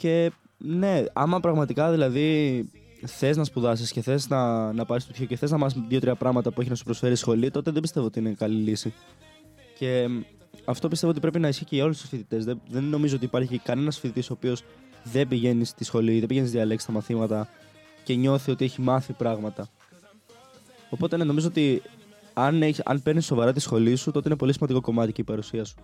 Και 0.00 0.32
ναι, 0.58 1.04
άμα 1.12 1.40
πραγματικά 1.40 1.90
δηλαδή 1.90 2.64
θες 3.06 3.36
να 3.36 3.44
σπουδάσεις 3.44 3.92
και 3.92 4.00
θες 4.02 4.28
να, 4.28 4.72
να 4.72 4.84
πάρεις 4.84 5.04
το 5.04 5.10
πτυχίο 5.10 5.28
και 5.28 5.36
θες 5.36 5.50
να 5.50 5.58
μάθεις 5.58 5.82
δύο-τρία 5.88 6.14
πράγματα 6.14 6.50
που 6.50 6.60
έχει 6.60 6.70
να 6.70 6.76
σου 6.76 6.84
προσφέρει 6.84 7.12
η 7.12 7.16
σχολή, 7.16 7.50
τότε 7.50 7.70
δεν 7.70 7.82
πιστεύω 7.82 8.06
ότι 8.06 8.18
είναι 8.18 8.32
καλή 8.32 8.62
λύση. 8.62 8.94
Και 9.78 10.08
μ, 10.08 10.20
αυτό 10.64 10.88
πιστεύω 10.88 11.12
ότι 11.12 11.20
πρέπει 11.20 11.38
να 11.38 11.48
ισχύει 11.48 11.64
και 11.64 11.74
για 11.74 11.84
όλους 11.84 12.00
τους 12.00 12.08
φοιτητές. 12.08 12.44
Δεν, 12.44 12.60
δεν 12.68 12.84
νομίζω 12.84 13.16
ότι 13.16 13.24
υπάρχει 13.24 13.58
κανένας 13.58 13.98
φοιτητής 13.98 14.30
ο 14.30 14.32
οποίος 14.32 14.64
δεν 15.02 15.28
πηγαίνει 15.28 15.64
στη 15.64 15.84
σχολή, 15.84 16.18
δεν 16.18 16.28
πηγαίνει 16.28 16.46
στη 16.46 16.56
διαλέξη 16.56 16.84
στα 16.84 16.92
μαθήματα 16.92 17.48
και 18.04 18.14
νιώθει 18.14 18.50
ότι 18.50 18.64
έχει 18.64 18.80
μάθει 18.80 19.12
πράγματα. 19.12 19.68
Οπότε 20.90 21.16
ναι, 21.16 21.24
νομίζω 21.24 21.46
ότι 21.46 21.82
αν, 22.34 22.62
έχεις, 22.62 22.80
αν 22.84 23.02
παίρνεις 23.02 23.24
σοβαρά 23.24 23.52
τη 23.52 23.60
σχολή 23.60 23.96
σου, 23.96 24.10
τότε 24.10 24.28
είναι 24.28 24.38
πολύ 24.38 24.52
σημαντικό 24.52 24.80
κομμάτι 24.80 25.12
και 25.12 25.20
η 25.20 25.24
παρουσία 25.24 25.64
σου. 25.64 25.74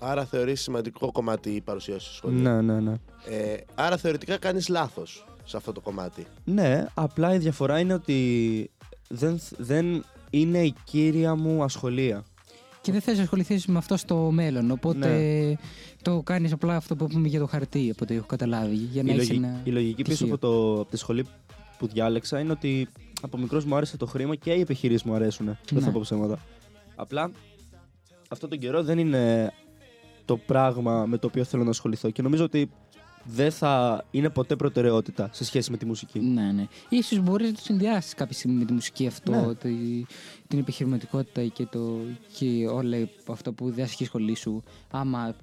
Άρα 0.00 0.24
θεωρείς 0.24 0.60
σημαντικό 0.60 1.12
κομμάτι 1.12 1.50
η 1.50 1.60
παρουσία 1.60 1.98
σου 1.98 2.06
στο 2.06 2.14
σχολείο. 2.16 2.40
Ναι, 2.40 2.60
ναι, 2.60 2.80
ναι. 2.80 2.92
Ε, 3.28 3.56
άρα 3.74 3.96
θεωρητικά 3.96 4.36
κάνεις 4.38 4.68
λάθος 4.68 5.26
σε 5.44 5.56
αυτό 5.56 5.72
το 5.72 5.80
κομμάτι. 5.80 6.26
Ναι, 6.44 6.86
απλά 6.94 7.34
η 7.34 7.38
διαφορά 7.38 7.78
είναι 7.78 7.94
ότι 7.94 8.70
δεν, 9.08 9.40
δεν 9.56 10.04
είναι 10.30 10.58
η 10.64 10.74
κύρια 10.84 11.34
μου 11.34 11.62
ασχολία. 11.62 12.24
Και 12.80 12.92
δεν 12.92 13.00
θες 13.00 13.16
να 13.16 13.22
ασχοληθείς 13.22 13.66
με 13.66 13.78
αυτό 13.78 13.96
στο 13.96 14.16
μέλλον. 14.16 14.70
Οπότε 14.70 15.08
Ναι. 15.08 15.54
το 16.02 16.22
κάνεις 16.22 16.52
απλά 16.52 16.76
αυτό 16.76 16.96
που 16.96 17.06
είπαμε 17.10 17.28
για 17.28 17.38
το 17.40 17.46
χαρτί, 17.46 17.88
από 17.90 17.98
ό,τι 18.04 18.14
έχω 18.14 18.26
καταλάβει. 18.26 18.74
Για 18.74 19.02
να 19.02 19.12
η, 19.12 19.14
έχεις 19.16 19.28
λογι- 19.28 19.44
ένα. 19.44 19.60
η 19.64 19.70
λογική 19.70 20.02
πίσω 20.02 20.16
πτυχίο. 20.16 20.34
από, 20.34 20.46
το, 20.46 20.80
από 20.80 20.90
τη 20.90 20.96
σχολή 20.96 21.26
που 21.78 21.86
διάλεξα 21.86 22.40
είναι 22.40 22.52
ότι 22.52 22.88
από 23.22 23.38
μικρός 23.38 23.64
μου 23.64 23.76
άρεσε 23.76 23.96
το 23.96 24.06
χρήμα 24.06 24.34
και 24.36 24.52
οι 24.52 24.60
επιχειρήσεις 24.60 25.02
μου 25.02 25.14
αρέσουν. 25.14 25.46
Δεν 25.46 25.56
Ναι. 25.72 25.80
θα 25.80 25.90
πω 25.90 26.00
ψέματα. 26.00 26.38
Απλά 26.96 27.30
αυτό 28.28 28.48
τον 28.48 28.58
καιρό 28.58 28.82
δεν 28.82 28.98
είναι 28.98 29.52
το 30.24 30.36
πράγμα 30.36 31.06
με 31.06 31.18
το 31.18 31.26
οποίο 31.26 31.44
θέλω 31.44 31.64
να 31.64 31.70
ασχοληθώ 31.70 32.10
και 32.10 32.22
νομίζω 32.22 32.44
ότι 32.44 32.70
δεν 33.24 33.50
θα 33.50 34.04
είναι 34.10 34.30
ποτέ 34.30 34.56
προτεραιότητα 34.56 35.28
σε 35.32 35.44
σχέση 35.44 35.70
με 35.70 35.76
τη 35.76 35.86
μουσική. 35.86 36.18
Ναι, 36.20 36.52
ναι. 36.52 36.66
Ίσως 36.88 37.18
μπορείς 37.20 37.46
να 37.46 37.54
το 37.54 37.60
συνδυάσεις 37.62 38.14
κάποια 38.14 38.36
στιγμή 38.36 38.56
με 38.58 38.64
τη 38.64 38.72
μουσική 38.72 39.06
αυτό, 39.06 39.30
Ναι. 39.32 39.54
τη- 39.54 40.04
την 40.48 40.58
επιχειρηματικότητα 40.58 41.44
και, 41.44 41.66
το, 41.66 41.96
και 42.38 42.66
όλα 42.72 43.08
αυτό 43.28 43.52
που 43.52 43.70
διδάσκει 43.70 44.02
η 44.02 44.06
σχολή 44.06 44.34
σου. 44.36 44.62
Άμα 44.90 45.34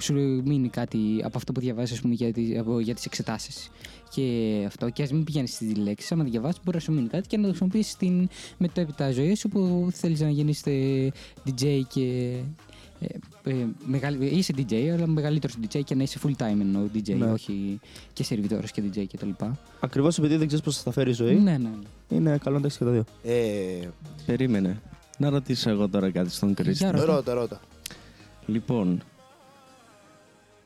σου 0.00 0.14
μείνει 0.44 0.68
κάτι 0.68 0.98
από 1.24 1.36
αυτό 1.38 1.52
που 1.52 1.60
διαβάζεις 1.60 1.92
ας 1.92 2.00
πούμε, 2.00 2.14
για, 2.14 2.32
τις, 2.32 2.58
από, 2.58 2.80
για 2.80 2.94
τις 2.94 3.04
εξετάσεις. 3.04 3.70
Και 4.14 4.62
αυτό, 4.66 4.90
και 4.90 5.02
ας 5.02 5.12
μην 5.12 5.24
πηγαίνεις 5.24 5.52
στις 5.54 5.76
λέξεις, 5.76 6.12
άμα 6.12 6.24
διαβάσεις 6.24 6.60
μπορεί 6.64 6.76
να 6.76 6.82
σου 6.82 6.92
μείνει 6.92 7.08
κάτι 7.08 7.28
και 7.28 7.36
να 7.36 7.42
το 7.42 7.48
χρησιμοποιήσεις 7.48 7.92
στην 7.92 8.28
μετέπειτα 8.58 9.10
ζωή 9.10 9.34
σου 9.34 9.48
που 9.48 9.88
θέλεις 9.92 10.20
να 10.20 10.30
γίνεις 10.30 10.66
ε, 10.66 11.08
DJ 11.46 11.80
και 11.88 12.36
ε, 13.02 13.50
ε, 13.50 13.66
μεγάλη- 13.86 14.32
είσαι 14.32 14.54
DJ, 14.56 14.74
αλλά 14.92 15.06
μεγαλύτερος 15.06 15.56
DJ 15.62 15.80
και 15.84 15.94
να 15.94 16.02
είσαι 16.02 16.18
full 16.24 16.30
time 16.42 16.60
εννοώ 16.60 16.82
DJ, 16.94 17.14
Ναι. 17.16 17.24
όχι 17.32 17.80
και 18.12 18.24
σερβιτόρος 18.24 18.70
και 18.70 18.82
DJ 18.94 19.04
κτλ. 19.12 19.30
Ακριβώς 19.80 20.18
επειδή 20.18 20.36
δεν 20.36 20.46
ξέρεις 20.46 20.64
πώς 20.64 20.76
θα 20.76 20.82
τα 20.84 20.90
φέρει 20.92 21.10
η 21.10 21.12
ζωή, 21.12 21.34
Ναι, 21.34 21.58
ναι. 21.58 21.70
είναι 22.08 22.38
καλό 22.38 22.56
να 22.56 22.60
τα 22.62 22.66
έχεις 22.66 22.78
και 22.78 22.84
τα 22.84 22.90
δύο. 22.90 23.04
Ε, 23.24 23.88
Περίμενε. 24.26 24.80
Να 25.18 25.30
ρωτήσω 25.30 25.70
εγώ 25.70 25.88
τώρα 25.88 26.10
κάτι 26.10 26.30
στον 26.30 26.54
Κρίστη. 26.54 26.82
Για 26.84 26.92
ρώτα. 26.92 27.04
ρώτα, 27.04 27.34
ρώτα. 27.34 27.60
Λοιπόν, 28.46 29.02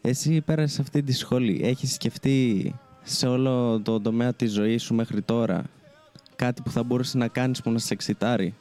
εσύ 0.03 0.41
πέρασες 0.41 0.79
αυτή 0.79 1.03
τη 1.03 1.13
σχολή. 1.13 1.61
Έχεις 1.65 1.95
σκεφτεί 1.95 2.75
σε 3.03 3.27
όλο 3.27 3.81
το 3.81 4.01
τομέα 4.01 4.33
της 4.35 4.53
ζωής 4.53 4.83
σου 4.83 4.95
μέχρι 4.95 5.23
τώρα 5.23 5.65
κάτι 6.37 6.63
που 6.63 6.71
θα 6.71 6.83
μπορούσε 6.83 7.19
να 7.19 7.29
κάνεις 7.29 7.63
που 7.63 7.71
να 7.71 7.79
σε 7.79 7.93
εξητάρει; 7.93 8.55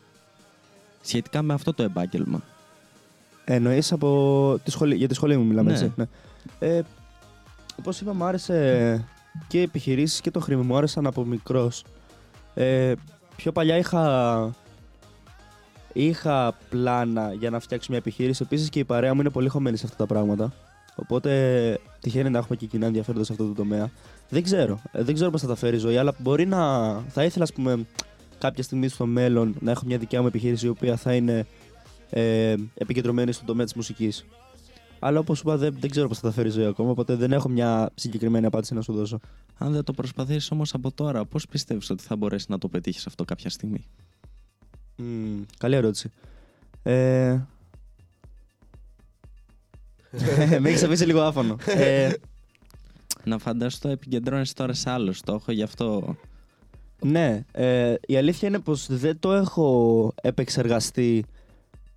Σχετικά 1.02 1.42
με 1.42 1.54
αυτό 1.54 1.74
το 1.74 1.84
επάγγελμα. 1.84 2.44
Εννοείς 3.46 3.92
από 3.92 4.60
τη 4.64 4.72
σχολή, 4.72 4.96
για 4.96 5.08
τη 5.08 5.14
σχολή 5.14 5.38
μου 5.38 5.46
μιλάμε, 5.46 5.72
Ναι. 5.72 5.78
έτσι. 5.78 5.94
Ναι. 5.96 6.06
Ε, 6.60 6.82
Όπως 7.80 8.02
είπα, 8.02 8.14
μου 8.14 8.24
άρεσε 8.24 9.06
και 9.48 9.60
οι 9.60 9.62
επιχειρήσεις 9.62 10.22
και 10.22 10.32
το 10.32 10.40
χρήμα 10.40 10.62
μου 10.64 10.78
άρεσαν 10.78 11.08
από 11.08 11.24
μικρός. 11.26 11.84
Ε, 12.54 12.94
πιο 13.36 13.52
παλιά 13.52 13.78
είχα, 13.78 14.50
είχα 15.94 16.58
πλάνα 16.70 17.34
για 17.34 17.50
να 17.50 17.60
φτιάξω 17.60 17.88
μια 17.90 17.98
επιχείρηση. 18.00 18.44
Επίσης 18.46 18.70
και 18.70 18.80
η 18.80 18.84
παρέα 18.84 19.14
μου 19.14 19.20
είναι 19.20 19.30
πολύ 19.30 19.48
χωμένη 19.48 19.78
σε 19.78 19.86
αυτά 19.86 19.98
τα 19.98 20.06
πράγματα. 20.14 20.54
Οπότε 20.96 21.32
τυχαίνει 22.00 22.30
να 22.30 22.38
έχουμε 22.38 22.56
και 22.56 22.66
κοινά 22.66 22.86
ενδιαφέροντα 22.86 23.24
σε 23.26 23.32
αυτό 23.32 23.48
το 23.48 23.54
τομέα. 23.54 23.90
Δεν 24.30 24.44
ξέρω. 24.44 24.82
Ε, 24.92 25.04
δεν 25.04 25.14
ξέρω 25.14 25.30
πώς 25.32 25.42
θα 25.42 25.48
τα 25.48 25.56
φέρει 25.56 25.76
η 25.76 25.80
ζωή, 25.80 25.98
αλλά 25.98 26.14
μπορεί 26.18 26.46
να. 26.46 26.94
Θα 27.02 27.24
ήθελα, 27.24 27.44
ας 27.44 27.54
πούμε, 27.54 27.86
κάποια 28.40 28.64
στιγμή 28.64 28.88
στο 28.88 29.06
μέλλον 29.06 29.56
να 29.60 29.72
έχω 29.72 29.82
μια 29.86 29.98
δικιά 29.98 30.22
μου 30.22 30.28
επιχείρηση 30.28 30.66
η 30.66 30.70
οποία 30.70 30.96
θα 30.96 31.14
είναι 31.14 31.46
ε, 32.16 32.56
επικεντρωμένη 32.74 33.32
στον 33.32 33.46
τομέα 33.46 33.66
της 33.66 33.74
μουσικής. 33.74 34.26
Αλλά 35.00 35.20
όπως 35.20 35.40
είπα, 35.40 35.58
δεν, 35.58 35.76
δεν 35.80 35.90
ξέρω 35.90 36.08
πώς 36.08 36.20
θα 36.20 36.28
τα 36.28 36.34
φέρει 36.34 36.48
η 36.48 36.52
ζωή 36.52 36.66
ακόμα, 36.66 36.90
οπότε 36.90 37.16
δεν 37.16 37.32
έχω 37.32 37.50
μια 37.50 37.90
συγκεκριμένη 37.96 38.46
απάντηση 38.46 38.74
να 38.74 38.82
σου 38.82 38.94
δώσω. 38.94 39.20
Αν 39.58 39.72
δεν 39.72 39.84
το 39.84 39.94
προσπαθήσεις 39.94 40.52
όμως 40.52 40.74
από 40.74 40.92
τώρα, 40.92 41.26
πώς 41.26 41.48
πιστεύεις 41.48 41.90
ότι 41.90 42.04
θα 42.04 42.16
μπορέσει 42.16 42.46
να 42.50 42.58
το 42.58 42.68
πετύχεις 42.68 43.08
αυτό 43.08 43.26
κάποια 43.26 43.50
στιγμή; 43.50 43.86
Μμμ, 44.96 45.42
καλή 45.58 45.76
ερώτηση. 45.76 46.10
Ε... 46.84 47.40
με 50.60 50.70
έχεις 50.70 50.84
αφήσει 50.84 51.06
λίγο 51.06 51.22
άφωνο. 51.22 51.56
ε, 51.66 52.12
Να 53.24 53.38
φανταστώ 53.38 53.90
επικεντρώνεσαι 53.90 54.54
τώρα 54.54 54.74
σε 54.74 54.90
άλλος 54.90 55.18
στόχο, 55.18 55.52
γι' 55.52 55.64
αυτό 55.64 56.16
ναι, 57.02 57.46
ε, 57.52 57.94
η 58.08 58.18
αλήθεια 58.18 58.48
είναι 58.48 58.60
πως 58.60 58.88
δεν 58.90 59.20
το 59.20 59.34
έχω 59.34 60.12
επεξεργαστεί 60.22 61.26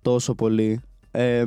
τόσο 0.01 0.35
πολύ. 0.35 0.81
Ε, 1.11 1.43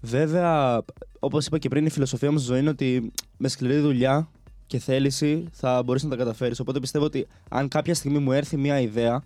βέβαια, 0.00 0.82
όπως 1.18 1.46
είπα 1.46 1.58
και 1.58 1.68
πριν, 1.68 1.86
η 1.86 1.90
φιλοσοφία 1.90 2.30
μου 2.32 2.38
στη 2.38 2.46
ζωή 2.46 2.60
είναι 2.60 2.70
ότι 2.70 3.12
με 3.36 3.48
σκληρή 3.48 3.78
δουλειά 3.78 4.28
και 4.66 4.78
θέληση 4.78 5.44
θα 5.52 5.82
μπορείς 5.82 6.02
να 6.02 6.10
τα 6.10 6.16
καταφέρεις. 6.16 6.60
Οπότε 6.60 6.80
πιστεύω 6.80 7.04
ότι 7.04 7.26
αν 7.48 7.68
κάποια 7.68 7.94
στιγμή 7.94 8.18
μου 8.18 8.32
έρθει 8.32 8.56
μια 8.56 8.80
ιδέα 8.80 9.24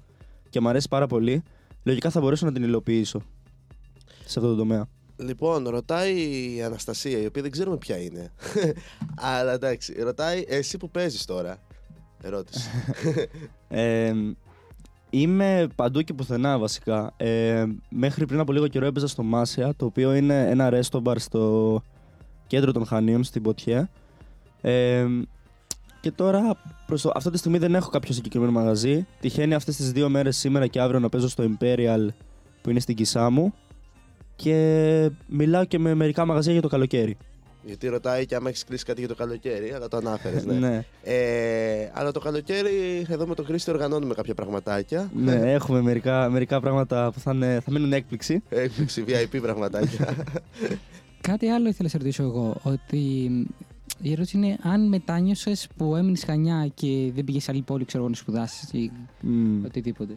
και 0.50 0.60
μου 0.60 0.68
αρέσει 0.68 0.88
πάρα 0.88 1.06
πολύ, 1.06 1.42
λογικά 1.82 2.10
θα 2.10 2.20
μπορέσω 2.20 2.46
να 2.46 2.52
την 2.52 2.62
υλοποιήσω 2.62 3.22
σε 4.24 4.38
αυτό 4.38 4.50
το 4.50 4.56
τομέα. 4.56 4.88
Λοιπόν, 5.16 5.68
ρωτάει 5.68 6.14
η 6.54 6.62
Αναστασία, 6.62 7.18
η 7.18 7.26
οποία 7.26 7.42
δεν 7.42 7.50
ξέρουμε 7.50 7.76
ποια 7.76 7.96
είναι. 7.96 8.32
Αλλά 9.34 9.52
εντάξει, 9.52 10.02
ρωτάει 10.02 10.44
εσύ 10.48 10.76
που 10.76 10.90
παίζεις 10.90 11.24
τώρα. 11.24 11.58
Ερώτηση. 12.22 12.68
Ε, 13.74 14.14
είμαι 15.12 15.66
παντού 15.74 16.02
και 16.02 16.12
πουθενά 16.12 16.58
βασικά. 16.58 17.12
Ε, 17.16 17.64
μέχρι 17.88 18.26
πριν 18.26 18.40
από 18.40 18.52
λίγο 18.52 18.68
καιρό 18.68 18.86
έπαιζα 18.86 19.06
στο 19.06 19.22
Μάσια, 19.22 19.74
το 19.76 19.84
οποίο 19.84 20.14
είναι 20.14 20.50
ένα 20.50 20.70
ρέστο 20.70 21.00
μπαρ 21.00 21.18
στο 21.18 21.82
κέντρο 22.46 22.72
των 22.72 22.86
Χανίων, 22.86 23.24
στην 23.24 23.42
Ποτιέ. 23.42 23.88
Ε, 24.60 25.06
και 26.00 26.10
τώρα, 26.10 26.56
προς 26.86 27.02
το, 27.02 27.12
αυτή 27.14 27.30
τη 27.30 27.38
στιγμή 27.38 27.58
δεν 27.58 27.74
έχω 27.74 27.90
κάποιο 27.90 28.14
συγκεκριμένο 28.14 28.52
μαγαζί. 28.52 29.06
Τυχαίνει 29.20 29.54
αυτές 29.54 29.76
τις 29.76 29.92
δύο 29.92 30.08
μέρες 30.08 30.36
σήμερα 30.36 30.66
και 30.66 30.80
αύριο 30.80 31.00
να 31.00 31.08
παίζω 31.08 31.28
στο 31.28 31.44
Imperial 31.44 32.08
που 32.62 32.70
είναι 32.70 32.80
στην 32.80 32.96
Κισάμου. 32.96 33.54
Και 34.36 35.10
μιλάω 35.26 35.64
και 35.64 35.78
με 35.78 35.94
μερικά 35.94 36.24
μαγαζιά 36.24 36.52
για 36.52 36.62
το 36.62 36.68
καλοκαίρι. 36.68 37.16
Γιατί 37.64 37.88
ρωτάει 37.88 38.26
και 38.26 38.34
άμα 38.34 38.48
έχεις 38.48 38.64
κλείσει 38.64 38.84
κάτι 38.84 38.98
για 38.98 39.08
το 39.08 39.14
καλοκαίρι, 39.14 39.72
αλλά 39.72 39.88
το 39.88 39.96
ανάφερες. 39.96 40.44
Ναι. 40.44 40.58
ναι. 40.68 40.84
Ε, 41.02 41.90
αλλά 41.92 42.10
το 42.10 42.20
καλοκαίρι 42.20 43.06
εδώ 43.08 43.26
με 43.26 43.34
τον 43.34 43.44
Χρήστη 43.44 43.70
οργανώνουμε 43.70 44.14
κάποια 44.14 44.34
πραγματάκια. 44.34 45.10
ναι, 45.14 45.52
έχουμε 45.52 45.80
μερικά, 45.82 46.28
μερικά 46.30 46.60
πράγματα 46.60 47.10
που 47.12 47.20
θα, 47.20 47.32
είναι, 47.34 47.60
θα 47.64 47.70
μείνουν 47.70 47.92
έκπληξη. 47.92 48.42
Έκπληξη, 48.48 49.04
VIP 49.06 49.38
πραγματάκια. 49.42 50.14
Κάτι 51.20 51.48
άλλο 51.48 51.68
ήθελα 51.68 51.82
να 51.82 51.88
σε 51.88 51.96
ρωτήσω 51.98 52.22
εγώ. 52.22 52.56
Ότι 52.62 53.30
η 54.02 54.12
ερώτηση 54.12 54.36
είναι 54.36 54.58
αν 54.62 54.88
μετάνιωσες 54.88 55.68
που 55.76 55.96
έμεινες 55.96 56.24
Χανιά 56.24 56.70
και 56.74 57.10
δεν 57.14 57.24
πήγες 57.24 57.42
σε 57.42 57.50
άλλη 57.50 57.62
πόλη, 57.62 57.84
ξέρω 57.84 58.02
εγώ, 58.02 58.12
να 58.12 58.18
σπουδάσεις 58.18 58.72
ή 58.72 58.92
Μμ. 59.20 59.64
οτιδήποτε. 59.64 60.16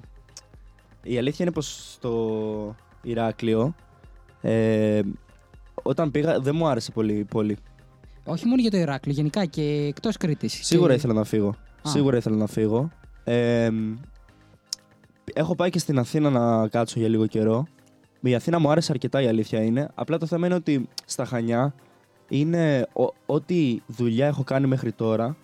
Η 1.03 1.17
αλήθεια 1.17 1.45
είναι 1.45 1.53
πως 1.53 1.91
στο 1.93 2.75
Ηράκλειο 3.01 3.75
ε, 4.41 5.01
όταν 5.87 6.11
πήγα 6.11 6.39
δεν 6.39 6.55
μου 6.55 6.67
άρεσε 6.67 6.91
πολύ 6.91 7.13
η 7.13 7.23
πόλη. 7.23 7.57
Όχι 8.25 8.45
μόνο 8.47 8.61
για 8.61 8.71
το 8.71 8.77
Ηράκλειο, 8.77 9.15
γενικά 9.15 9.45
και 9.45 9.61
εκτός 9.61 10.17
Κρήτης. 10.17 10.59
Σίγουρα 10.65 10.93
ήθελα 10.93 11.13
να 11.13 11.23
φύγω. 11.23 11.47
Α. 11.47 11.89
Σίγουρα 11.89 12.17
ήθελα 12.17 12.35
να 12.35 12.47
φύγω. 12.47 12.89
Ε, 13.23 13.69
έχω 15.33 15.55
πάει 15.55 15.69
και 15.69 15.79
στην 15.79 15.99
Αθήνα 15.99 16.29
να 16.29 16.67
κάτσω 16.67 16.99
για 16.99 17.07
λίγο 17.09 17.27
καιρό. 17.27 17.65
Η 18.21 18.35
Αθήνα 18.35 18.59
μου 18.59 18.69
άρεσε 18.71 18.91
αρκετά 18.91 19.21
η 19.21 19.27
αλήθεια 19.27 19.63
είναι. 19.63 19.89
Απλά 19.95 20.17
το 20.17 20.25
θέμα 20.25 20.45
είναι 20.45 20.55
ότι 20.55 20.89
στα 21.05 21.25
Χανιά 21.25 21.73
είναι 22.29 22.87
ο- 22.93 23.13
ό,τι 23.25 23.79
δουλειά 23.87 24.27
έχω 24.27 24.43
κάνει 24.43 24.67
μέχρι 24.67 24.91
τώρα 24.91 25.35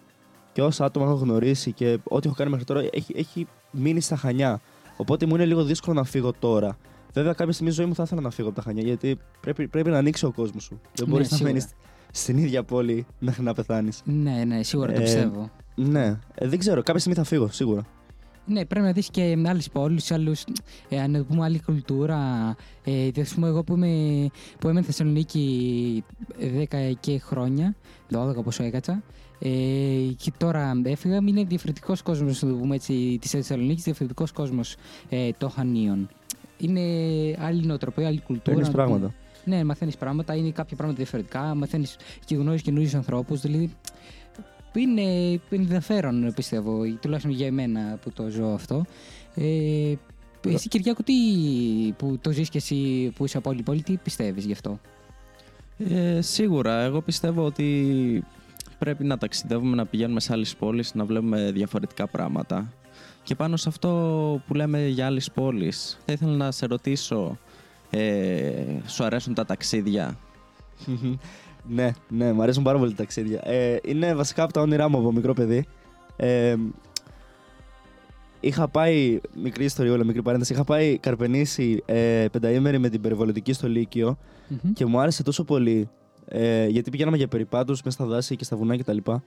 και 0.53 0.61
όσα 0.61 0.85
άτομα 0.85 1.05
έχω 1.05 1.15
γνωρίσει 1.15 1.71
και 1.71 1.97
ό,τι 2.03 2.27
έχω 2.27 2.35
κάνει 2.37 2.49
μέχρι 2.49 2.65
τώρα 2.65 2.81
έχει, 2.91 3.13
έχει 3.15 3.47
μείνει 3.71 4.01
στα 4.01 4.15
Χανιά. 4.15 4.61
Οπότε 4.97 5.25
μου 5.25 5.35
είναι 5.35 5.45
λίγο 5.45 5.63
δύσκολο 5.63 5.95
να 5.95 6.03
φύγω 6.03 6.33
τώρα. 6.39 6.77
Βέβαια, 7.13 7.33
κάποια 7.33 7.53
στιγμή 7.53 7.71
στη 7.71 7.81
ζωή 7.81 7.89
μου 7.89 7.95
θα 7.95 8.03
ήθελα 8.03 8.21
να 8.21 8.29
φύγω 8.29 8.47
από 8.47 8.55
τα 8.57 8.61
Χανιά 8.61 8.83
γιατί 8.83 9.17
πρέπει, 9.41 9.67
πρέπει 9.67 9.89
να 9.89 9.97
ανοίξει 9.97 10.25
ο 10.25 10.31
κόσμος 10.31 10.63
σου. 10.63 10.79
Δεν 10.95 11.05
Ναι, 11.05 11.11
μπορείς 11.11 11.31
να 11.31 11.37
σίγουρα. 11.37 11.53
μένεις 11.53 11.69
στην 12.11 12.37
ίδια 12.37 12.63
πόλη 12.63 13.05
μέχρι 13.19 13.43
να 13.43 13.53
πεθάνεις. 13.53 14.01
Ναι, 14.05 14.43
ναι, 14.43 14.63
σίγουρα 14.63 14.93
το 14.93 14.99
Ε, 14.99 15.03
πιστεύω. 15.03 15.49
Ναι, 15.75 16.05
ε, 16.35 16.47
δεν 16.47 16.59
ξέρω. 16.59 16.81
Κάποια 16.83 16.99
στιγμή 16.99 17.17
θα 17.17 17.23
φύγω, 17.23 17.47
σίγουρα. 17.51 17.85
Ναι, 18.45 18.65
πρέπει 18.65 18.85
να 18.85 18.91
δεις 18.91 19.09
και 19.09 19.35
με 19.37 19.49
άλλες 19.49 19.69
πόλεις, 19.69 20.11
άλλους, 20.11 20.43
ε, 20.89 21.07
να 21.07 21.23
πούμε 21.23 21.43
άλλη 21.43 21.61
κουλτούρα. 21.65 22.55
Ε, 22.83 23.09
ας 23.21 23.33
πούμε, 23.33 23.47
εγώ 23.47 23.63
που, 23.63 23.73
είμαι, 23.75 24.27
που 24.59 24.67
έμενα 24.67 24.81
στη 24.81 24.91
Θεσσαλονίκη 24.91 26.03
10 26.39 26.91
και 26.99 27.19
χρόνια, 27.19 27.75
12 28.09 28.43
πόσο 28.43 28.63
έκατσα, 28.63 29.03
ε, 29.39 29.49
και 30.17 30.31
τώρα 30.37 30.71
έφυγα, 30.83 31.15
είναι 31.15 31.43
διαφορετικός 31.43 32.01
κόσμος, 32.01 32.41
να 32.41 32.49
το 32.49 32.55
πούμε 32.55 32.75
έτσι, 32.75 33.17
της 33.21 33.29
Θεσσαλονίκης, 33.31 33.83
διαφορετικός 33.83 34.31
κόσμος 34.31 34.75
ε, 35.09 35.29
των 35.37 35.49
Χανίων. 35.49 36.09
Είναι 36.61 36.81
άλλη 37.39 37.65
νοοτροπία, 37.65 38.07
άλλη 38.07 38.21
κουλτούρα. 38.21 38.55
Παίρνεις 38.55 38.73
πράγματα. 38.73 39.13
Ναι, 39.45 39.63
μαθαίνεις 39.63 39.97
πράγματα, 39.97 40.35
είναι 40.35 40.51
κάποια 40.51 40.75
πράγματα 40.75 40.97
διαφορετικά. 40.97 41.55
Μαθαίνεις 41.55 41.95
και 42.25 42.35
γνωρίζει 42.35 42.63
καινούριους 42.63 42.93
ανθρώπους. 42.93 43.41
Δηλαδή, 43.41 43.75
είναι 44.73 45.39
ενδιαφέρον, 45.49 46.31
πιστεύω, 46.35 46.83
τουλάχιστον 47.01 47.33
για 47.33 47.45
εμένα 47.45 47.97
που 48.01 48.11
το 48.11 48.29
ζω 48.29 48.47
αυτό. 48.47 48.85
Ε, 49.35 49.93
εσύ 50.47 50.67
Κυριάκο, 50.67 51.03
τι, 51.03 51.13
που 51.97 52.17
το 52.21 52.31
ζεις 52.31 52.49
και 52.49 52.57
εσύ 52.57 53.11
που 53.15 53.25
είσαι 53.25 53.37
από 53.37 53.49
άλλη 53.49 53.61
πόλη, 53.61 53.81
τι 53.81 53.97
πιστεύεις 53.97 54.45
γι' 54.45 54.51
αυτό; 54.51 54.79
Ε, 55.77 56.21
σίγουρα, 56.21 56.81
εγώ 56.81 57.01
πιστεύω 57.01 57.45
ότι 57.45 58.23
πρέπει 58.79 59.03
να 59.03 59.17
ταξιδεύουμε, 59.17 59.75
να 59.75 59.85
πηγαίνουμε 59.85 60.19
σε 60.19 60.33
άλλες 60.33 60.55
πόλεις, 60.55 60.93
να 60.93 61.05
βλέπουμε 61.05 61.51
διαφορετικά 61.51 62.07
πράγματα. 62.07 62.73
Και 63.23 63.35
πάνω 63.35 63.57
σε 63.57 63.69
αυτό 63.69 63.89
που 64.47 64.53
λέμε 64.53 64.87
για 64.87 65.05
άλλες 65.05 65.31
πόλεις, 65.31 65.99
θα 66.05 66.13
ήθελα 66.13 66.35
να 66.35 66.51
σε 66.51 66.65
ρωτήσω, 66.65 67.37
ε, 67.89 68.51
σου 68.87 69.03
αρέσουν 69.03 69.33
τα 69.33 69.45
ταξίδια; 69.45 70.17
ναι, 71.75 71.91
ναι, 72.07 72.33
μου 72.33 72.41
αρέσουν 72.41 72.63
πάρα 72.63 72.77
πολύ 72.77 72.89
τα 72.91 72.97
ταξίδια. 72.97 73.41
Ε, 73.43 73.77
είναι 73.83 74.15
βασικά 74.15 74.43
από 74.43 74.53
τα 74.53 74.61
όνειρά 74.61 74.89
μου 74.89 74.97
από 74.97 75.11
μικρό 75.11 75.33
παιδί. 75.33 75.65
Ε, 76.15 76.55
είχα 78.39 78.67
πάει, 78.67 79.19
μικρή 79.33 79.63
ιστοριούλα, 79.63 80.05
μικρή 80.05 80.21
παρένθεση, 80.21 80.53
είχα 80.53 80.63
πάει 80.63 80.97
Καρπενήσι 80.97 81.83
ε, 81.85 82.25
πενταήμερη 82.31 82.77
με 82.77 82.89
την 82.89 83.01
περιβολητική 83.01 83.53
στο 83.53 83.67
Λύκειο 83.67 84.17
Μμμ. 84.47 84.73
και 84.73 84.85
μου 84.85 84.99
άρεσε 84.99 85.23
τόσο 85.23 85.43
πολύ 85.43 85.89
ε, 86.33 86.67
γιατί 86.67 86.89
πηγαίναμε 86.89 87.17
για 87.17 87.27
περιπάτους 87.27 87.81
μέσα 87.83 87.97
στα 87.97 88.05
δάση 88.05 88.35
και 88.35 88.43
στα 88.43 88.55
βουνά 88.55 88.77
κτλ. 88.77 88.97
Και, 88.97 89.19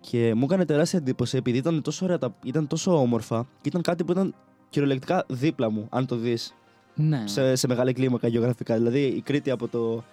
και 0.00 0.34
μου 0.34 0.44
έκανε 0.44 0.64
τεράστια 0.64 0.98
εντύπωση 0.98 1.36
επειδή 1.36 1.58
ήταν 1.58 1.82
τόσο 1.82 2.04
ωραία, 2.04 2.18
τα- 2.18 2.34
ήταν 2.44 2.66
τόσο 2.66 3.00
όμορφα 3.00 3.42
και 3.60 3.68
ήταν 3.68 3.82
κάτι 3.82 4.04
που 4.04 4.12
ήταν 4.12 4.34
κυριολεκτικά 4.70 5.24
δίπλα 5.28 5.70
μου, 5.70 5.86
αν 5.90 6.06
το 6.06 6.16
δεις 6.16 6.54
Ναι. 6.94 7.22
σε, 7.26 7.54
σε 7.54 7.66
μεγάλη 7.66 7.92
κλίμακα 7.92 8.28
γεωγραφικά. 8.28 8.74
Δηλαδή 8.76 9.00
η 9.02 9.20
Κρήτη 9.20 9.50
από 9.50 9.68
το, 9.68 10.04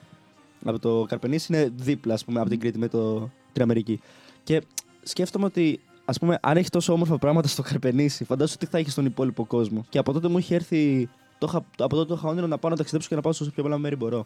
από 0.65 0.80
το 0.80 1.06
Καρπενήσι 1.08 1.54
είναι 1.54 1.69
δίπλα, 1.76 2.13
ας 2.13 2.26
πούμε, 2.26 2.39
από 2.39 2.50
την 2.50 2.60
Κρήτη 2.60 2.78
με 2.78 2.88
το 2.88 3.30
την 3.54 3.62
Αμερική. 3.62 4.00
Και 4.43 4.62
σκέφτομαι 5.04 5.46
ότι, 5.46 5.80
ας 6.06 6.19
πούμε, 6.19 6.38
αν 6.41 6.58
έχει 6.58 6.69
τόσο 6.69 6.93
όμορφα 6.93 7.17
πράγματα 7.17 7.48
στο 7.48 7.62
Καρπενήσι, 7.62 8.24
φαντάζομαι 8.24 8.58
τι 8.60 8.65
θα 8.65 8.78
έχει 8.78 8.89
στον 8.89 9.06
υπόλοιπο 9.06 9.46
κόσμο. 9.46 9.86
Και 9.89 9.98
από 9.98 10.13
τότε 10.13 10.28
μου 10.28 10.38
είχε 10.38 10.56
έρθει. 10.56 11.10
Το 11.38 11.46
είχα, 11.50 11.58
από 11.78 11.96
τότε 11.96 12.06
το 12.08 12.13
είχα 12.13 12.28
όνειρο 12.30 12.48
να 12.48 12.58
πάω 12.58 12.72
να 12.72 12.78
ταξιδέψω 12.78 13.10
και 13.10 13.15
να 13.15 13.22
πάω 13.22 13.32
σε 13.32 13.43
όσο 13.43 13.52
πιο 13.52 13.63
πολλά 13.63 13.78
μέρη 13.78 13.96
μπορώ. 13.96 14.26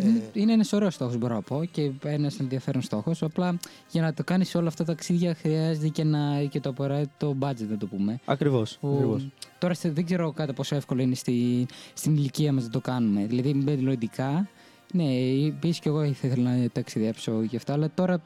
Είναι, 0.00 0.22
είναι 0.32 0.52
ένας 0.52 0.72
ωραίος 0.72 0.94
στόχος, 0.94 1.16
μπορώ 1.16 1.34
να 1.34 1.42
πω, 1.42 1.64
και 1.64 1.90
ένας 2.04 2.38
ενδιαφέρον 2.38 2.82
στόχος. 2.82 3.22
Απλά 3.22 3.58
για 3.90 4.02
να 4.02 4.14
το 4.14 4.24
κάνεις 4.24 4.54
όλα 4.54 4.68
αυτά 4.68 4.84
τα 4.84 4.92
ταξίδια 4.92 5.34
χρειάζεται 5.34 5.88
και, 5.88 6.02
ένα, 6.02 6.44
και 6.50 6.60
το 6.60 6.68
απαραίτητο 6.68 7.36
budget, 7.40 7.66
να 7.70 7.76
το 7.76 7.86
πούμε. 7.86 8.20
Ακριβώς. 8.24 8.78
Που 8.80 9.20
τώρα 9.58 9.74
στε- 9.74 9.94
δεν 9.94 10.04
ξέρω 10.04 10.32
κατά 10.32 10.52
πόσο 10.52 10.76
εύκολο 10.76 11.02
είναι 11.02 11.14
στη, 11.14 11.66
στην 11.94 12.14
ηλικία 12.14 12.52
μας 12.52 12.62
να 12.64 12.70
το 12.70 12.80
κάνουμε. 12.80 13.26
Δηλαδή, 13.26 13.54
μελλοντικά, 13.54 14.48
ναι, 14.92 15.04
επίση 15.46 15.80
και 15.80 15.88
εγώ 15.88 16.00
θα 16.00 16.26
ήθελα 16.26 16.56
να 16.56 16.68
ταξιδέψω 16.72 17.42
γι' 17.42 17.56
αυτά, 17.56 17.72
αλλά 17.72 17.90
τώρα 17.94 18.22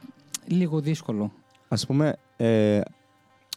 λίγο 0.46 0.80
δύσκολο. 0.80 1.32
Α 1.68 1.76
πούμε, 1.86 2.16
ε, 2.36 2.80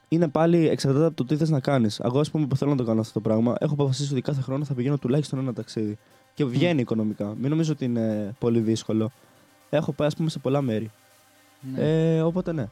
είναι 0.09 0.27
πάλι 0.27 0.67
εξαρτάται 0.67 1.05
από 1.05 1.15
το 1.15 1.25
τι 1.25 1.35
θες 1.35 1.49
να 1.49 1.59
κάνεις. 1.59 1.99
Εγώ, 1.99 2.19
ας 2.19 2.31
πούμε, 2.31 2.45
που 2.47 2.55
θέλω 2.55 2.71
να 2.71 2.77
το 2.77 2.83
κάνω 2.83 2.99
αυτό 3.01 3.13
το 3.13 3.19
πράγμα, 3.21 3.55
έχω 3.59 3.73
αποφασίσει 3.73 4.11
ότι 4.11 4.21
κάθε 4.21 4.41
χρόνο 4.41 4.65
θα 4.65 4.73
πηγαίνω 4.73 4.97
τουλάχιστον 4.97 5.39
ένα 5.39 5.53
ταξίδι. 5.53 5.97
Και 6.37 6.45
βγαίνει 6.45 6.81
οικονομικά. 6.81 7.35
Μην 7.39 7.49
νομίζω 7.49 7.71
ότι 7.71 7.85
είναι 7.85 8.35
πολύ 8.39 8.59
δύσκολο. 8.59 9.11
Έχω 9.69 9.91
πάει, 9.91 10.07
ας 10.07 10.15
πούμε, 10.15 10.29
σε 10.29 10.39
πολλά 10.39 10.61
μέρη. 10.61 10.91
Ναι. 11.73 12.15
Ε, 12.15 12.21
οπότε 12.21 12.51
ναι. 12.51 12.67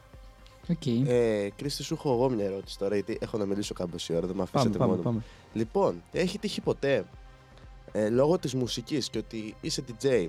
Οκ. 0.69 0.85
Ε, 0.85 1.49
Κρίστη, 1.55 1.83
σου 1.83 1.93
έχω 1.93 2.11
εγώ 2.13 2.29
μια 2.29 2.45
ερώτηση 2.45 2.77
τώρα, 2.77 2.93
γιατί 2.93 3.17
έχω 3.21 3.37
να 3.37 3.45
μιλήσω 3.45 3.73
καμπόση 3.73 4.11
ώρα, 4.15 4.27
δεν 4.27 4.35
με 4.35 4.43
Πάμε, 4.43 4.49
αφήσετε 4.53 4.77
πάμε, 4.77 4.89
μόνο. 4.89 4.97
μου. 4.97 5.03
πάμε. 5.03 5.23
Λοιπόν, 5.53 6.03
έχει 6.11 6.39
τύχει 6.39 6.61
ποτέ 6.61 7.05
ε, 7.91 8.09
λόγω 8.09 8.37
της 8.39 8.53
μουσικής 8.53 9.09
και 9.09 9.17
ότι 9.17 9.55
είσαι 9.61 9.83
DJ 9.87 10.25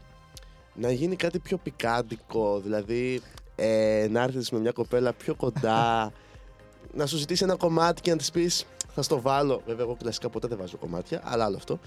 να 0.75 0.91
γίνει 0.91 1.17
κάτι 1.17 1.39
πιο 1.39 1.57
πικάντικο, 1.57 2.61
δηλαδή 2.61 3.21
ε, 3.57 4.07
να 4.11 4.23
έρθεις 4.23 4.51
με 4.51 4.59
μια 4.59 4.73
κοπέλα 4.73 5.13
πιο 5.13 5.35
κοντά, 5.35 6.13
να 6.99 7.07
σου 7.07 7.17
ζητήσει 7.17 7.45
ένα 7.45 7.57
κομμάτι 7.57 8.01
και 8.01 8.11
να 8.11 8.17
της 8.17 8.31
πεις 8.31 8.67
θα 8.97 9.03
στο 9.03 9.21
βάλω. 9.21 9.63
Βέβαια, 9.67 9.85
εγώ 9.85 9.97
κλασικά 9.97 10.29
ποτέ 10.29 10.49
δεν 10.49 10.59
βάζω 10.59 10.77
κομμάτια, 10.77 11.21
αλλά 11.25 11.45
άλλο 11.45 11.57
αυτό. 11.57 11.79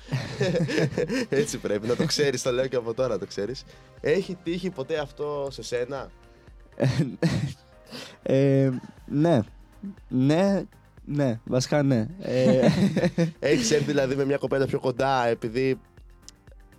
Έτσι 1.30 1.58
πρέπει 1.58 1.88
να 1.88 1.96
το 1.96 2.06
ξέρεις, 2.06 2.42
το 2.42 2.52
λέω 2.52 2.68
και 2.68 2.76
από 2.76 2.94
τώρα 2.94 3.10
να 3.10 3.20
το 3.20 3.26
ξέρεις. 3.26 3.64
Έχει 4.02 4.38
τύχει 4.44 4.70
ποτέ 4.70 4.98
αυτό 4.98 5.48
σε 5.52 5.64
σένα; 5.64 6.12
Ε, 8.24 8.70
ναι. 9.06 9.42
Ναι, 10.08 10.64
ναι. 11.06 11.40
Βασικά 11.44 11.84
ναι. 11.84 12.08
Ε, 12.20 12.68
Έχεις 13.40 13.72
έρθει 13.72 13.86
δηλαδή 13.86 14.16
με 14.16 14.26
μια 14.26 14.38
κοπέλα 14.38 14.66
πιο 14.66 14.80
κοντά 14.80 15.28
επειδή 15.28 15.80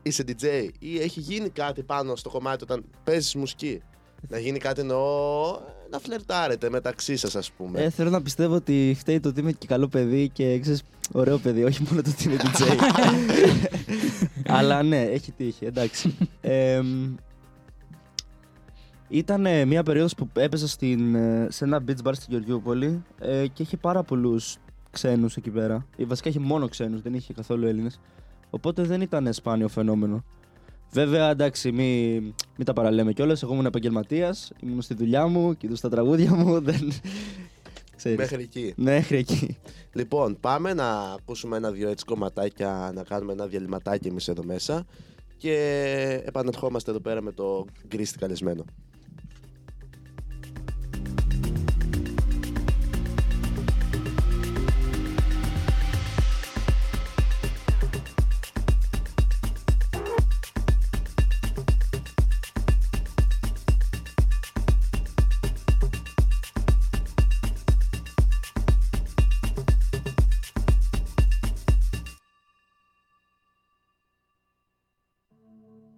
είσαι 0.03 0.25
DJ 0.27 0.69
ή 0.79 1.01
έχει 1.01 1.21
γίνει 1.21 1.49
κάτι 1.49 1.83
πάνω 1.83 2.17
στο 2.17 2.31
κομμάτι 2.31 2.63
όταν 2.63 2.85
παίζεις 3.05 3.35
μουσική; 3.35 3.83
Να 4.29 4.39
γίνει 4.39 4.59
κάτι 4.59 4.81
εννοώ 4.81 5.59
να 5.91 5.99
φλερτάρετε 5.99 6.71
μεταξύ 6.71 7.17
σας, 7.17 7.37
ας 7.37 7.51
πούμε. 7.51 7.81
ε, 7.83 7.91
θέλω 7.91 8.11
να 8.11 8.23
πιστεύω 8.23 8.55
ότι 8.55 8.97
φταίει 8.99 9.21
το 9.21 9.29
ότι 9.29 9.41
είμαι 9.41 9.53
και 9.53 9.67
καλό 9.67 9.89
παιδί 9.89 10.29
και 10.29 10.59
ξέρεις, 10.59 10.83
ωραίο 11.13 11.39
παιδί, 11.39 11.65
όχι 11.65 11.83
μόνο 11.89 12.03
το 12.03 12.11
ότι 12.11 12.25
είμαι 12.29 12.37
DJ. 12.41 12.63
Αλλά 14.57 14.83
ναι, 14.83 15.03
έχει 15.03 15.33
τύχει, 15.33 15.65
εντάξει. 15.65 16.17
Ε, 16.41 16.81
ήταν 19.09 19.47
ε, 19.47 19.65
μια 19.65 19.83
περίοδος 19.83 20.15
που 20.15 20.29
έπαιζα 20.35 20.69
στην, 20.69 21.15
ε, 21.15 21.47
σε 21.51 21.65
ένα 21.65 21.83
beach 21.87 22.09
bar 22.09 22.13
στην 22.15 22.27
Γεωργιούπολη 22.29 23.05
ε, 23.19 23.47
και 23.47 23.63
είχε 23.63 23.77
πάρα 23.77 24.03
πολλούς 24.03 24.57
ξένους 24.91 25.37
εκεί 25.37 25.51
πέρα. 25.51 25.87
Ή 25.97 26.05
βασικά 26.05 26.29
είχε 26.29 26.39
μόνο 26.39 26.69
ξένους, 26.69 27.03
δεν 27.03 27.15
είχε 27.15 27.33
καθόλου 27.33 27.67
Έλληνες. 27.67 28.01
Οπότε 28.51 28.83
δεν 28.83 29.01
ήταν 29.01 29.33
σπάνιο 29.33 29.69
φαινόμενο. 29.69 30.25
Βέβαια, 30.93 31.31
εντάξει, 31.31 31.73
μην 31.73 32.23
μη 32.57 32.65
τα 32.65 32.73
παραλέμε 32.73 33.13
κιόλας. 33.13 33.43
Εγώ 33.43 33.53
ήμουν 33.53 33.67
επαγγελματίας, 33.67 34.53
ήμουν 34.63 34.83
στη 34.83 34.95
δουλειά 34.95 35.27
μου, 35.27 35.57
κοιτούσα 35.57 35.83
τα 35.83 35.89
τραγούδια 35.89 36.35
μου. 36.35 36.61
Δεν... 36.71 36.93
Ξέρεις. 37.97 38.19
Μέχρι 38.19 38.43
εκεί. 38.43 38.73
Μέχρι 38.77 39.17
εκεί. 39.17 39.59
Λοιπόν, 39.93 40.37
πάμε 40.41 40.75
να 40.75 41.01
ακούσουμε 41.01 41.57
ένα-δυο 41.57 41.89
έτσι 41.89 42.05
κομματάκια, 42.05 42.91
να 42.95 43.03
κάνουμε 43.03 43.33
ένα 43.33 43.47
διαλυματάκι 43.47 44.09
εμείς 44.09 44.29
εδώ 44.29 44.45
μέσα 44.45 44.87
και 45.37 46.23
επανερχόμαστε 46.25 46.91
εδώ 46.91 47.01
πέρα 47.01 47.23
με 47.23 47.33
το 47.33 47.65
γκρίστη 47.89 48.19
καλεσμένο. 48.19 48.65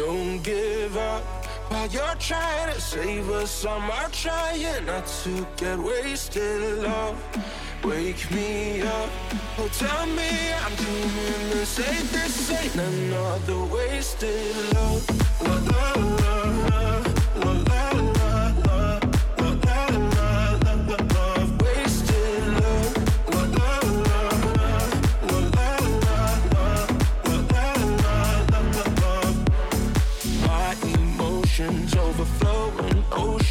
don't 0.00 0.42
give 0.42 0.96
up. 0.96 1.22
While 1.68 1.86
you're 1.88 2.18
trying 2.18 2.72
to 2.72 2.80
save 2.80 3.28
us, 3.30 3.66
I'm 3.66 3.90
trying 4.12 4.86
not 4.86 5.06
to 5.24 5.46
get 5.56 5.78
wasted. 5.78 6.60
Love, 6.82 7.18
wake 7.84 8.30
me 8.30 8.80
up. 8.82 9.10
Oh, 9.58 9.68
tell 9.78 10.06
me 10.06 10.32
I'm 10.64 10.74
doing 10.76 11.50
the 11.50 11.66
safest. 11.66 12.48
This 12.48 12.50
ain't 12.50 12.76
another 12.76 13.62
wasted 13.64 14.74
love. 14.74 15.02
La, 15.42 15.54
la, 15.68 15.92
la, 16.20 17.09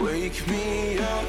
Wake 0.00 0.46
me 0.46 0.98
up, 0.98 1.24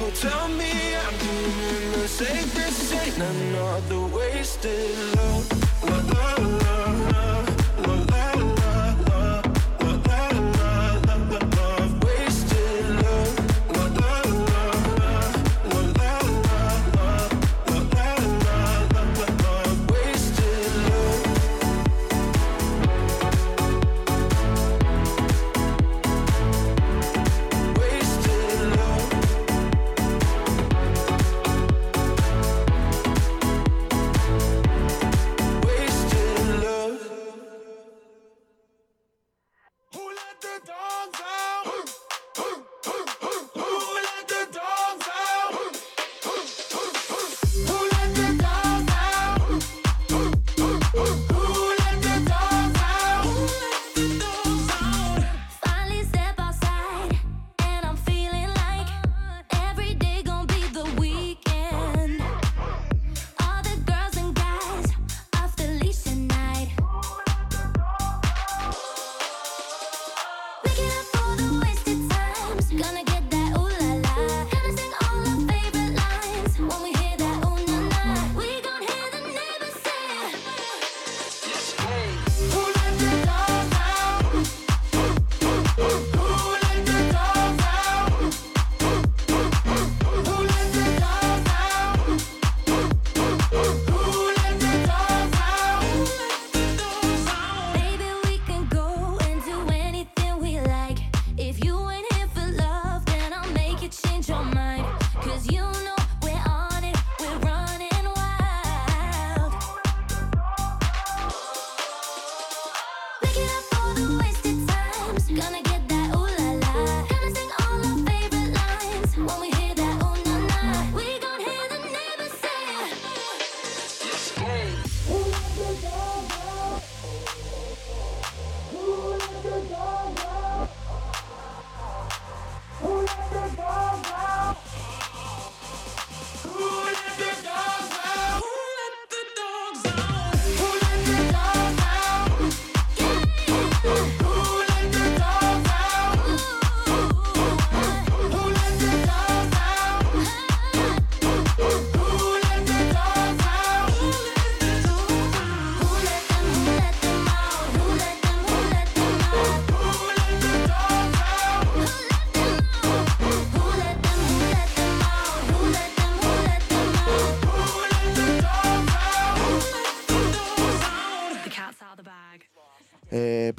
oh 0.00 0.10
tell 0.14 0.48
me 0.48 0.96
I'm 0.96 1.18
doing 1.18 1.92
the 1.92 2.08
safest. 2.08 2.94
Ain't 2.94 3.18
another 3.18 4.06
wasted 4.16 4.96
love. 5.16 5.46
La 5.82 6.34
la 6.38 6.83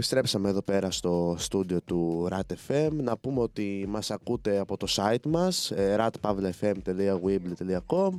επιστρέψαμε 0.06 0.50
εδώ 0.50 0.62
πέρα 0.62 0.92
στο 0.92 1.36
στούντιο 1.38 1.82
του 1.82 2.28
RAT 2.32 2.42
FM. 2.68 2.90
Να 2.92 3.18
πούμε 3.18 3.42
ότι 3.42 3.86
μας 3.88 4.12
ακούτε 4.12 4.58
από 4.58 4.78
το 4.78 4.88
site 4.90 5.26
μας 5.28 5.72
ε, 5.72 5.96
ratpavlefm.weebly.com 6.00 8.10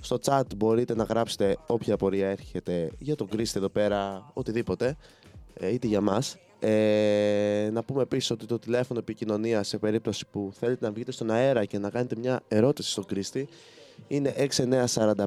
Στο 0.00 0.18
chat 0.24 0.42
μπορείτε 0.56 0.94
να 0.94 1.04
γράψετε 1.04 1.56
όποια 1.66 1.94
απορία 1.94 2.28
έρχεται 2.28 2.90
για 2.98 3.14
τον 3.14 3.28
Κρίστη 3.28 3.58
εδώ 3.58 3.68
πέρα, 3.68 4.30
οτιδήποτε, 4.32 4.96
ε, 5.54 5.72
είτε 5.72 5.86
για 5.86 6.00
μας. 6.00 6.36
Ε, 6.60 7.68
να 7.72 7.82
πούμε 7.82 8.02
επίσης 8.02 8.30
ότι 8.30 8.46
το 8.46 8.58
τηλέφωνο 8.58 8.98
επικοινωνία 8.98 9.62
σε 9.62 9.78
περίπτωση 9.78 10.26
που 10.30 10.52
θέλετε 10.58 10.86
να 10.86 10.92
βγείτε 10.92 11.12
στον 11.12 11.30
αέρα 11.30 11.64
και 11.64 11.78
να 11.78 11.90
κάνετε 11.90 12.16
μια 12.18 12.40
ερώτηση 12.48 12.90
στον 12.90 13.04
Κρίστη 13.04 13.48
είναι 14.08 14.34
6945 14.56 15.24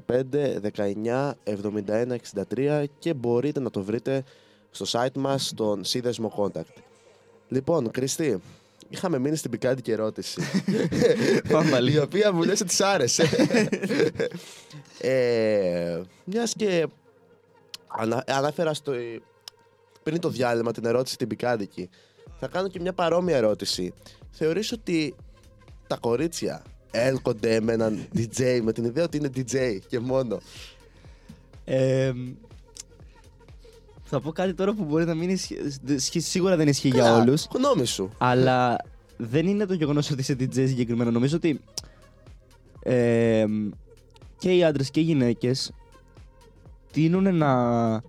19 0.75 1.31
71 1.43 2.15
63 2.55 2.85
και 2.99 3.13
μπορείτε 3.13 3.59
να 3.59 3.69
το 3.69 3.83
βρείτε 3.83 4.23
στο 4.75 4.85
site 4.91 5.17
μας 5.17 5.47
στον 5.47 5.83
σύνδεσμο 5.83 6.33
Contact. 6.37 6.81
Λοιπόν, 7.47 7.91
Κριστή, 7.91 8.41
είχαμε 8.89 9.19
μείνει 9.19 9.35
στην 9.35 9.51
πικάντικη 9.51 9.91
ερώτηση. 9.91 10.41
Πάμε 11.51 11.69
πάλι. 11.69 11.91
η 11.91 11.99
οποία 11.99 12.31
μου 12.31 12.43
λες 12.43 12.61
ότι 12.61 12.69
της 12.69 12.81
άρεσε. 12.81 13.23
ε, 15.01 16.01
μιας 16.23 16.53
και 16.57 16.87
ανα, 17.87 18.23
ανάφερα 18.27 18.73
στο, 18.73 18.93
πριν 20.03 20.19
το 20.19 20.29
διάλειμμα 20.29 20.71
την 20.71 20.85
ερώτηση 20.85 21.17
την 21.17 21.27
πικάντικη, 21.27 21.89
θα 22.39 22.47
κάνω 22.47 22.67
και 22.67 22.79
μια 22.79 22.93
παρόμοια 22.93 23.35
ερώτηση. 23.35 23.93
Θεωρείς 24.31 24.71
ότι 24.71 25.15
τα 25.87 25.97
κορίτσια 25.97 26.63
έλκονται 26.91 27.59
με 27.59 27.73
έναν 27.73 28.07
DJ, 28.17 28.59
με 28.63 28.73
την 28.73 28.83
ιδέα 28.83 29.03
ότι 29.03 29.17
είναι 29.17 29.29
DJ 29.35 29.77
και 29.87 29.99
μόνο; 29.99 30.41
Ε, 31.65 32.11
θα 34.15 34.23
πω 34.23 34.31
κάτι 34.31 34.53
τώρα 34.53 34.73
που 34.73 34.83
μπορεί 34.83 35.05
να 35.05 35.13
μην 35.13 35.29
ισχύει. 35.29 35.57
ισχύει- 35.87 36.23
Σίγουρα 36.23 36.55
δεν 36.55 36.67
ισχύει 36.67 36.87
για 36.87 37.03
Καλά, 37.03 37.21
όλους. 37.21 37.47
Γνώμη 37.53 37.85
σου. 37.85 38.09
Αλλά 38.17 38.77
δεν 39.17 39.47
είναι 39.47 39.65
το 39.65 39.73
γεγονός 39.73 40.11
ότι 40.11 40.21
είσαι 40.21 40.35
DJ 40.39 40.53
συγκεκριμένα. 40.67 41.11
Νομίζω 41.11 41.35
ότι 41.35 41.59
ε, 42.79 43.45
και 44.37 44.51
οι 44.55 44.63
άντρες 44.63 44.89
και 44.91 44.99
οι 44.99 45.03
γυναίκες 45.03 45.71
τείνουν 46.91 47.35
να 47.35 48.01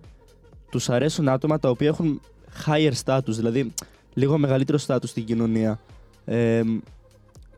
τους 0.71 0.89
αρέσουν 0.89 1.27
άτομα 1.29 1.59
τα 1.59 1.69
οποία 1.69 1.87
έχουν 1.87 2.21
higher 2.65 2.91
status, 3.05 3.21
δηλαδή 3.27 3.73
λίγο 4.13 4.37
μεγαλύτερο 4.37 4.77
status 4.87 5.03
στην 5.03 5.25
κοινωνία. 5.25 5.79
Ε, 6.25 6.61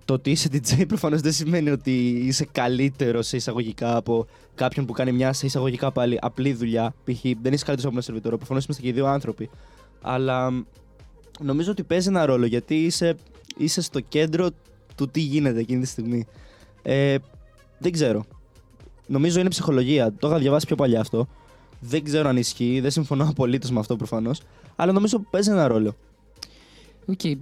το 0.10 0.16
ότι 0.16 0.32
είσαι 0.32 0.49
DJ 0.51 0.88
προφανώς 0.88 1.22
δεν 1.22 1.32
σημαίνει 1.32 1.70
ότι 1.70 2.10
είσαι 2.10 2.47
καλύτερος 2.51 3.28
σε 3.28 3.36
εισαγωγικά 3.36 3.95
από 3.95 4.28
κάποιον 4.55 4.86
που 4.86 4.93
κάνει 4.93 5.12
μια 5.12 5.34
σε 5.34 5.45
εισαγωγικά 5.45 5.91
πάλι 5.91 6.18
απλή 6.22 6.53
δουλειά. 6.53 6.93
Π.χ. 7.03 7.22
δεν 7.41 7.53
είσαι 7.53 7.66
καλύτερος 7.66 7.84
από 7.84 7.93
ένα 7.93 8.01
σερβιτόρο. 8.01 8.38
Προφανώς 8.38 8.64
είμαστε 8.64 8.84
και 8.84 8.89
οι 8.89 8.91
δύο 8.91 9.05
άνθρωποι. 9.07 9.49
Αλλά 10.01 10.51
μ, 10.51 10.62
νομίζω 11.39 11.72
ότι 11.72 11.84
παίζει 11.84 12.07
ένα 12.07 12.26
ρόλο 12.26 12.45
γιατί 12.45 12.76
είσαι, 12.76 13.16
είσαι 13.57 13.82
στο 13.82 13.99
κέντρο 13.99 14.49
του 14.95 15.07
τι 15.07 15.20
γίνεται 15.20 15.60
εκείνη 15.60 15.82
τη 15.82 15.88
στιγμή. 15.88 16.26
Ε, 16.82 17.16
δεν 17.80 17.91
ξέρω. 17.91 18.26
Νομίζω 19.07 19.39
είναι 19.39 19.49
ψυχολογία. 19.49 20.14
Το 20.20 20.28
είχα 20.28 20.38
διαβάσει 20.38 20.66
πιο 20.66 20.76
παλιά 20.76 20.99
αυτό. 20.99 21.28
Δεν 21.80 22.03
ξέρω 22.03 22.30
αν 22.30 22.38
ισχύει. 22.38 22.80
Δεν 22.80 22.91
συμφωνώ 22.91 23.28
απολύτως 23.30 23.72
με 23.72 23.80
αυτό 23.80 23.95
προφανώς. 23.95 24.41
Αλλά 24.76 24.91
νομίζω 24.91 25.20
παίζει 25.30 25.49
ένα 25.49 25.68
ρόλο. 25.68 25.95
Οκ, 27.10 27.24
ε, 27.24 27.36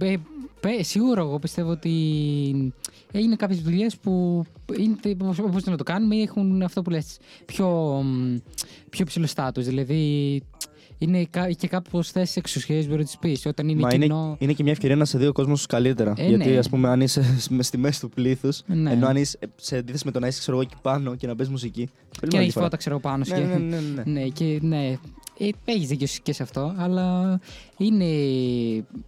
πε- 0.60 0.84
σίγουρα 0.84 1.20
εγώ 1.20 1.38
πιστεύω 1.38 1.70
ότι 1.70 1.92
έγινε 3.12 3.36
κάποιες 3.36 3.60
δουλειές 3.60 3.96
που 3.96 4.44
είναι, 4.78 4.96
όπως 5.42 5.64
να 5.64 5.76
το 5.76 5.82
κάνουμε 5.84 6.16
έχουν 6.16 6.62
αυτό 6.62 6.82
που 6.82 6.90
λες 6.90 7.18
πιο, 7.46 7.68
μ, 8.04 8.36
πιο 8.90 9.04
ψηλό 9.04 9.26
στάτους. 9.26 9.64
Δηλαδή 9.64 10.42
είναι 10.98 11.24
κα- 11.30 11.50
και 11.52 11.68
κάπως 11.68 12.10
θέσεις 12.10 12.36
εξουσία, 12.36 12.82
μπορεί 12.82 12.98
να 12.98 13.04
τη 13.04 13.14
πεις. 13.20 13.46
Όταν 13.46 13.68
είναι 13.68 13.80
Μα 13.80 13.88
είναι, 13.94 14.04
κοινό. 14.04 14.36
είναι 14.38 14.52
και 14.52 14.62
μια 14.62 14.72
ευκαιρία 14.72 14.96
να 14.96 15.04
σε 15.04 15.18
δει 15.18 15.26
ο 15.26 15.32
κόσμος 15.32 15.66
καλύτερα. 15.66 16.14
Ε, 16.16 16.28
Γιατί, 16.28 16.48
ναι. 16.50 16.58
ας 16.58 16.68
πούμε, 16.68 16.88
αν 16.88 17.00
είσαι 17.00 17.22
με 17.50 17.62
στη 17.62 17.78
μέση 17.78 18.00
του 18.00 18.08
πλήθους, 18.08 18.62
Ναι. 18.66 18.90
ενώ 18.92 19.06
αν 19.06 19.16
είσαι 19.16 19.38
σε 19.56 19.76
αντίθεση 19.76 20.02
με 20.06 20.10
το 20.12 20.18
να 20.18 20.26
είσαι 20.26 20.38
ξέρω 20.38 20.56
εγώ, 20.56 20.66
εκεί 20.70 20.80
πάνω 20.82 21.14
και 21.14 21.26
να 21.26 21.36
παίζει 21.36 21.52
μουσική. 21.52 21.88
Πολύ 22.20 22.30
Και 22.30 22.36
να 22.36 22.42
μεγάλη 22.42 22.42
έχει 22.42 22.52
διαφορά. 22.52 22.64
φώτα, 22.64 22.76
ξέρω 22.76 23.00
πάνω 23.00 23.24
σου. 23.24 23.32
Ναι, 23.34 23.38
και- 23.40 23.46
ναι, 23.46 23.56
ναι, 23.58 23.80
ναι, 23.80 24.02
ναι. 24.04 24.20
Ναι, 24.20 24.28
και 24.28 24.58
ναι. 24.62 24.96
Ε, 25.38 25.48
έχει 25.64 25.86
δίκιο 25.86 26.06
και 26.22 26.32
σε 26.32 26.42
αυτό, 26.42 26.74
αλλά 26.76 27.38
είναι 27.78 28.06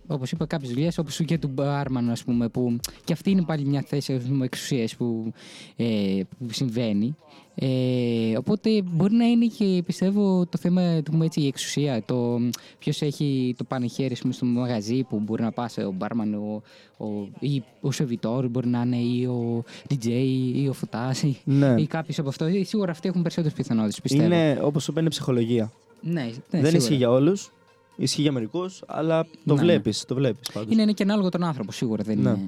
όπως 0.06 0.32
είπα, 0.32 0.46
κάποιες 0.46 0.70
δουλειές 0.72 0.98
όπως 0.98 1.20
και 1.24 1.38
του 1.38 1.48
Μπάρμαν, 1.48 2.10
ας 2.10 2.24
πούμε, 2.24 2.48
που 2.48 2.76
και 3.04 3.12
αυτή 3.12 3.30
είναι 3.30 3.42
πάλι 3.42 3.64
μια 3.64 3.84
θέση 3.86 4.20
εξουσίας 4.42 4.96
που, 4.96 5.32
ε, 5.76 6.20
που 6.38 6.52
συμβαίνει. 6.52 7.16
Ε, 7.54 8.36
οπότε 8.36 8.82
μπορεί 8.82 9.14
να 9.14 9.24
είναι 9.24 9.46
και 9.46 9.82
πιστεύω 9.86 10.46
το 10.46 10.58
θέμα 10.58 11.02
του 11.02 11.22
έτσι, 11.22 11.40
η 11.40 11.46
εξουσία. 11.46 12.02
Το 12.04 12.38
ποιος 12.78 13.02
έχει 13.02 13.54
το 13.58 13.64
πάνω 13.64 13.86
χέρι 13.86 14.12
ας 14.12 14.20
πούμε, 14.20 14.32
στο 14.32 14.46
μαγαζί 14.46 15.02
που 15.02 15.18
μπορεί 15.20 15.42
να 15.42 15.52
πας 15.52 15.78
ο 15.78 15.92
Μπάρμαν 15.92 16.34
ο, 16.34 16.62
ο, 16.96 17.06
ή 17.38 17.62
ο 17.80 17.90
Σεβιτόρ, 17.90 18.48
μπορεί 18.48 18.68
να 18.68 18.82
είναι 18.82 18.96
ή 18.96 19.24
ο 19.24 19.64
DJ 19.90 20.06
ή 20.54 20.68
ο 20.68 20.72
Φωτάς 20.72 21.22
ή, 21.22 21.36
Ναι. 21.44 21.74
ή 21.78 21.86
κάποιος 21.86 22.18
από 22.18 22.28
αυτό. 22.28 22.44
Ε, 22.44 22.64
Σίγουρα 22.64 22.90
αυτοί 22.90 23.08
έχουν 23.08 23.22
περισσότερες 23.22 23.56
πιθανότητες, 23.56 24.00
πιστεύω. 24.00 24.24
Είναι 24.24 24.60
όπως 24.62 24.82
σου 24.82 24.90
είπα, 24.90 25.00
είναι 25.00 25.08
ψυχολογία. 25.10 25.72
Ναι, 26.00 26.12
ναι, 26.22 26.30
Δεν 26.30 26.60
σίγουρα. 26.64 26.76
ισχύει 26.76 26.94
για 26.94 27.10
όλους. 27.10 27.50
Ισχύει 27.96 28.22
για 28.22 28.32
μερικούς, 28.32 28.82
αλλά 28.86 29.26
το 29.46 29.54
Ναι, 29.54 29.60
βλέπεις. 29.60 30.04
Το 30.04 30.14
βλέπεις, 30.14 30.50
πάντως. 30.52 30.72
Είναι, 30.72 30.82
είναι 30.82 30.92
και 30.92 31.02
ανάλογο 31.02 31.28
τον 31.28 31.42
άνθρωπο, 31.44 31.72
σίγουρα 31.72 32.02
δεν 32.02 32.18
Ναι. 32.18 32.28
είναι. 32.30 32.40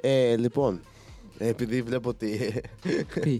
Ε, 0.00 0.36
λοιπόν, 0.36 0.80
επειδή 1.38 1.82
βλέπω 1.82 2.08
ότι 2.08 2.60
Τι; 3.20 3.38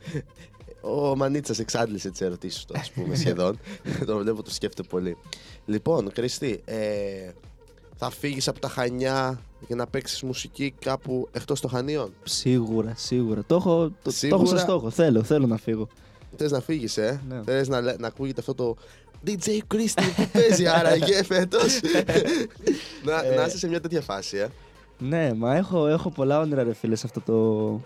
ο 0.80 1.16
Μανίτσας 1.16 1.58
εξάντλησε 1.58 2.10
τις 2.10 2.20
ερωτήσεις 2.20 2.64
του, 2.64 2.74
ας 2.78 2.90
πούμε, 2.90 3.14
σχεδόν. 3.14 3.58
Τον 4.06 4.18
βλέπω, 4.22 4.42
το 4.42 4.50
σκέφτεται 4.50 4.88
πολύ. 4.88 5.16
Λοιπόν, 5.66 6.10
Χριστί, 6.14 6.60
ε, 6.64 7.30
θα 7.96 8.10
φύγεις 8.10 8.48
από 8.48 8.60
τα 8.60 8.68
Χανιά 8.68 9.40
για 9.66 9.76
να 9.76 9.86
παίξεις 9.86 10.22
μουσική 10.22 10.74
κάπου 10.84 11.28
εκτός 11.32 11.60
των 11.60 11.70
Χανίων; 11.70 12.12
Σίγουρα, 12.22 12.92
σίγουρα. 12.96 13.42
Το 13.46 13.54
έχω, 13.54 13.78
το, 13.88 13.92
το 14.02 14.10
Σίγουρα. 14.10 14.42
έχω 14.42 14.50
σε 14.56 14.62
στόχο. 14.62 14.90
Θέλω, 14.90 15.22
θέλω 15.22 15.46
να 15.46 15.56
φύγω. 15.56 15.88
Θες 16.36 16.50
να 16.50 16.60
φύγεις, 16.60 16.96
ε; 16.96 17.20
Ναι. 17.28 17.40
Θες 17.44 17.68
να, 17.68 17.80
λέ- 17.80 17.98
να 18.00 18.06
ακούγεται 18.06 18.40
αυτό 18.40 18.54
το 18.54 18.76
DJ 19.26 19.48
Christy 19.74 20.02
που 20.16 20.28
παίζει 20.32 20.66
άραγε 20.66 21.24
φέτος. 21.24 21.80
να, 23.04 23.24
Ε. 23.24 23.34
να 23.36 23.44
είσαι 23.44 23.58
σε 23.58 23.68
μια 23.68 23.80
τέτοια 23.80 24.00
φάση, 24.00 24.36
ε. 24.36 24.46
Ναι, 24.98 25.32
μα 25.34 25.56
έχω, 25.56 25.86
έχω 25.86 26.10
πολλά 26.10 26.40
όνειρα, 26.40 26.62
ρε 26.62 26.74
φίλε, 26.74 26.94
σε 26.96 27.06
αυτό 27.06 27.20
το 27.20 27.80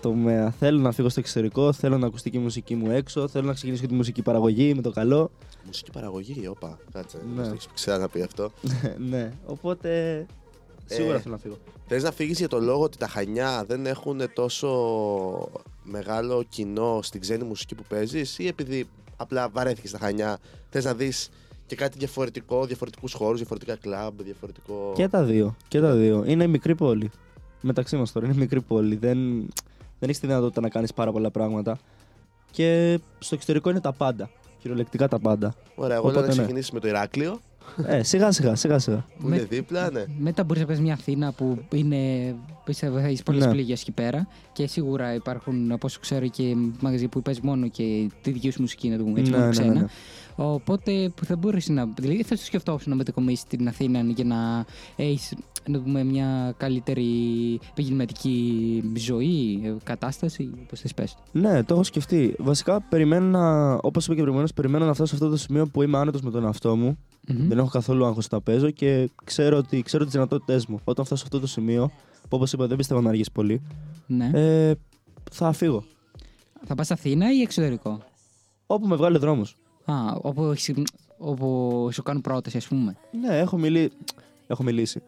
το 0.00 0.10
τομέα. 0.10 0.50
Θέλω 0.50 0.78
να 0.78 0.92
φύγω 0.92 1.08
στο 1.08 1.20
εξωτερικό, 1.20 1.72
θέλω 1.72 1.98
να 1.98 2.06
ακουστεί 2.06 2.30
και 2.30 2.38
η 2.38 2.40
μουσική 2.40 2.74
μου 2.74 2.90
έξω, 2.90 3.28
θέλω 3.28 3.46
να 3.46 3.52
ξεκινήσω 3.52 3.82
και 3.82 3.88
τη 3.88 3.94
μουσική 3.94 4.22
παραγωγή 4.22 4.74
με 4.74 4.82
το 4.82 4.90
καλό. 4.90 5.30
Μουσική 5.66 5.90
παραγωγή, 5.90 6.46
όπα. 6.48 6.78
Κάτσε. 6.92 7.18
Ναι. 7.36 7.42
Ναι. 7.42 7.48
Έχεις 7.48 7.66
ξαναπεί 7.74 8.22
αυτό. 8.22 8.52
ναι, 9.10 9.30
οπότε 9.46 10.26
σίγουρα 10.84 11.16
Ε, 11.16 11.20
θέλω 11.20 11.34
να 11.34 11.40
φύγω. 11.40 11.56
Θες 11.86 12.02
να 12.02 12.12
φύγεις 12.12 12.38
για 12.38 12.48
το 12.48 12.60
λόγο 12.60 12.82
ότι 12.82 12.98
τα 12.98 13.08
Χανιά 13.08 13.64
δεν 13.66 13.86
έχουν 13.86 14.20
τόσο 14.32 14.68
μεγάλο 15.82 16.44
κοινό 16.48 17.00
στην 17.02 17.20
ξένη 17.20 17.44
μουσική 17.44 17.74
που 17.74 17.82
παίζεις, 17.88 18.38
ή 18.38 18.46
επειδή 18.46 18.88
απλά 19.16 19.48
βαρέθηκες 19.48 19.90
στα 19.90 19.98
Χανιά, 19.98 20.38
θες 20.70 20.84
να 20.84 20.94
δεις 20.94 21.30
και 21.66 21.76
κάτι 21.76 21.98
διαφορετικό, 21.98 22.64
διαφορετικούς 22.66 23.12
χώρους, 23.12 23.36
διαφορετικά 23.36 23.76
κλαμπ, 23.76 24.20
διαφορετικό. 24.22 24.92
Και 24.94 25.08
τα 25.08 25.22
δύο. 25.22 25.56
Και 25.68 25.80
τα 25.80 25.94
δύο. 25.94 26.24
Είναι 26.26 26.46
μικρή 26.46 26.74
πόλη. 26.74 27.10
Μεταξύ 27.60 27.96
μας 27.96 28.12
τώρα 28.12 28.26
είναι 28.26 28.34
μικρή 28.36 28.60
πόλη. 28.60 28.96
Δεν, 28.96 29.18
δεν 29.98 30.08
έχεις 30.08 30.20
τη 30.20 30.26
δυνατότητα 30.26 30.60
να 30.60 30.68
κάνεις 30.68 30.92
πάρα 30.92 31.12
πολλά 31.12 31.30
πράγματα. 31.30 31.78
Και 32.50 32.98
στο 33.18 33.34
εξωτερικό 33.34 33.70
είναι 33.70 33.80
τα 33.80 33.92
πάντα. 33.92 34.30
Κυριολεκτικά 34.58 35.08
τα 35.08 35.18
πάντα. 35.18 35.54
Ωραία, 35.74 35.96
εγώ 35.96 36.04
λέω 36.04 36.12
Οπότε 36.12 36.28
να 36.28 36.34
ναι. 36.34 36.40
ξεκινήσεις 36.40 36.70
με 36.70 36.80
το 36.80 36.88
Ηράκλειο, 36.88 37.40
ε, 37.86 38.02
σιγά 38.02 38.32
σιγά, 38.32 38.54
σιγά 38.54 38.78
σιγά. 38.78 39.04
που 39.18 39.28
Με- 39.28 39.36
είναι 39.36 39.44
δίπλα, 39.44 39.90
ναι. 39.90 40.04
Μετά 40.18 40.44
μπορείς 40.44 40.62
να 40.62 40.74
πα 40.74 40.80
μια 40.80 40.92
Αθήνα 40.92 41.32
που 41.32 41.58
είναι. 41.72 41.96
Πιστεύω 42.64 42.98
έχεις 42.98 43.22
πολλές 43.22 43.44
Ναι. 43.44 43.50
πληγές 43.50 43.80
εκεί 43.80 43.92
πέρα. 43.92 44.28
Και 44.52 44.66
σίγουρα 44.66 45.14
υπάρχουν, 45.14 45.72
από 45.72 45.86
όσο 45.86 45.98
ξέρω, 46.00 46.26
και 46.28 46.54
μαγαζί 46.80 47.08
που 47.08 47.22
παίζει 47.22 47.40
μόνο 47.42 47.68
και 47.68 48.10
τη 48.22 48.30
δική 48.30 48.50
σου 48.50 48.60
μουσική, 48.60 48.88
να 48.88 48.96
το 48.96 49.02
πούμε 49.04 49.18
έτσι, 49.20 49.30
Ναι, 49.30 49.36
μόνο 49.36 49.48
ναι, 49.48 49.54
ξένα. 49.56 49.90
Ναι, 50.36 50.44
ναι. 50.44 50.52
Οπότε 50.52 51.12
που 51.16 51.24
θα 51.24 51.36
μπορέσει 51.36 51.72
να. 51.72 51.86
Δηλαδή 51.98 52.22
θα 52.22 52.36
το 52.36 52.42
σκεφτόσουν 52.44 52.90
να 52.90 52.96
μετακομίσεις 52.96 53.40
στην 53.40 53.68
Αθήνα 53.68 54.00
για 54.00 54.24
να 54.24 54.64
έχεις 54.96 55.34
να 55.66 55.80
πούμε, 55.80 56.04
μια 56.04 56.54
καλύτερη 56.56 57.06
επαγγελματική 57.70 58.82
ζωή, 58.96 59.60
ε, 59.64 59.74
κατάσταση, 59.84 60.50
όπως 60.64 60.80
θες 60.80 60.94
πες. 60.94 61.16
Ναι, 61.32 61.62
το 61.64 61.74
έχω 61.74 61.82
σκεφτεί. 61.82 62.34
Βασικά 62.38 62.80
περιμένω 62.80 63.26
να. 63.38 63.72
Όπως 63.74 64.04
είπα 64.04 64.14
και 64.14 64.20
προηγουμένως, 64.20 64.52
περιμένω 64.52 64.84
να 64.86 64.94
φτάσω 64.94 65.16
σε 65.16 65.24
αυτό 65.24 65.36
το 65.36 65.40
σημείο 65.42 65.66
που 65.66 65.82
είμαι 65.82 65.98
άνετος 65.98 66.20
με 66.20 66.30
τον 66.30 66.44
εαυτό 66.44 66.76
μου. 66.76 66.98
Μμμ. 67.28 67.48
Δεν 67.48 67.58
έχω 67.58 67.68
καθόλου 67.68 68.04
άγχος 68.06 68.28
να 68.30 68.40
παίζω 68.40 68.70
και 68.70 69.10
ξέρω, 69.24 69.56
ότι, 69.56 69.82
ξέρω 69.82 70.04
τις 70.04 70.12
δυνατότητές 70.12 70.66
μου. 70.66 70.78
Όταν 70.84 71.04
φτάσω 71.04 71.20
σε 71.20 71.26
αυτό 71.32 71.40
το 71.40 71.46
σημείο, 71.46 71.90
που 72.22 72.28
όπως 72.30 72.52
είπα 72.52 72.66
δεν 72.66 72.76
πιστεύω 72.76 73.00
να 73.00 73.08
αργήσει 73.08 73.30
πολύ, 73.32 73.62
Ναι. 74.06 74.30
ε, 74.34 74.74
θα 75.30 75.52
φύγω. 75.52 75.84
Θα 76.66 76.74
πας 76.74 76.90
Αθήνα 76.90 77.32
ή 77.32 77.40
εξωτερικό; 77.40 77.98
Όπου 78.66 78.86
με 78.86 78.96
βγάλει 78.96 79.16
ο 79.16 79.18
δρόμος. 79.18 79.56
Α, 79.84 79.94
όπου, 80.20 80.44
έχεις- 80.44 80.72
όπου 81.18 81.88
σου 81.92 82.02
κάνουν 82.02 82.20
πρόταση, 82.22 82.56
ας 82.56 82.66
πούμε. 82.66 82.96
Ναι, 83.20 83.38
έχω, 83.38 83.56
μιλή... 83.58 83.90
έχω 84.46 84.62
μιλήσει. 84.62 85.02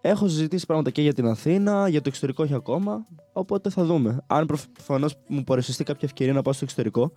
Έχω 0.00 0.28
συζητήσει 0.28 0.66
πράγματα 0.66 0.90
και 0.90 1.02
για 1.02 1.14
την 1.14 1.26
Αθήνα, 1.26 1.88
για 1.88 2.00
το 2.00 2.08
εξωτερικό 2.08 2.42
όχι 2.44 2.54
ακόμα. 2.54 3.06
Οπότε 3.32 3.70
θα 3.70 3.84
δούμε. 3.84 4.20
Αν 4.26 4.46
προφανώς 4.46 5.14
μου 5.26 5.44
παρουσιαστεί 5.44 5.84
κάποια 5.84 6.00
ευκαιρία 6.08 6.32
να 6.32 6.42
πάω 6.42 6.52
στο 6.52 6.64
εξωτερικό, 6.64 7.12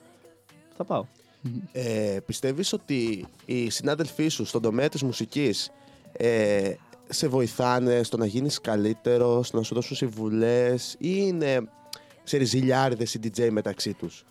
θα 0.78 0.84
πάω. 0.84 1.06
Ε, 1.72 2.18
πιστεύεις 2.26 2.74
ότι 2.74 3.26
οι 3.46 3.70
συνάδελφοί 3.70 4.28
σου 4.28 4.46
στον 4.46 4.62
τομέα 4.62 4.90
της 4.90 5.04
μουσικής 5.04 5.70
ε, 6.12 6.74
σε 7.10 7.28
βοηθάνε 7.28 8.04
στο 8.04 8.18
να 8.18 8.26
γίνεις 8.26 8.62
καλύτερος, 8.62 9.48
στο 9.48 9.58
να 9.58 9.64
σου 9.64 9.74
δώσουν 9.74 9.96
συμβουλές 9.96 10.94
ή 10.94 10.98
είναι 11.18 11.70
ξέρεις, 12.24 12.50
ζηλιάριδες 12.50 13.14
οι 13.14 13.20
DJ 13.24 13.50
μεταξύ 13.52 13.94
τους; 13.94 14.24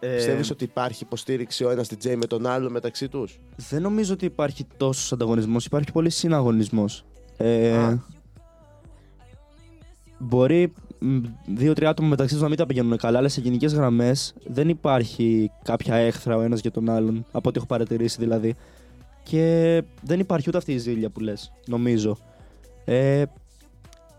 Ε, 0.00 0.14
Πιστεύεις 0.14 0.50
ότι 0.50 0.64
υπάρχει 0.64 1.02
υποστήριξη 1.04 1.64
ο 1.64 1.70
ένας 1.70 1.88
DJ 1.90 2.14
με 2.16 2.26
τον 2.26 2.46
άλλο 2.46 2.70
μεταξύ 2.70 3.08
τους; 3.08 3.38
Δεν 3.56 3.82
νομίζω 3.82 4.12
ότι 4.12 4.24
υπάρχει 4.24 4.66
τόσος 4.76 5.12
ανταγωνισμός, 5.12 5.64
υπάρχει 5.66 5.92
πολύ 5.92 6.10
συναγωνισμός. 6.10 7.04
Ε, 7.36 7.76
Α. 7.76 8.02
μπορεί 10.18 10.72
μ, 10.98 11.18
δύο-τρία 11.46 11.88
άτομα 11.88 12.08
μεταξύ 12.08 12.34
τους 12.34 12.42
να 12.42 12.48
μην 12.48 12.56
τα 12.58 12.66
πηγαίνουν 12.66 12.96
καλά, 12.96 13.18
αλλά 13.18 13.28
σε 13.28 13.40
γενικές 13.40 13.74
γραμμές 13.74 14.34
δεν 14.46 14.68
υπάρχει 14.68 15.50
κάποια 15.62 15.94
έχθρα 15.94 16.36
ο 16.36 16.40
ένας 16.40 16.60
για 16.60 16.70
τον 16.70 16.88
άλλον, 16.90 17.26
από 17.32 17.48
ό,τι 17.48 17.58
έχω 17.58 17.66
παρατηρήσει 17.66 18.16
δηλαδή. 18.20 18.54
Και 19.22 19.82
δεν 20.02 20.20
υπάρχει 20.20 20.48
ούτε 20.48 20.58
αυτή 20.58 20.72
η 20.72 20.78
ζήλια 20.78 21.10
που 21.10 21.20
λες, 21.20 21.52
νομίζω. 21.66 22.18
Ε, 22.84 23.22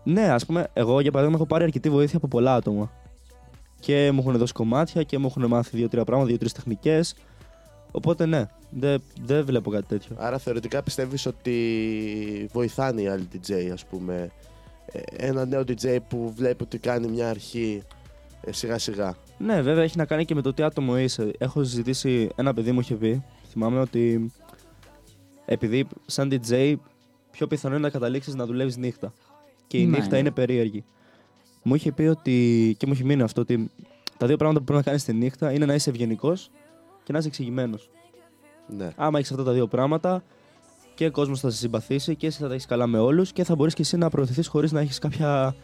ναι, 0.04 0.28
ας 0.30 0.46
πούμε, 0.46 0.66
εγώ 0.72 1.00
για 1.00 1.10
παράδειγμα 1.10 1.38
έχω 1.38 1.48
πάρει 1.48 1.64
αρκετή 1.64 1.90
βοήθεια 1.90 2.16
από 2.16 2.28
πολλά 2.28 2.54
άτομα. 2.54 2.90
Και 3.80 4.10
μου 4.12 4.18
έχουν 4.20 4.36
δώσει 4.38 4.52
κομμάτια 4.52 5.02
και 5.02 5.18
μου 5.18 5.26
έχουν 5.26 5.46
μάθει 5.46 5.76
δύο-τρία 5.76 6.04
πράγματα, 6.04 6.28
δύο-τρεις 6.30 6.52
τεχνικές. 6.52 7.14
Οπότε 7.90 8.26
ναι, 8.26 8.46
δεν 8.70 9.02
δεν 9.24 9.44
βλέπω 9.44 9.70
κάτι 9.70 9.86
τέτοιο. 9.86 10.16
Άρα 10.18 10.38
θεωρητικά 10.38 10.82
πιστεύεις 10.82 11.26
ότι 11.26 12.48
βοηθάνε 12.52 13.00
οι 13.00 13.08
άλλοι 13.08 13.28
DJ 13.32 13.52
ας 13.72 13.84
πούμε. 13.84 14.30
Ε, 14.92 15.00
Ένα 15.26 15.44
νέο 15.44 15.60
DJ 15.60 15.98
που 16.08 16.32
βλέπει 16.36 16.62
ότι 16.62 16.78
κάνει 16.78 17.08
μια 17.08 17.28
αρχή 17.30 17.82
ε, 18.40 18.52
σιγά 18.52 18.78
σιγά. 18.78 19.16
Ναι, 19.38 19.62
βέβαια 19.62 19.82
έχει 19.82 19.96
να 19.96 20.04
κάνει 20.04 20.24
και 20.24 20.34
με 20.34 20.42
το 20.42 20.52
τι 20.54 20.62
άτομο 20.62 20.98
είσαι. 20.98 21.30
Έχω 21.38 21.64
συζητήσει, 21.64 22.28
ένα 22.36 22.54
παιδί 22.54 22.72
μου 22.72 22.80
είχε 22.80 22.94
πει, 22.94 23.24
θυμάμαι 23.50 23.80
ότι 23.80 24.32
επειδή 25.44 25.86
σαν 26.06 26.32
DJ 26.32 26.74
πιο 27.30 27.46
πιθανό 27.46 27.74
είναι 27.74 27.84
να 27.84 27.90
καταλήξεις 27.90 28.34
να 28.34 28.46
δουλεύεις 28.46 28.76
νύχτα. 28.76 29.12
Και 29.66 29.78
η 29.78 29.86
Ναι, 29.86 29.96
νύχτα 29.96 30.12
ναι. 30.12 30.18
είναι 30.18 30.30
περίεργη. 30.30 30.84
Μου 31.62 31.74
είχε 31.74 31.92
πει 31.92 32.02
ότι, 32.02 32.74
και 32.78 32.86
μου 32.86 32.92
έχει 32.92 33.04
μείνει 33.04 33.22
αυτό, 33.22 33.40
ότι 33.40 33.70
τα 34.16 34.26
δύο 34.26 34.36
πράγματα 34.36 34.58
που 34.58 34.64
πρέπει 34.64 34.84
να 34.84 34.90
κάνεις 34.90 35.04
τη 35.04 35.12
νύχτα 35.12 35.52
είναι 35.52 35.66
να 35.66 35.74
είσαι 35.74 35.90
ευγενικός 35.90 36.50
και 37.04 37.12
να 37.12 37.18
είσαι 37.18 37.28
εξηγημένος. 37.28 37.90
Ναι. 38.66 38.90
Άμα 38.96 39.18
έχεις 39.18 39.30
αυτά 39.30 39.42
τα 39.42 39.52
δύο 39.52 39.66
πράγματα, 39.66 40.22
και 40.98 41.06
ο 41.06 41.10
κόσμος 41.10 41.40
θα 41.40 41.50
σε 41.50 41.56
συμπαθήσει 41.56 42.16
και 42.16 42.26
εσύ 42.26 42.40
θα 42.40 42.48
τα 42.48 42.54
έχεις 42.54 42.66
καλά 42.66 42.86
με 42.86 42.98
όλους 42.98 43.32
και 43.32 43.44
θα 43.44 43.54
μπορείς 43.54 43.74
και 43.74 43.82
εσύ 43.82 43.96
να 43.96 44.08
προωθηθείς 44.08 44.46
χωρίς 44.46 44.72
να 44.72 44.80
έχεις 44.80 44.98
κάποια 44.98 45.54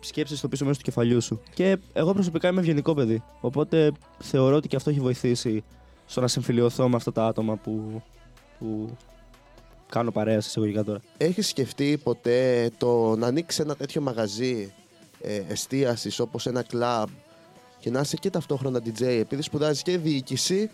σκέψη 0.00 0.36
στο 0.36 0.48
πίσω 0.48 0.64
μέρος 0.64 0.78
του 0.78 0.84
κεφαλιού 0.84 1.20
σου. 1.20 1.40
Και 1.54 1.78
εγώ 1.92 2.12
προσωπικά 2.12 2.48
είμαι 2.48 2.60
ευγενικό 2.60 2.94
παιδί. 2.94 3.22
Οπότε 3.40 3.92
θεωρώ 4.18 4.56
ότι 4.56 4.68
και 4.68 4.76
αυτό 4.76 4.90
έχει 4.90 5.00
βοηθήσει 5.00 5.64
στο 6.06 6.20
να 6.20 6.28
συμφιλειωθώ 6.28 6.88
με 6.88 6.96
αυτά 6.96 7.12
τα 7.12 7.26
άτομα 7.26 7.56
που, 7.56 8.02
που 8.58 8.96
κάνω 9.88 10.10
παρέα 10.10 10.40
σε 10.40 10.48
εισαγωγικά 10.48 10.84
τώρα. 10.84 11.00
Έχεις 11.16 11.48
σκεφτεί 11.48 12.00
ποτέ 12.02 12.70
το 12.78 13.16
να 13.16 13.26
ανοίξεις 13.26 13.60
ένα 13.64 13.76
τέτοιο 13.76 14.00
μαγαζί 14.00 14.72
ε, 15.22 15.42
εστίασης 15.48 16.18
όπως 16.18 16.46
ένα 16.46 16.62
κλαμπ 16.62 17.08
και 17.80 17.90
να 17.90 18.00
είσαι 18.00 18.16
και 18.16 18.30
ταυτόχρονα 18.30 18.80
DJ 18.84 19.02
επειδή 19.02 19.42
σπουδάζεις 19.42 19.82
και 19.82 19.98
διοίκηση 19.98 20.70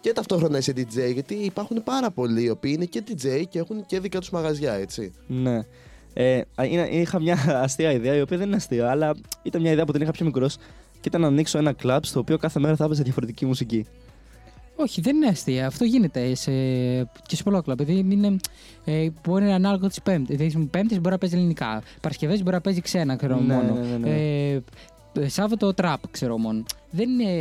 και 0.00 0.12
ταυτόχρονα 0.12 0.58
είσαι 0.58 0.72
DJ 0.76 1.12
γιατί 1.12 1.34
υπάρχουν 1.34 1.82
πάρα 1.84 2.10
πολλοί 2.10 2.42
οι 2.42 2.50
οποίοι 2.50 2.72
είναι 2.74 2.84
και 2.84 3.02
DJ 3.08 3.42
και 3.48 3.58
έχουν 3.58 3.86
και 3.86 4.00
δικά 4.00 4.18
τους 4.18 4.30
μαγαζιά 4.30 4.72
έτσι. 4.72 5.12
Ναι. 5.26 5.60
Ε, 6.12 6.40
α, 6.54 6.64
είναι- 6.64 6.88
είχα 6.88 7.20
μια 7.20 7.60
αστεία 7.62 7.92
ιδέα, 7.92 8.14
η 8.16 8.20
οποία 8.20 8.36
δεν 8.36 8.46
είναι 8.46 8.56
αστεία, 8.56 8.90
αλλά 8.90 9.14
ήταν 9.42 9.60
μια 9.62 9.72
ιδέα 9.72 9.84
που 9.84 9.92
την 9.92 10.00
είχα 10.02 10.10
πιο 10.10 10.24
μικρός 10.24 10.56
και 11.00 11.08
ήταν 11.08 11.20
να 11.20 11.26
ανοίξω 11.26 11.58
ένα 11.58 11.72
κλαμπ 11.72 12.02
στο 12.04 12.20
οποίο 12.20 12.36
κάθε 12.38 12.60
μέρα 12.60 12.76
θα 12.76 12.84
έπαιζε 12.84 13.02
διαφορετική 13.02 13.46
μουσική. 13.46 13.86
Όχι, 14.76 15.00
δεν 15.00 15.16
είναι 15.16 15.26
αστεία. 15.26 15.66
Αυτό 15.66 15.84
γίνεται 15.84 16.34
σε, 16.34 16.50
και 17.04 17.36
σε 17.36 17.42
πολλά 17.42 17.60
κλαμπ. 17.62 17.82
Δηλαδή 17.82 18.12
είναι, 18.14 18.36
ε, 18.84 19.08
μπορεί 19.24 19.40
να 19.42 19.46
είναι 19.46 19.56
ανάλογο 19.56 19.88
της 19.88 20.02
Πέμπτης. 20.02 20.36
Δηλαδή, 20.36 20.66
Πέμπτης 20.66 20.96
μπορεί 21.00 21.10
να 21.10 21.18
παίζει 21.18 21.36
ελληνικά. 21.36 21.82
Παρασκευές 22.00 22.42
μπορεί 22.42 22.54
να 22.54 22.60
παίζει 22.60 22.80
ξένα, 22.80 23.16
ξέρω 23.16 23.40
Ναι, 23.40 23.54
μόνο. 23.54 23.74
ναι, 23.74 23.80
ναι, 23.86 23.96
ναι. 23.96 24.10
Ε, 24.10 24.62
ε, 25.20 25.28
Σάββατο 25.28 25.74
τραπ, 25.74 26.08
ξέρω 26.10 26.38
μόνο. 26.38 26.62
Δεν 26.96 27.10
είναι, 27.10 27.32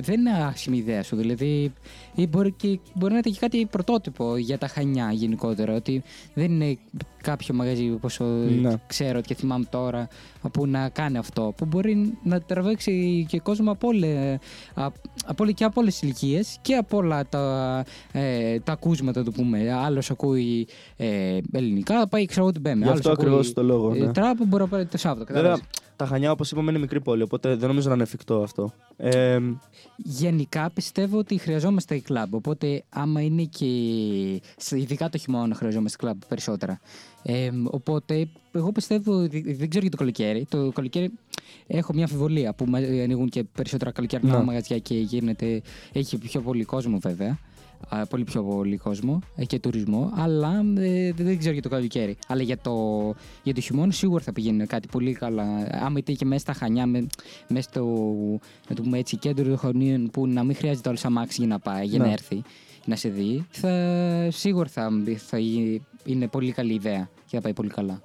δεν 0.00 0.20
είναι 0.20 0.30
άσχημη 0.30 0.76
ιδέα 0.76 1.02
σου. 1.02 1.16
Δηλαδή, 1.16 1.72
ή 2.14 2.26
μπορεί, 2.26 2.52
και, 2.52 2.78
μπορεί 2.94 3.12
να 3.12 3.18
είναι 3.24 3.30
και 3.34 3.38
κάτι 3.40 3.66
πρωτότυπο 3.66 4.36
για 4.36 4.58
τα 4.58 4.66
χανιά 4.66 5.12
γενικότερα. 5.12 5.74
Ότι 5.74 6.02
δεν 6.34 6.50
είναι 6.52 6.78
κάποιο 7.22 7.54
μαγαζί 7.54 7.90
όπως 7.94 8.20
Ναι. 8.60 8.74
ξέρω 8.86 9.20
και 9.20 9.34
θυμάμαι 9.34 9.64
τώρα 9.70 10.08
που 10.52 10.66
να 10.66 10.88
κάνει 10.88 11.18
αυτό. 11.18 11.52
Που 11.56 11.64
μπορεί 11.64 12.18
να 12.22 12.40
τραβήξει 12.40 13.26
και 13.28 13.38
κόσμο 13.40 13.70
από, 13.70 13.88
όλε, 13.88 14.38
από, 14.74 15.42
όλε- 15.44 15.52
και 15.54 15.64
από 15.64 15.80
όλες 15.80 15.92
τις 15.92 16.02
ηλικίες 16.02 16.58
και 16.62 16.74
από 16.74 16.96
όλα 16.96 17.26
τα, 17.28 17.84
ε, 18.12 18.58
τα 18.60 18.72
ακούσματα 18.72 19.22
του 19.24 19.32
πούμε. 19.32 19.72
Άλλος 19.72 20.10
ακούει 20.10 20.68
ε, 20.96 21.38
ελληνικά, 21.52 22.08
πάει 22.08 22.24
ξέρω 22.24 22.42
εγώ 22.42 22.52
την 22.52 22.62
Πέμπτη. 22.62 22.78
Γι' 22.78 22.84
Άλλος 22.84 22.98
αυτό 22.98 23.10
ακούει, 23.10 23.24
ακριβώς 23.24 23.52
το 23.52 23.62
λόγο, 23.62 23.92
ε, 23.94 23.98
ναι. 23.98 24.12
Τραπ 24.12 24.36
μπορεί 24.46 24.62
να 24.62 24.68
πάρει 24.68 24.86
το 24.86 24.98
Σάββατο. 24.98 25.32
Βέβαια, 26.02 26.08
κατάλαβες. 26.08 26.08
τα 26.08 26.14
Χανιά, 26.14 26.30
όπως 26.30 26.50
είπαμε, 26.50 26.70
είναι 26.70 26.80
μικρή 26.80 27.00
πόλη, 27.00 27.22
οπότε 27.22 27.56
δεν 27.56 27.68
νομίζω 27.68 27.88
να 27.88 27.94
είναι 27.94 28.02
εφικτό 28.02 28.42
αυτό. 28.42 28.72
Ε, 28.96 29.38
Γενικά 29.96 30.70
πιστεύω 30.74 31.18
ότι 31.18 31.38
χρειαζόμαστε 31.38 31.98
κλαμπ. 31.98 32.34
Οπότε, 32.34 32.84
άμα 32.88 33.20
είναι 33.20 33.42
και. 33.42 33.66
σε- 34.56 34.78
ειδικά 34.78 35.08
το 35.08 35.18
χειμώνα, 35.18 35.54
χρειαζόμαστε 35.54 35.96
κλαμπ 35.96 36.20
περισσότερα. 36.28 36.80
Ε, 37.22 37.50
οπότε, 37.64 38.28
εγώ 38.52 38.72
πιστεύω. 38.72 39.18
δι- 39.18 39.56
Δεν 39.56 39.68
ξέρω 39.68 39.82
για 39.82 39.90
το 39.90 39.96
καλοκαίρι. 39.96 40.46
Το 40.48 40.70
καλοκαίρι 40.74 41.10
έχω 41.66 41.92
μια 41.92 42.02
αμφιβολία 42.04 42.52
που 42.54 42.64
μα- 42.68 42.78
ανοίγουν 42.78 43.28
και 43.28 43.44
περισσότερα 43.44 43.90
καλοκαιρινά 43.90 44.38
Ναι. 44.38 44.44
μαγαζιά 44.44 44.78
και 44.78 44.94
γίνεται. 44.94 45.62
Έχει 45.92 46.18
πιο 46.18 46.40
πολύ 46.40 46.64
κόσμο 46.64 46.98
βέβαια. 46.98 47.38
Α, 47.88 48.06
Πολύ 48.06 48.24
πιο 48.24 48.42
πολύ 48.42 48.76
κόσμο 48.76 49.18
ε, 49.36 49.44
και 49.44 49.58
τουρισμό, 49.58 50.12
αλλά 50.16 50.62
ε, 50.78 51.12
δεν 51.12 51.38
ξέρω 51.38 51.52
για 51.52 51.62
το 51.62 51.68
καλοκαίρι. 51.68 52.16
Αλλά 52.28 52.42
για 52.42 52.58
το, 52.58 52.72
για 53.42 53.54
το 53.54 53.60
χειμώνα 53.60 53.92
σίγουρα 53.92 54.22
θα 54.22 54.32
πηγαίνει 54.32 54.66
κάτι 54.66 54.88
πολύ 54.88 55.12
καλά. 55.12 55.44
Άμα 55.70 55.98
είτε 55.98 56.12
και 56.12 56.24
μέσα 56.24 56.40
στα 56.40 56.52
χανιά, 56.52 56.86
με, 56.86 57.06
μέσα 57.48 57.68
στο 57.70 57.84
να 58.68 58.74
το 58.76 58.82
πούμε 58.82 58.98
έτσι, 58.98 59.16
κέντρο 59.16 59.44
των 59.44 59.56
χωνίων 59.56 60.10
που 60.10 60.26
να 60.26 60.44
μην 60.44 60.56
χρειάζεται 60.56 60.88
όλο 60.88 60.98
αμάξι 61.02 61.36
για 61.38 61.46
να 61.46 61.58
πάει, 61.58 61.84
για 61.86 61.98
Ναι. 61.98 62.04
να 62.04 62.12
έρθει 62.12 62.42
να 62.84 62.96
σε 62.96 63.08
δει, 63.08 63.46
θα, 63.50 64.28
σίγουρα 64.30 64.68
θα, 64.68 64.90
θα 65.16 65.38
είναι 66.04 66.28
πολύ 66.30 66.52
καλή 66.52 66.74
ιδέα 66.74 67.08
και 67.26 67.36
θα 67.36 67.40
πάει 67.42 67.52
πολύ 67.52 67.68
καλά. 67.68 68.00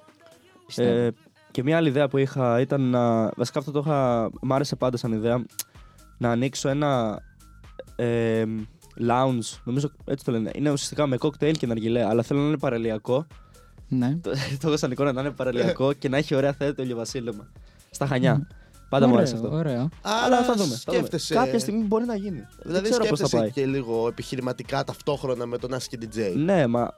Πιστεύω. 0.66 0.90
ε, 0.90 1.10
και 1.50 1.62
μια 1.62 1.76
άλλη 1.76 1.88
ιδέα 1.88 2.08
που 2.08 2.18
είχα 2.18 2.60
ήταν 2.60 2.80
να. 2.80 3.30
Βασικά 3.36 3.58
αυτό 3.58 3.70
το 3.70 3.78
είχα. 3.78 4.30
Μ' 4.42 4.52
άρεσε 4.52 4.76
πάντα 4.76 4.96
σαν 4.96 5.12
ιδέα. 5.12 5.44
Να 6.18 6.30
ανοίξω 6.30 6.68
ένα. 6.68 7.22
Ε, 7.96 8.44
lounge, 9.00 9.58
νομίζω 9.64 9.90
έτσι 10.04 10.24
το 10.24 10.32
λένε. 10.32 10.50
Είναι 10.54 10.70
ουσιαστικά 10.70 11.06
με 11.06 11.16
κόκτέιλ 11.16 11.56
και 11.56 11.66
ναργιλέ, 11.66 12.04
αλλά 12.04 12.22
θέλω 12.22 12.40
να 12.40 12.46
είναι 12.46 12.58
παραλιακό. 12.58 13.26
ναι. 13.88 14.18
Το, 14.22 14.30
το 14.60 14.68
έχω 14.68 14.76
σαν 14.76 14.90
εικόνα 14.90 15.12
να 15.12 15.20
είναι 15.20 15.30
παραλιακό 15.30 15.92
και 15.98 16.08
να 16.08 16.16
έχει 16.16 16.34
ωραία 16.34 16.52
θέα 16.52 16.74
το 16.74 16.82
ηλιοβασίλεμα. 16.82 17.46
Στα 17.90 18.06
Χανιά. 18.06 18.46
Πάντα 18.88 19.06
μου 19.06 19.12
ωραίο, 19.12 19.26
άρεσε 19.26 19.36
αυτό. 19.44 19.56
ωραίο. 19.56 19.88
Αλλά 20.02 20.42
θα 20.42 20.52
δούμε. 20.54 20.54
θα 20.54 20.64
δούμε. 20.64 20.74
σκέφτεσαι- 20.76 21.34
Κάποια 21.34 21.58
στιγμή 21.58 21.82
μπορεί 21.84 22.04
να 22.04 22.14
γίνει. 22.16 22.46
Δηλαδή 22.62 22.80
δεν 22.88 22.90
ξέρω 22.90 23.06
πώς 23.08 23.18
θα 23.20 23.26
σκέφτεσαι 23.26 23.36
πάει. 23.54 23.64
και 23.64 23.66
λίγο 23.70 24.08
επιχειρηματικά 24.08 24.84
ταυτόχρονα 24.84 25.46
με 25.46 25.58
τον 25.58 25.74
Άσκη 25.74 25.98
DJ. 26.02 26.32
Ναι, 26.36 26.66
μα 26.66 26.90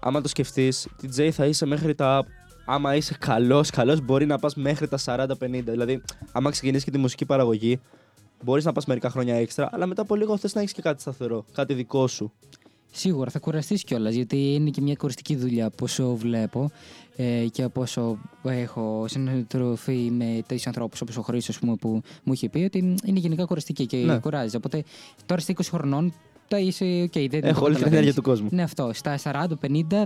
άμα 0.00 0.20
το 0.20 0.28
σκεφτείς, 0.28 0.88
DJ 1.02 1.30
θα 1.30 1.46
είσαι 1.46 1.66
μέχρι 1.66 1.94
τα. 1.94 2.24
Άμα 2.66 2.94
είσαι 2.94 3.16
καλός, 3.18 3.70
καλός 3.70 4.00
μπορεί 4.00 4.26
να 4.26 4.38
πας 4.38 4.54
μέχρι 4.54 4.88
τα 4.88 4.98
40-50. 5.04 5.70
Δηλαδή, 5.70 6.02
άμα 6.32 6.50
ξεκινήσεις 6.50 6.84
και 6.84 6.90
τη 6.90 6.98
μουσική 6.98 7.24
παραγωγή, 7.26 7.80
μπορείς 8.44 8.64
να 8.64 8.72
πας 8.72 8.84
μερικά 8.86 9.10
χρόνια 9.10 9.34
έξτρα, 9.34 9.68
αλλά 9.72 9.86
μετά 9.86 10.02
από 10.02 10.14
λίγο 10.14 10.36
θες 10.36 10.54
να 10.54 10.60
έχεις 10.60 10.72
και 10.72 10.82
κάτι 10.82 11.00
σταθερό, 11.00 11.44
κάτι 11.52 11.74
δικό 11.74 12.06
σου. 12.06 12.32
Σίγουρα 12.92 13.30
θα 13.30 13.38
κουραστείς 13.38 13.84
κιόλας, 13.84 14.14
γιατί 14.14 14.54
είναι 14.54 14.70
και 14.70 14.80
μια 14.80 14.94
κουραστική 14.94 15.36
δουλειά 15.36 15.66
από 15.66 15.84
όσο 15.84 16.14
βλέπω 16.16 16.70
ε, 17.16 17.46
και 17.52 17.62
από 17.62 17.80
όσο 17.80 18.18
έχω 18.42 19.04
συνοτροφή 19.08 20.10
με 20.10 20.24
τέτοιους 20.46 20.66
ανθρώπους 20.66 21.00
όπως 21.00 21.16
ο 21.16 21.22
Χρήστος 21.22 21.58
που 21.58 22.02
μου 22.24 22.32
είχε 22.32 22.48
πει 22.48 22.58
ότι 22.58 22.78
είναι 23.04 23.18
γενικά 23.18 23.44
κουραστική 23.44 23.86
και 23.86 23.96
Ναι. 23.96 24.18
κουράζεις. 24.18 24.54
Οπότε 24.54 24.84
τώρα 25.26 25.40
στα 25.40 25.52
20 25.56 25.60
χρονών 25.70 26.12
τα 26.50 26.58
είσαι 26.58 26.84
οκ. 27.02 27.12
δεν 27.30 27.44
Έχω 27.44 27.58
το 27.58 27.64
όλη 27.64 27.74
την 27.74 27.84
καταλαβαίνεις. 27.84 27.92
ενέργεια 27.92 28.14
του 28.14 28.22
κόσμου. 28.22 28.48
Ναι, 28.50 28.62
αυτό. 28.62 28.90
Στα 28.94 29.18
40-50 29.18 30.02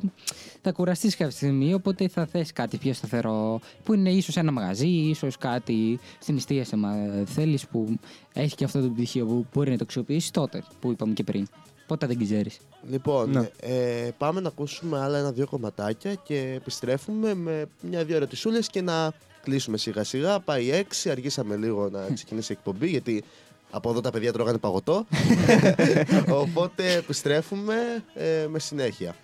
θα 0.62 0.72
κουραστείς 0.72 1.16
κάποια 1.16 1.36
στιγμή, 1.36 1.74
οπότε 1.74 2.08
θα 2.08 2.26
θες 2.26 2.52
κάτι 2.52 2.76
πιο 2.76 2.92
σταθερό 2.92 3.60
που 3.84 3.94
είναι 3.94 4.10
ίσως 4.10 4.36
ένα 4.36 4.52
μαγαζί, 4.52 4.86
ίσως 4.88 5.36
κάτι 5.38 5.98
στην 6.20 6.36
εστίαση. 6.36 6.76
Μα 6.76 6.92
θέλεις 7.26 7.66
που 7.66 7.98
έχει 8.32 8.54
και 8.54 8.64
αυτό 8.64 8.80
το 8.80 8.88
πτυχίο 8.88 9.26
που 9.26 9.46
μπορεί 9.54 9.70
να 9.70 9.76
το 9.76 9.84
αξιοποιήσεις 9.84 10.30
τότε 10.30 10.62
που 10.80 10.90
είπαμε 10.90 11.12
και 11.12 11.22
πριν. 11.24 11.46
Ποτέ 11.86 12.06
δεν 12.06 12.18
ξέρεις. 12.24 12.58
Λοιπόν, 12.90 13.30
Ναι. 13.30 13.48
ε, 13.60 14.10
πάμε 14.18 14.40
να 14.40 14.48
ακούσουμε 14.48 14.98
άλλα 15.00 15.18
ένα-δύο 15.18 15.46
κομματάκια 15.46 16.14
και 16.14 16.52
επιστρέφουμε 16.56 17.34
με 17.34 17.66
μια-δύο 17.90 18.16
ερωτησούλες 18.16 18.66
και 18.68 18.82
να 18.82 19.12
κλείσουμε 19.42 19.76
σιγά-σιγά. 19.76 20.40
Πάει 20.40 20.70
έξι, 20.70 21.10
αργήσαμε 21.10 21.56
λίγο 21.56 21.88
να 21.92 22.06
ξεκινήσει 22.14 22.52
η 22.52 22.56
εκπομπή 22.58 22.88
γιατί 22.88 23.24
από 23.74 23.90
εδώ 23.90 24.00
τα 24.00 24.10
παιδιά 24.10 24.32
τρώγανε 24.32 24.58
παγωτό. 24.58 25.06
Οπότε 26.42 26.92
επιστρέφουμε 26.92 28.04
ε, 28.14 28.46
με 28.48 28.58
συνέχεια. 28.58 29.14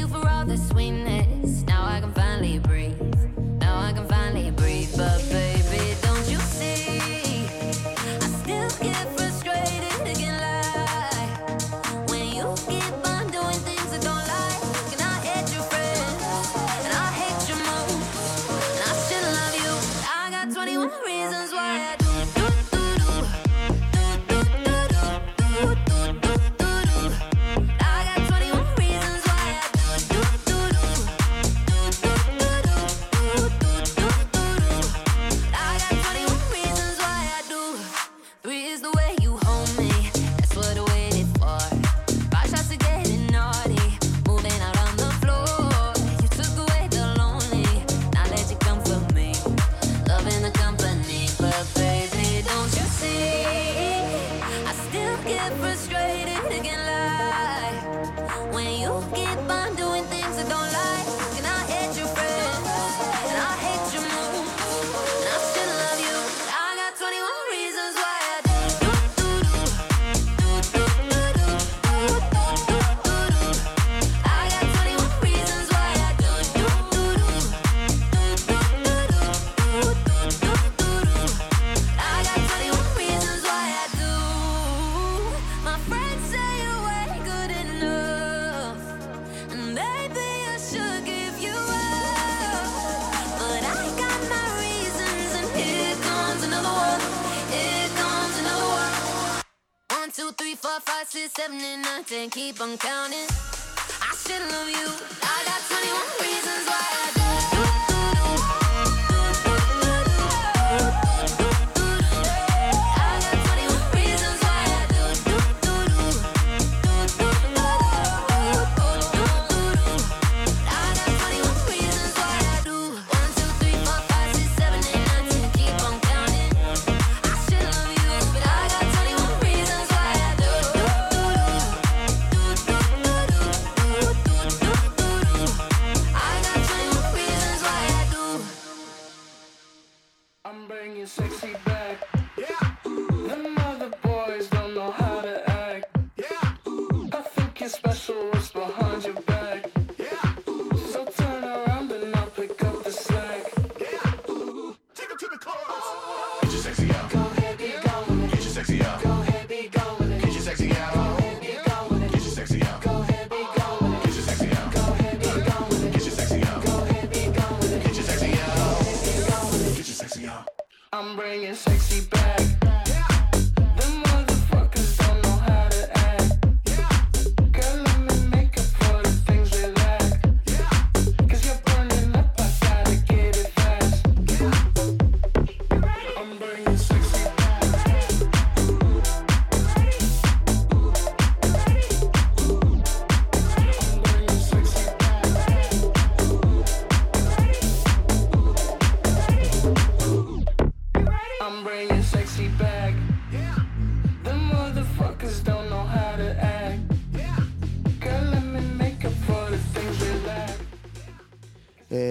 You 0.00 0.08
for 0.08 0.26
all 0.28 0.46
the 0.46 0.56
sweetness. 0.56 1.62
Now 1.66 1.84
I 1.84 2.00
can 2.00 2.12
finally 2.12 2.58
breathe. 2.58 2.98
Now 3.60 3.78
I 3.78 3.92
can 3.92 4.06
finally 4.08 4.50
breathe. 4.50 4.96
But 4.96 5.20
baby, 5.28 5.49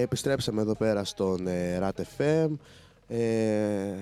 επιστρέψαμε 0.09 0.61
εδώ 0.61 0.75
πέρα 0.75 1.03
στον 1.03 1.47
ε, 1.47 1.79
RAT 1.81 2.01
FM. 2.17 2.49
Ε, 3.07 3.93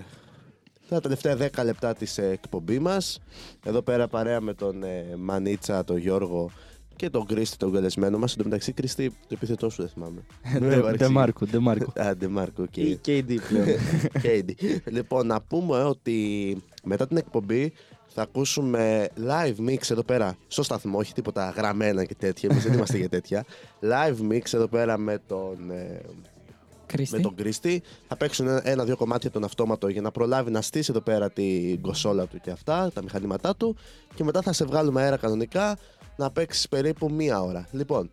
τα 0.89 0.99
τελευταία 0.99 1.37
10 1.55 1.63
λεπτά 1.63 1.93
της 1.93 2.17
ε, 2.17 2.29
εκπομπή 2.29 2.79
μας. 2.79 3.21
Εδώ 3.63 3.81
πέρα 3.81 4.07
παρέα 4.07 4.41
με 4.41 4.53
τον 4.53 4.83
ε, 4.83 5.15
Μανίτσα, 5.17 5.83
τον 5.83 5.97
Γιώργο 5.97 6.51
και 6.95 7.09
τον 7.09 7.25
Κρίστη, 7.25 7.57
τον 7.57 7.73
καλεσμένο 7.73 8.17
μας. 8.17 8.31
Εν 8.31 8.37
τω 8.37 8.43
μεταξύ, 8.43 8.71
Κρίστη, 8.71 9.09
το 9.09 9.15
επίθετό 9.29 9.69
σου 9.69 9.81
δεν 9.81 9.91
θυμάμαι. 9.91 10.21
Μην 10.53 10.63
με 10.63 10.69
παρεξηγείς. 10.69 10.97
Ντεμάρκο, 10.97 11.45
Ντεμάρκο. 11.45 12.01
Α, 12.01 12.15
Ντεμάρκο, 12.15 12.63
οκ. 12.63 12.77
Ή 12.77 12.99
KD 13.05 13.37
πλέον. 13.47 13.67
KD. 14.23 14.51
λοιπόν, 14.85 15.27
να 15.27 15.41
πούμε 15.41 15.83
ότι 15.83 16.57
μετά 16.83 17.07
την 17.07 17.17
εκπομπή 17.17 17.73
θα 18.19 18.23
ακούσουμε 18.23 19.09
live 19.27 19.69
mix 19.69 19.91
εδώ 19.91 20.03
πέρα 20.03 20.37
στο 20.47 20.63
σταθμό, 20.63 20.97
όχι 20.97 21.13
τίποτα 21.13 21.53
γραμμένα 21.57 22.03
και 22.03 22.15
τέτοια, 22.15 22.49
εμείς 22.51 22.63
δεν 22.63 22.73
είμαστε 22.73 22.97
για 22.97 23.09
τέτοια. 23.09 23.45
Live 23.81 24.31
mix 24.31 24.53
εδώ 24.53 24.67
πέρα 24.67 24.97
με 24.97 25.19
τον, 25.27 25.71
ε, 25.71 26.01
Κρίστη. 26.85 27.15
με 27.15 27.21
τον 27.21 27.35
Κρίστη. 27.35 27.81
Θα 28.07 28.17
παίξουν 28.17 28.47
ένα- 28.47 28.61
ένα-δύο 28.67 28.95
κομμάτια 28.97 29.31
τον 29.31 29.43
αυτόματο 29.43 29.87
για 29.87 30.01
να 30.01 30.11
προλάβει 30.11 30.51
να 30.51 30.61
στήσει 30.61 30.87
εδώ 30.91 31.01
πέρα 31.01 31.29
την 31.29 31.81
κοσόλα 31.81 32.25
του 32.27 32.39
και 32.41 32.51
αυτά, 32.51 32.91
τα 32.93 33.03
μηχανήματά 33.03 33.55
του. 33.55 33.75
Και 34.15 34.23
μετά 34.23 34.41
θα 34.41 34.53
σε 34.53 34.65
βγάλουμε 34.65 35.01
αέρα 35.01 35.17
κανονικά 35.17 35.77
να 36.15 36.31
παίξεις 36.31 36.67
περίπου 36.67 37.11
μία 37.11 37.41
ώρα. 37.41 37.67
Λοιπόν, 37.71 38.09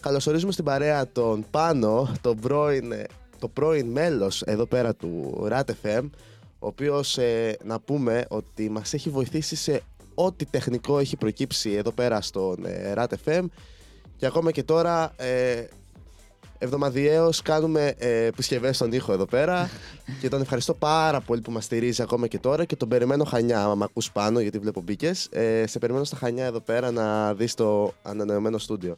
καλωσορίζουμε 0.00 0.52
στην 0.52 0.64
παρέα 0.64 1.12
τον 1.12 1.44
Πάνο, 1.50 2.12
τον 2.20 2.36
πρώην, 2.40 2.92
ε, 2.92 3.04
το 3.38 3.48
πρώην 3.48 3.86
μέλος 3.86 4.42
εδώ 4.42 4.66
πέρα 4.66 4.94
του 4.94 5.44
RAT 5.50 5.64
FM, 5.82 6.10
ο 6.64 6.66
οποίος 6.66 7.18
ε, 7.18 7.56
να 7.64 7.80
πούμε 7.80 8.24
ότι 8.28 8.70
μας 8.70 8.94
έχει 8.94 9.10
βοηθήσει 9.10 9.56
σε 9.56 9.82
ό,τι 10.14 10.44
τεχνικό 10.44 10.98
έχει 10.98 11.16
προκύψει 11.16 11.70
εδώ 11.70 11.90
πέρα 11.90 12.20
στον 12.20 12.64
ε, 12.64 12.92
RAT 12.96 13.06
FM 13.24 13.44
και 14.16 14.26
ακόμα 14.26 14.50
και 14.50 14.62
τώρα 14.62 15.12
ε, 15.16 15.64
εβδομαδιαίως 16.58 17.42
κάνουμε 17.42 17.94
ε, 17.98 18.24
επισκευές 18.24 18.76
στον 18.76 18.92
ήχο 18.92 19.12
εδώ 19.12 19.24
πέρα 19.24 19.70
και 20.20 20.28
τον 20.28 20.40
ευχαριστώ 20.40 20.74
πάρα 20.74 21.20
πολύ 21.20 21.40
που 21.40 21.50
μας 21.50 21.64
στηρίζει 21.64 22.02
ακόμα 22.02 22.26
και 22.26 22.38
τώρα 22.38 22.64
και 22.64 22.76
τον 22.76 22.88
περιμένω 22.88 23.24
Χανιά, 23.24 23.62
άμα 23.62 23.74
με 23.74 23.84
ακούς 23.84 24.12
πάνω 24.12 24.40
γιατί 24.40 24.58
βλέπω 24.58 24.80
μπήκες. 24.80 25.28
Ε, 25.32 25.66
σε 25.66 25.78
περιμένω 25.78 26.04
στα 26.04 26.16
Χανιά 26.16 26.44
εδώ 26.44 26.60
πέρα 26.60 26.90
να 26.90 27.34
δεις 27.34 27.54
το 27.54 27.92
ανανεωμένο 28.02 28.58
στούντιο. 28.58 28.96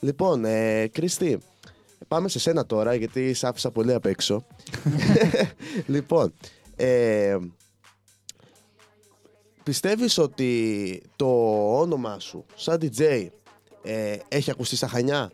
Λοιπόν, 0.00 0.44
ε, 0.44 0.86
Κρίστη, 0.86 1.38
πάμε 2.08 2.28
σε 2.28 2.38
σένα 2.38 2.66
τώρα 2.66 2.94
γιατί 2.94 3.34
σ' 3.34 3.44
άφησα 3.44 3.70
πολύ 3.70 3.94
απ' 3.94 4.06
έξω. 4.06 4.44
λοιπόν, 5.86 6.32
ε, 6.80 7.38
πιστεύεις 9.62 10.18
ότι 10.18 11.02
το 11.16 11.26
όνομα 11.80 12.18
σου 12.18 12.44
σαν 12.54 12.78
DJ 12.80 13.26
ε, 13.82 14.16
έχει 14.28 14.50
ακουστεί 14.50 14.76
στα 14.76 14.86
Χανιά; 14.86 15.30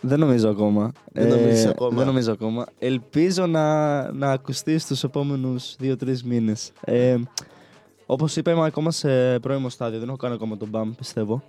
Δεν 0.00 0.18
νομίζω 0.18 0.48
ακόμα. 0.50 0.92
Ε, 1.12 1.26
Δεν 1.26 1.38
νομίζεις 1.38 1.66
ακόμα; 1.66 1.96
Δεν 1.96 2.06
νομίζω 2.06 2.32
ακόμα. 2.32 2.66
Ελπίζω 2.78 3.46
να, 3.46 4.12
να 4.12 4.30
ακουστεί 4.30 4.78
στους 4.78 5.04
επόμενους 5.04 5.76
2-3 5.80 6.20
μήνες. 6.24 6.72
Ε, 6.84 7.16
όπως 8.06 8.36
είπα, 8.36 8.50
είμαι 8.50 8.64
ακόμα 8.64 8.90
σε 8.90 9.38
πρώιμο 9.38 9.68
στάδιο. 9.68 9.98
Δεν 9.98 10.08
έχω 10.08 10.16
κάνει 10.16 10.34
ακόμα 10.34 10.56
τον 10.56 10.70
BAM, 10.72 10.90
πιστεύω. 10.96 11.42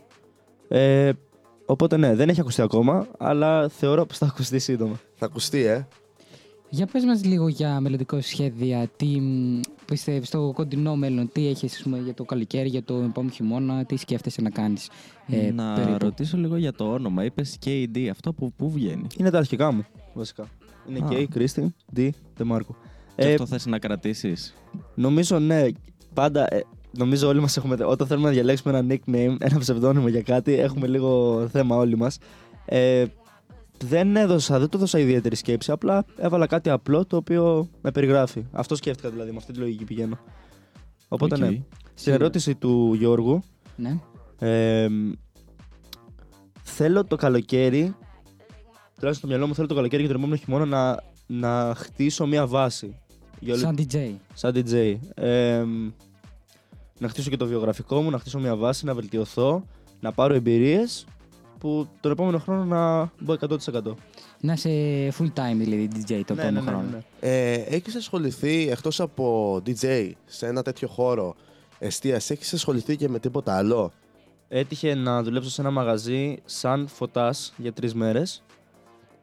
Ε, 0.67 1.11
οπότε 1.65 1.97
ναι, 1.97 2.15
δεν 2.15 2.29
έχει 2.29 2.39
ακουστεί 2.39 2.61
ακόμα, 2.61 3.07
αλλά 3.17 3.69
θεωρώ 3.69 4.05
πως 4.05 4.17
θα 4.17 4.25
ακουστεί 4.25 4.59
σύντομα. 4.59 4.99
Θα 5.15 5.25
ακουστεί, 5.25 5.63
ε. 5.63 5.87
Για 6.75 6.85
πες 6.85 7.03
μας 7.03 7.25
λίγο 7.25 7.47
για 7.47 7.79
μελλοντικό 7.79 8.21
σχέδια, 8.21 8.87
τι 8.95 9.05
μ, 9.21 9.59
πιστεύεις 9.85 10.27
στο 10.27 10.51
κοντινό 10.55 10.95
μέλλον, 10.95 11.29
τι 11.31 11.47
έχεις 11.47 11.75
ας 11.75 11.81
πούμε, 11.83 11.97
για 11.97 12.13
το 12.13 12.23
καλοκαίρι, 12.23 12.67
για 12.69 12.83
το 12.83 12.93
επόμενο 12.93 13.33
χειμώνα, 13.33 13.85
τι 13.85 13.97
σκέφτεσαι 13.97 14.41
να 14.41 14.49
κάνεις 14.49 14.89
ε, 15.27 15.51
να 15.51 15.73
περίπου; 15.73 15.97
ρωτήσω 15.99 16.37
λίγο 16.37 16.55
για 16.57 16.73
το 16.73 16.91
όνομα. 16.91 17.23
Είπες 17.25 17.57
KD, 17.65 18.07
αυτό 18.11 18.33
που 18.33 18.53
πού 18.53 18.71
βγαίνει; 18.71 19.07
Είναι 19.17 19.29
τα 19.29 19.37
αρχικά 19.37 19.71
μου, 19.71 19.85
βασικά. 20.13 20.47
Είναι 20.89 20.99
Α. 20.99 21.07
K, 21.09 21.25
Κρίστη, 21.29 21.75
D, 21.95 22.09
Ντεμάρκο. 22.37 22.75
Και 23.15 23.21
Ε, 23.27 23.31
αυτό 23.31 23.45
θες 23.45 23.65
να 23.65 23.79
κρατήσεις; 23.79 24.53
Νομίζω 24.95 25.39
ναι. 25.39 25.65
Πάντα. 26.13 26.53
ε, 26.53 26.61
νομίζω 26.91 27.27
όλοι 27.27 27.39
μας 27.39 27.57
έχουμε. 27.57 27.77
Όταν 27.85 28.07
θέλουμε 28.07 28.27
να 28.27 28.33
διαλέξουμε 28.33 28.77
ένα 28.77 28.87
nickname, 28.95 29.35
ένα 29.39 29.59
ψευδόνυμο 29.59 30.07
για 30.07 30.21
κάτι, 30.21 30.53
έχουμε 30.53 30.87
λίγο 30.87 31.41
θέμα 31.51 31.75
όλοι 31.75 31.97
μας. 31.97 32.17
Ε, 32.65 33.05
δεν 33.85 34.15
έδωσα, 34.15 34.59
δεν 34.59 34.69
το 34.69 34.77
έδωσα 34.77 34.99
ιδιαίτερη 34.99 35.35
σκέψη. 35.35 35.71
Απλά 35.71 36.05
έβαλα 36.17 36.47
κάτι 36.47 36.69
απλό 36.69 37.05
το 37.05 37.15
οποίο 37.17 37.69
με 37.81 37.91
περιγράφει. 37.91 38.45
Αυτό 38.51 38.75
σκέφτηκα 38.75 39.09
δηλαδή, 39.09 39.31
με 39.31 39.37
αυτή 39.37 39.51
τη 39.53 39.59
λογική 39.59 39.83
πηγαίνω. 39.83 40.17
Οπότε 41.07 41.35
Οκ. 41.35 41.41
ναι. 41.41 41.61
Στην 41.93 42.13
ερώτηση 42.13 42.55
του 42.55 42.93
Γιώργου, 42.93 43.43
Ναι. 43.75 43.99
ε, 44.39 44.87
θέλω 46.63 47.05
το 47.05 47.15
καλοκαίρι, 47.15 47.81
τουλάχιστον 48.95 49.13
στο 49.13 49.27
μυαλό 49.27 49.47
μου 49.47 49.55
θέλω 49.55 49.67
το 49.67 49.75
καλοκαίρι 49.75 50.01
για 50.03 50.11
τον 50.11 50.21
επόμενο 50.21 50.41
χειμώνα 50.43 50.65
να, 50.65 51.03
να 51.27 51.73
χτίσω 51.75 52.25
μια 52.27 52.47
βάση. 52.47 52.97
Για 53.39 53.53
όλη- 53.53 53.61
Σαν 53.63 53.75
DJ. 53.77 54.15
σαν 54.33 54.51
DJ. 54.55 54.97
Ε, 55.13 55.63
να 56.99 57.07
χτίσω 57.07 57.29
και 57.29 57.37
το 57.37 57.45
βιογραφικό 57.45 58.01
μου, 58.01 58.09
να 58.09 58.17
χτίσω 58.19 58.39
μια 58.39 58.55
βάση, 58.55 58.85
να 58.85 58.93
βελτιωθώ, 58.93 59.65
να 59.99 60.11
πάρω 60.11 60.33
εμπειρίες 60.33 61.05
που 61.63 61.87
τον 61.99 62.11
επόμενο 62.11 62.39
χρόνο 62.39 62.63
να 62.65 63.11
μπω 63.19 63.35
100%. 63.39 63.93
Να 64.39 64.53
είσαι 64.53 64.69
full 65.19 65.27
time 65.39 65.55
δηλαδή 65.55 65.87
DJ 65.95 66.21
το 66.25 66.33
Ναι, 66.33 66.41
επόμενο 66.41 66.51
ναι, 66.51 66.59
ναι, 66.59 66.67
χρόνο. 66.71 66.87
ναι. 66.91 66.99
ε 67.19 67.53
έχεις 67.53 67.95
ασχοληθεί 67.95 68.69
εκτός 68.69 68.99
από 68.99 69.55
DJ 69.65 70.11
σε 70.25 70.47
ένα 70.47 70.61
τέτοιο 70.61 70.87
χώρο 70.87 71.35
εστίασης, 71.79 72.29
έχεις 72.29 72.53
ασχοληθεί 72.53 72.95
και 72.95 73.09
με 73.09 73.19
τίποτα 73.19 73.57
άλλο; 73.57 73.91
Έτυχε 74.47 74.95
να 74.95 75.23
δουλέψω 75.23 75.49
σε 75.49 75.61
ένα 75.61 75.71
μαγαζί 75.71 76.37
σαν 76.45 76.87
φωτάς 76.87 77.53
για 77.57 77.73
τρεις 77.73 77.93
μέρες. 77.93 78.43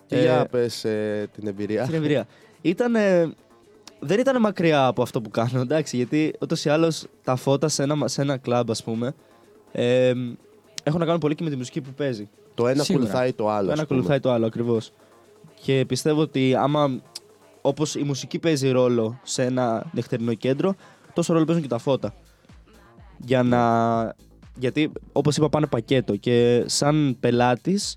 Και 0.07 0.17
για 0.21 0.47
πες 0.51 0.85
ε, 0.85 1.29
την 1.35 1.47
εμπειρία; 1.47 1.85
Την 1.85 1.95
εμπειρία. 1.95 2.27
Ήταν. 2.61 2.95
ε, 2.95 3.33
δεν 4.03 4.19
ήταν 4.19 4.41
μακριά 4.41 4.87
από 4.87 5.03
αυτό 5.03 5.21
που 5.21 5.31
κάνω, 5.31 5.61
εντάξει, 5.61 5.97
γιατί 5.97 6.35
ούτως 6.41 6.65
ή 6.65 6.69
άλλως 6.69 7.07
τα 7.25 7.37
φώτα 7.37 7.69
σε 7.69 7.83
ένα, 7.83 8.09
σε 8.09 8.23
ένα 8.23 8.37
κλαμπ, 8.37 8.71
ας 8.71 8.83
πούμε, 8.85 9.15
ε, 9.73 10.13
έχουν 10.91 11.01
να 11.01 11.07
κάνουν 11.07 11.21
πολύ 11.21 11.35
και 11.35 11.45
με 11.45 11.51
τη 11.51 11.57
μουσική 11.57 11.81
που 11.81 11.91
παίζει. 11.97 12.29
Το 12.55 12.67
ένα 12.67 12.83
Σίγουρα. 12.83 13.05
ακολουθάει 13.05 13.33
το 13.33 13.49
άλλο. 13.49 13.67
Το 13.67 13.73
ένα 13.73 13.81
ας 13.81 13.87
πούμε. 13.87 13.99
ακολουθάει 13.99 14.21
το 14.21 14.31
άλλο 14.31 14.47
ακριβώς. 14.47 14.93
Και 15.65 15.85
πιστεύω 15.89 16.21
ότι 16.21 16.55
άμα 16.55 17.01
όπως 17.61 17.95
η 17.95 18.03
μουσική 18.03 18.39
παίζει 18.39 18.71
ρόλο 18.71 19.21
σε 19.23 19.45
ένα 19.45 19.87
νυχτερινό 19.93 20.35
κέντρο, 20.35 20.75
τόσο 21.13 21.33
ρόλο 21.33 21.45
παίζουν 21.45 21.63
και 21.63 21.69
τα 21.69 21.79
φώτα. 21.79 22.15
Για 23.19 23.43
να. 23.43 24.15
Γιατί, 24.59 24.93
όπως 25.13 25.37
είπα, 25.37 25.49
πάνε 25.49 25.67
πακέτο 25.67 26.17
και 26.17 26.65
σαν 26.67 27.17
πελάτης 27.21 27.97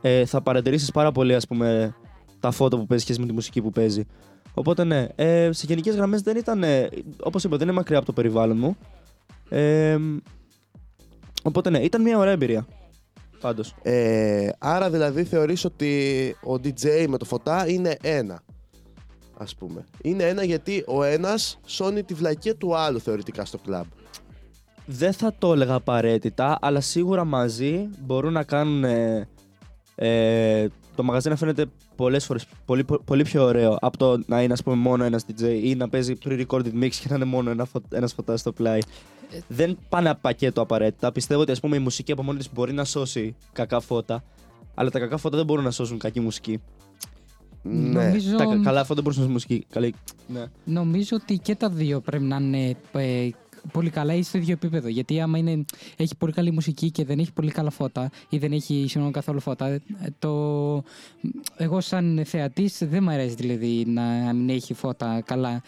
ε, 0.00 0.24
θα 0.24 0.40
παρατηρήσεις 0.42 0.90
πάρα 0.90 1.12
πολύ, 1.12 1.34
ας 1.34 1.46
πούμε, 1.46 1.94
τα 2.40 2.50
φώτα 2.50 2.76
που 2.76 2.86
παίζει 2.86 3.04
σχέση 3.04 3.20
με 3.20 3.26
τη 3.26 3.32
μουσική 3.32 3.62
που 3.62 3.70
παίζει. 3.70 4.06
Οπότε, 4.54 4.84
ναι, 4.84 5.06
ε, 5.14 5.52
σε 5.52 5.66
γενικές 5.68 5.94
γραμμές 5.94 6.20
δεν 6.20 6.36
ήταν. 6.36 6.64
Όπως 7.22 7.44
είπα, 7.44 7.56
δεν 7.56 7.66
είναι 7.68 7.76
μακριά 7.76 7.96
από 7.96 8.06
το 8.06 8.12
περιβάλλον 8.12 8.56
μου. 8.58 8.76
Ε, 9.48 9.98
οπότε, 11.42 11.70
ναι, 11.70 11.78
ήταν 11.78 12.02
μια 12.02 12.18
ωραία 12.18 12.32
εμπειρία. 12.32 12.66
Πάντως. 13.40 13.74
Ε, 13.82 14.48
άρα 14.58 14.90
δηλαδή 14.90 15.24
θεωρείς 15.24 15.64
ότι 15.64 15.90
ο 16.42 16.52
DJ 16.54 17.06
με 17.08 17.18
το 17.18 17.24
φωτά 17.24 17.68
είναι 17.68 17.96
ένα. 18.02 18.42
Ας 19.38 19.54
πούμε. 19.54 19.84
Είναι 20.02 20.22
ένα 20.28 20.44
γιατί 20.44 20.84
ο 20.86 21.02
ένας 21.02 21.58
σώνει 21.64 22.02
τη 22.02 22.14
βλακία 22.14 22.56
του 22.56 22.76
άλλου 22.76 23.00
θεωρητικά 23.00 23.44
στο 23.44 23.58
κλαμπ. 23.58 23.84
Δεν 24.86 25.12
θα 25.12 25.34
το 25.38 25.52
έλεγα 25.52 25.74
απαραίτητα, 25.74 26.58
αλλά 26.60 26.80
σίγουρα 26.80 27.24
μαζί 27.24 27.88
μπορούν 28.00 28.32
να 28.32 28.42
κάνουν 28.42 28.84
ε, 28.84 29.28
ε, 29.94 30.66
το 30.94 31.02
μαγαζί 31.02 31.28
να 31.28 31.36
φαίνεται 31.36 31.66
πολλές 31.96 32.24
φορές 32.24 32.46
πολύ, 32.64 32.84
πολύ 33.04 33.22
πιο 33.22 33.44
ωραίο 33.44 33.76
από 33.80 33.96
το 33.98 34.22
να 34.26 34.42
είναι 34.42 34.52
ας 34.52 34.62
πούμε 34.62 34.76
μόνο 34.76 35.04
ένας 35.04 35.24
DJ 35.28 35.58
ή 35.62 35.74
να 35.74 35.88
παίζει 35.88 36.14
pre-recorded 36.24 36.72
mix 36.82 36.88
και 36.90 37.06
να 37.08 37.14
είναι 37.14 37.24
μόνο 37.24 37.50
ένα, 37.50 37.64
φω- 37.64 37.82
ένας 37.94 38.12
φωτάς 38.12 38.40
στο 38.40 38.52
πλάι. 38.52 38.78
Δεν 39.48 39.78
πάνε 39.88 40.14
πακέτο 40.20 40.60
απαραίτητα. 40.60 41.12
Πιστεύω 41.12 41.40
ότι 41.40 41.50
ας 41.52 41.60
πούμε 41.60 41.76
η 41.76 41.78
μουσική 41.78 42.12
από 42.12 42.22
μόνη 42.22 42.38
της 42.38 42.52
μπορεί 42.52 42.72
να 42.72 42.84
σώσει 42.84 43.34
κακά 43.52 43.80
φώτα, 43.80 44.24
αλλά 44.74 44.90
τα 44.90 44.98
κακά 44.98 45.16
φώτα 45.16 45.36
δεν 45.36 45.46
μπορούν 45.46 45.64
να 45.64 45.70
σώσουν 45.70 45.98
κακή 45.98 46.20
μουσική. 46.20 46.60
Ναι. 47.62 48.04
Νομίζω, 48.04 48.36
Τα 48.36 48.44
κα- 48.44 48.60
καλά 48.62 48.84
φώτα 48.84 49.00
μπορούν 49.02 49.08
να 49.18 49.24
σώσουν 49.24 49.32
μουσική. 49.32 49.66
Καλή. 49.70 49.94
Ναι. 50.26 50.44
νομίζω 50.64 51.16
ότι 51.22 51.38
και 51.38 51.54
τα 51.54 51.68
δύο 51.70 52.00
πρέπει 52.00 52.24
να 52.24 52.36
είναι 52.36 52.76
ε, 52.92 53.28
πολύ 53.72 53.90
καλά 53.90 54.14
ή 54.14 54.22
στο 54.22 54.38
ίδιο 54.38 54.52
επίπεδο. 54.52 54.88
Γιατί 54.88 55.20
άμα 55.20 55.38
είναι, 55.38 55.64
έχει 55.96 56.16
πολύ 56.16 56.32
καλή 56.32 56.50
μουσική 56.50 56.90
και 56.90 57.04
δεν 57.04 57.18
έχει 57.18 57.32
πολύ 57.32 57.50
καλά 57.50 57.70
φώτα 57.70 58.10
ή 58.28 58.38
δεν 58.38 58.52
έχει 58.52 58.74
συγγνώμη 58.88 59.10
καθόλου 59.12 59.40
φώτα, 59.40 59.66
ε, 59.66 59.80
το, 60.18 60.28
εγώ 61.56 61.80
σαν 61.80 62.22
θεατής 62.24 62.78
δεν 62.84 63.02
μου 63.02 63.10
αρέσει 63.10 63.34
δηλαδή 63.34 63.84
να 63.86 64.32
μην 64.32 64.48
έχει 64.48 64.74
φώτα 64.74 65.22
καλά 65.24 65.62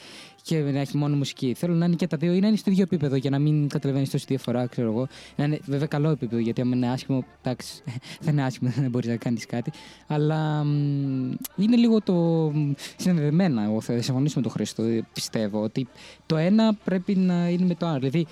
και 0.47 0.59
να 0.59 0.81
έχει 0.81 0.97
μόνο 0.97 1.17
μουσική. 1.17 1.55
Θέλω 1.57 1.75
να 1.75 1.85
είναι 1.87 1.95
και 1.95 2.07
τα 2.07 2.17
δύο 2.17 2.33
ή 2.35 2.41
να 2.41 2.47
είναι 2.49 2.57
στο 2.57 2.71
ίδιο 2.71 2.83
επίπεδο 2.83 3.17
για 3.17 3.31
να 3.31 3.39
μην 3.39 3.69
καταλαβαίνεις 3.69 4.11
τόση 4.11 4.25
διαφορά, 4.29 4.67
ξέρω 4.67 4.91
εγώ. 4.91 5.07
Να 5.37 5.45
είναι 5.45 5.59
βέβαια 5.67 5.87
καλό 5.87 6.11
επίπεδο, 6.11 6.43
γιατί 6.43 6.61
άμα 6.61 6.77
είναι 6.77 6.91
άσχημο, 6.91 7.25
εντάξει, 7.43 7.83
δεν 8.25 8.33
είναι 8.33 8.43
άσχημο, 8.45 8.71
δεν 8.77 8.91
μπορείς 8.91 9.09
να 9.09 9.17
κάνεις 9.17 9.47
κάτι. 9.47 9.71
Αλλά 10.07 10.65
μ, 10.65 11.33
είναι 11.57 11.77
λίγο 11.77 12.01
το 12.01 12.13
μ, 12.55 12.73
συνδεδεμένα. 12.97 13.65
Εγώ 13.65 13.81
θα 13.81 14.03
συμφωνήσω 14.03 14.35
με 14.37 14.43
τον 14.43 14.53
Χρήστο. 14.53 14.83
ε, 14.83 15.07
Πιστεύω 15.13 15.63
ότι 15.63 15.87
το 16.27 16.37
ένα 16.37 16.75
πρέπει 16.85 17.15
να 17.15 17.49
είναι 17.49 17.67
με 17.67 17.75
το 17.75 17.87
άλλο. 17.87 17.99
Δηλαδή, 18.11 18.27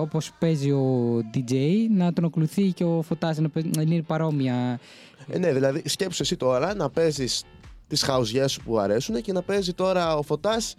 όπως 0.00 0.30
παίζει 0.38 0.70
ο 0.70 1.16
DJ, 1.34 1.54
να 1.90 2.12
τον 2.12 2.24
ακολουθεί 2.24 2.72
και 2.72 2.84
ο 2.84 3.02
φωτά, 3.02 3.34
να, 3.40 3.48
παίζει- 3.48 3.76
να 3.76 3.82
είναι 3.82 4.02
παρόμοια. 4.02 4.80
Ε, 5.28 5.38
ναι, 5.38 5.52
δηλαδή 5.52 5.82
σκέψου 5.84 6.22
εσύ 6.22 6.36
τώρα 6.36 6.74
να 6.74 6.90
παίζεις 6.90 7.44
τις 7.88 8.02
χαουζιές 8.02 8.52
σου 8.52 8.62
που 8.62 8.78
αρέσουν 8.78 9.20
και 9.22 9.32
να 9.32 9.42
παίζει 9.42 9.72
τώρα 9.72 10.16
ο 10.16 10.22
φωτάς 10.22 10.74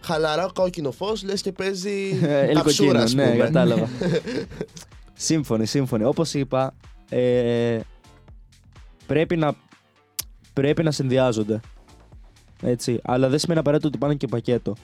χαλαρά 0.00 0.50
κόκκινο 0.54 0.90
φως 0.90 1.22
λες 1.22 1.42
και 1.42 1.52
παίζει 1.52 2.18
Ε, 2.22 2.26
καψούρα 2.26 2.48
Ελικοκίνο, 2.50 2.98
ας 2.98 3.14
ναι, 3.14 3.30
πούμε. 3.30 3.44
κατάλαβα. 3.44 3.88
σύμφωνοι, 5.14 5.66
σύμφωνοι. 5.66 6.04
Όπως 6.04 6.34
είπα, 6.34 6.74
ε, 7.08 7.80
πρέπει 9.06 9.36
να, 9.36 9.54
πρέπει 10.52 10.82
να 10.82 10.90
συνδυάζονται. 10.90 11.60
Έτσι. 12.62 13.00
Αλλά 13.02 13.28
δεν 13.28 13.38
σημαίνει 13.38 13.60
απαραίτητο 13.60 13.88
ότι 13.88 13.98
πάνε 13.98 14.14
και 14.14 14.26
πακέτο. 14.26 14.74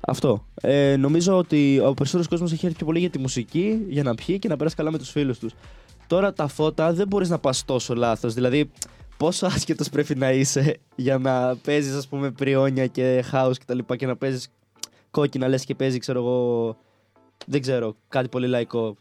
Αυτό. 0.00 0.44
Ε, 0.60 0.96
νομίζω 0.96 1.36
ότι 1.36 1.78
ο 1.78 1.94
περισσότερος 1.94 2.28
κόσμος 2.28 2.52
έχει 2.52 2.64
έρθει 2.64 2.76
πιο 2.76 2.86
πολύ 2.86 2.98
για 2.98 3.10
τη 3.10 3.18
μουσική, 3.18 3.84
για 3.88 4.02
να 4.02 4.14
πιει 4.14 4.38
και 4.38 4.48
να 4.48 4.56
περάσει 4.56 4.76
καλά 4.76 4.90
με 4.90 4.98
τους 4.98 5.10
φίλους 5.10 5.38
τους. 5.38 5.52
Τώρα 6.06 6.32
τα 6.32 6.46
φώτα 6.46 6.92
δεν 6.92 7.06
μπορείς 7.06 7.28
να 7.28 7.38
πας 7.38 7.64
τόσο 7.64 7.94
λάθος. 7.94 8.34
Δηλαδή, 8.34 8.70
πόσο 9.20 9.46
άσχετο 9.46 9.84
πρέπει 9.90 10.14
να 10.14 10.32
είσαι 10.32 10.76
για 10.96 11.18
να 11.18 11.56
παίζεις, 11.56 11.94
ας 11.94 12.08
πούμε, 12.08 12.30
πριόνια 12.30 12.86
και 12.86 13.24
house 13.32 13.52
και 13.58 13.64
τα 13.66 13.74
λοιπά 13.74 13.96
και 13.96 14.06
να 14.06 14.16
παίζεις 14.16 14.48
κόκκινα 15.10 15.48
λες 15.48 15.64
και 15.64 15.74
παίζει, 15.74 15.98
ξέρω 15.98 16.18
εγώ. 16.18 16.76
Δεν 17.46 17.60
ξέρω, 17.60 17.96
κάτι 18.08 18.28
πολύ 18.28 18.46
λαϊκό. 18.46 18.96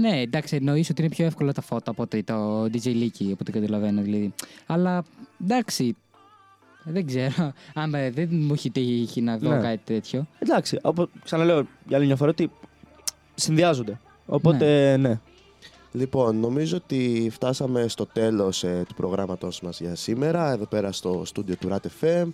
Ναι, 0.00 0.20
εντάξει, 0.20 0.56
εννοείς 0.56 0.90
ότι 0.90 1.00
είναι 1.02 1.10
πιο 1.10 1.26
εύκολα 1.26 1.52
τα 1.52 1.60
φώτα 1.60 1.90
από 1.90 2.02
ότι 2.02 2.22
το 2.22 2.62
DJ 2.64 2.86
Leaky, 2.86 3.24
από 3.24 3.36
ό,τι 3.40 3.52
καταλαβαίνω 3.52 4.02
δηλαδή. 4.02 4.34
Αλλά 4.66 5.04
εντάξει, 5.42 5.96
δεν 6.84 7.06
ξέρω. 7.06 7.52
Αν 7.82 7.94
ε, 7.94 8.10
δεν 8.10 8.28
μου 8.30 8.52
έχει 8.52 8.70
τύχει 8.70 9.20
να 9.20 9.38
δω 9.38 9.54
Ναι. 9.54 9.60
κάτι 9.60 9.80
τέτοιο. 9.84 10.26
Εντάξει, 10.38 10.78
όπω 10.82 11.08
ξαναλέω 11.24 11.66
για 11.86 11.96
άλλη 11.96 12.06
μια 12.06 12.16
φορά 12.16 12.30
ότι 12.30 12.50
συνδυάζονται. 13.34 14.00
Οπότε, 14.26 14.96
ναι. 14.96 15.20
Λοιπόν, 15.92 16.36
νομίζω 16.36 16.76
ότι 16.76 17.28
φτάσαμε 17.32 17.88
στο 17.88 18.06
τέλος 18.06 18.64
ε, 18.64 18.84
του 18.88 18.94
προγράμματος 18.94 19.60
μας 19.60 19.80
για 19.80 19.94
σήμερα, 19.94 20.52
εδώ 20.52 20.66
πέρα 20.66 20.92
στο 20.92 21.22
στούντιο 21.24 21.56
του 21.56 21.68
RAT.FM, 21.68 22.30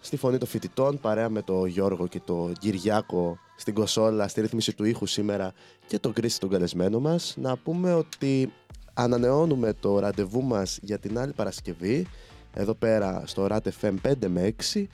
στη 0.00 0.16
φωνή 0.16 0.38
των 0.38 0.48
φοιτητών, 0.48 1.00
παρέα 1.00 1.28
με 1.28 1.42
τον 1.42 1.66
Γιώργο 1.66 2.06
και 2.06 2.20
τον 2.20 2.52
Κυριάκο 2.52 3.38
στην 3.56 3.74
κοσόλα, 3.74 4.28
στη 4.28 4.40
ρύθμιση 4.40 4.74
του 4.74 4.84
ήχου 4.84 5.06
σήμερα 5.06 5.52
και 5.86 5.98
τον 5.98 6.12
Κρίστη 6.12 6.38
τον 6.38 6.48
καλεσμένο 6.48 7.00
μας. 7.00 7.34
Να 7.40 7.56
πούμε 7.56 7.94
ότι 7.94 8.52
ανανεώνουμε 8.94 9.72
το 9.80 9.98
ραντεβού 9.98 10.42
μας 10.42 10.78
για 10.82 10.98
την 10.98 11.18
άλλη 11.18 11.32
Παρασκευή, 11.32 12.06
εδώ 12.54 12.74
πέρα 12.74 13.22
στο 13.26 13.46
RAT.FM 13.50 13.94
5 14.02 14.12
με 14.28 14.54
6 14.72 14.86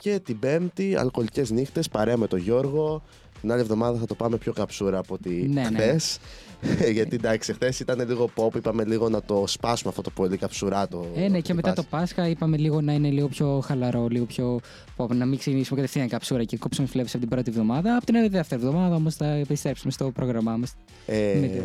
και 0.00 0.20
την 0.24 0.38
Πέμπτη 0.38 0.96
αλκοολικές 0.96 1.50
νύχτες 1.50 1.88
παρέα 1.88 2.16
με 2.16 2.26
τον 2.26 2.38
Γιώργο. 2.38 3.02
Την 3.40 3.52
άλλη 3.52 3.60
εβδομάδα 3.60 3.98
θα 3.98 4.06
το 4.06 4.14
πάμε 4.14 4.36
πιο 4.36 4.52
καψούρα 4.52 4.98
από 4.98 5.14
ότι 5.14 5.30
Ναι, 5.52 5.60
ναι. 5.60 5.78
χθες. 5.78 6.18
Γιατί 6.92 7.16
εντάξει, 7.16 7.52
χθες 7.52 7.80
ήταν 7.80 8.08
λίγο 8.08 8.30
pop, 8.36 8.54
είπαμε 8.56 8.84
λίγο 8.84 9.08
να 9.08 9.22
το 9.22 9.44
σπάσουμε 9.46 9.90
αυτό 9.90 10.02
το 10.02 10.10
πολύ 10.10 10.36
καψουρά 10.36 10.88
το. 10.88 11.06
Ε, 11.16 11.28
ναι, 11.28 11.36
τη 11.36 11.42
και 11.42 11.54
μετά 11.54 11.72
το 11.72 11.82
φάση. 11.82 12.14
Πάσχα 12.14 12.28
είπαμε 12.28 12.56
λίγο 12.56 12.80
να 12.80 12.92
είναι 12.92 13.08
λίγο 13.10 13.28
πιο 13.28 13.60
χαλαρό, 13.64 14.06
λίγο 14.08 14.24
πιο. 14.24 14.60
pop, 14.96 15.08
να 15.08 15.24
μην 15.26 15.38
ξεκινήσουμε 15.38 15.80
κατευθείαν 15.80 16.08
καψούρα 16.08 16.44
και 16.44 16.56
κόψουμε 16.56 16.86
φλέβε 16.86 17.08
από 17.10 17.18
την 17.18 17.28
πρώτη 17.28 17.50
εβδομάδα. 17.50 17.96
Από 17.96 18.06
την 18.06 18.16
άλλη 18.16 18.28
δεύτερη 18.28 18.62
εβδομάδα 18.64 18.94
όμως 18.94 19.14
θα 19.14 19.26
επιστρέψουμε 19.26 19.92
στο 19.92 20.10
πρόγραμμά 20.10 20.56
μας. 20.56 20.72
Ε, 21.06 21.38
με 21.40 21.46
το- 21.46 21.62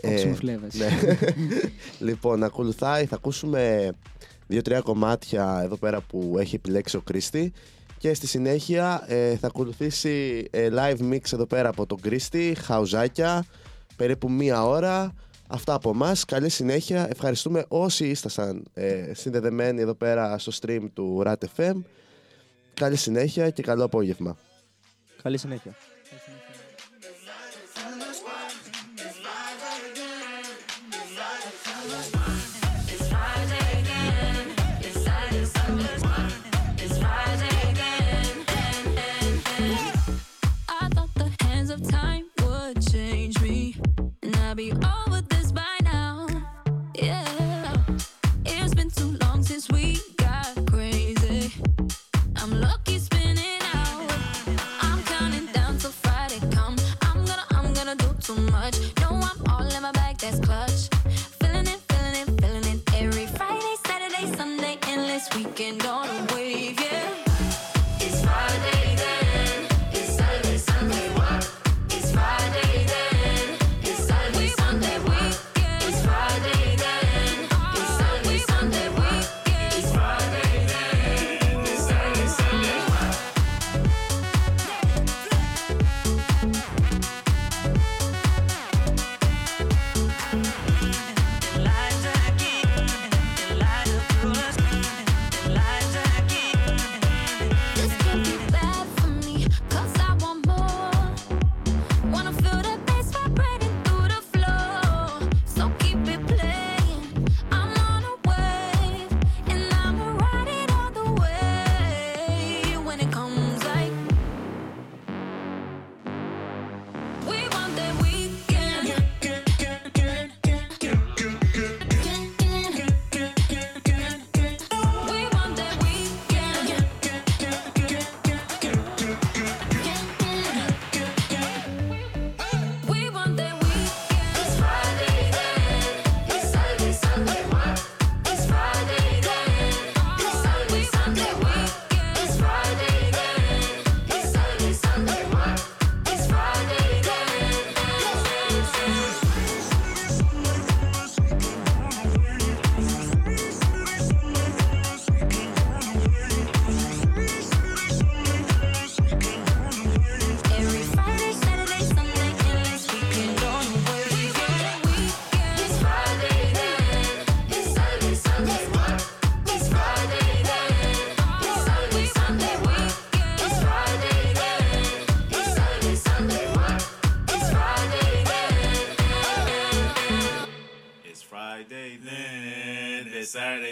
ε, 0.00 0.08
Κόψουμε 0.10 0.34
φλέβες. 0.34 0.74
ναι. 0.74 0.88
λοιπόν, 2.08 2.42
ακολουθάει, 2.42 3.04
θα 3.04 3.14
ακούσουμε 3.14 3.92
δύο-τρία 4.46 4.80
κομμάτια 4.80 5.60
εδώ 5.62 5.76
πέρα 5.76 6.00
που 6.00 6.36
έχει 6.38 6.54
επιλέξει 6.54 6.96
ο 6.96 7.00
Κρίστη. 7.00 7.52
Και 7.98 8.14
στη 8.14 8.26
συνέχεια 8.26 9.04
ε, 9.06 9.36
θα 9.36 9.46
ακολουθήσει 9.46 10.46
ε, 10.50 10.68
live 10.72 11.12
mix 11.12 11.32
εδώ 11.32 11.46
πέρα 11.46 11.68
από 11.68 11.86
τον 11.86 12.00
Κρίστη, 12.00 12.56
χαουζάκια, 12.58 13.44
περίπου 13.96 14.30
μία 14.30 14.64
ώρα. 14.64 15.14
Αυτά 15.46 15.74
από 15.74 15.90
εμάς. 15.90 16.24
Καλή 16.24 16.48
συνέχεια. 16.48 17.08
Ευχαριστούμε 17.10 17.64
όσοι 17.68 18.06
ήσασταν 18.06 18.64
ε, 18.74 19.12
συνδεδεμένοι 19.14 19.80
εδώ 19.80 19.94
πέρα 19.94 20.38
στο 20.38 20.52
stream 20.60 20.86
του 20.92 21.22
RAT.FM. 21.26 21.74
Καλή 22.74 22.96
συνέχεια 22.96 23.50
και 23.50 23.62
καλό 23.62 23.84
απόγευμα. 23.84 24.36
Καλή 25.22 25.38
συνέχεια. 25.38 25.74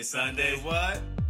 Saturday, 0.00 0.02
Sunday, 0.02 0.56
what? 0.62 1.21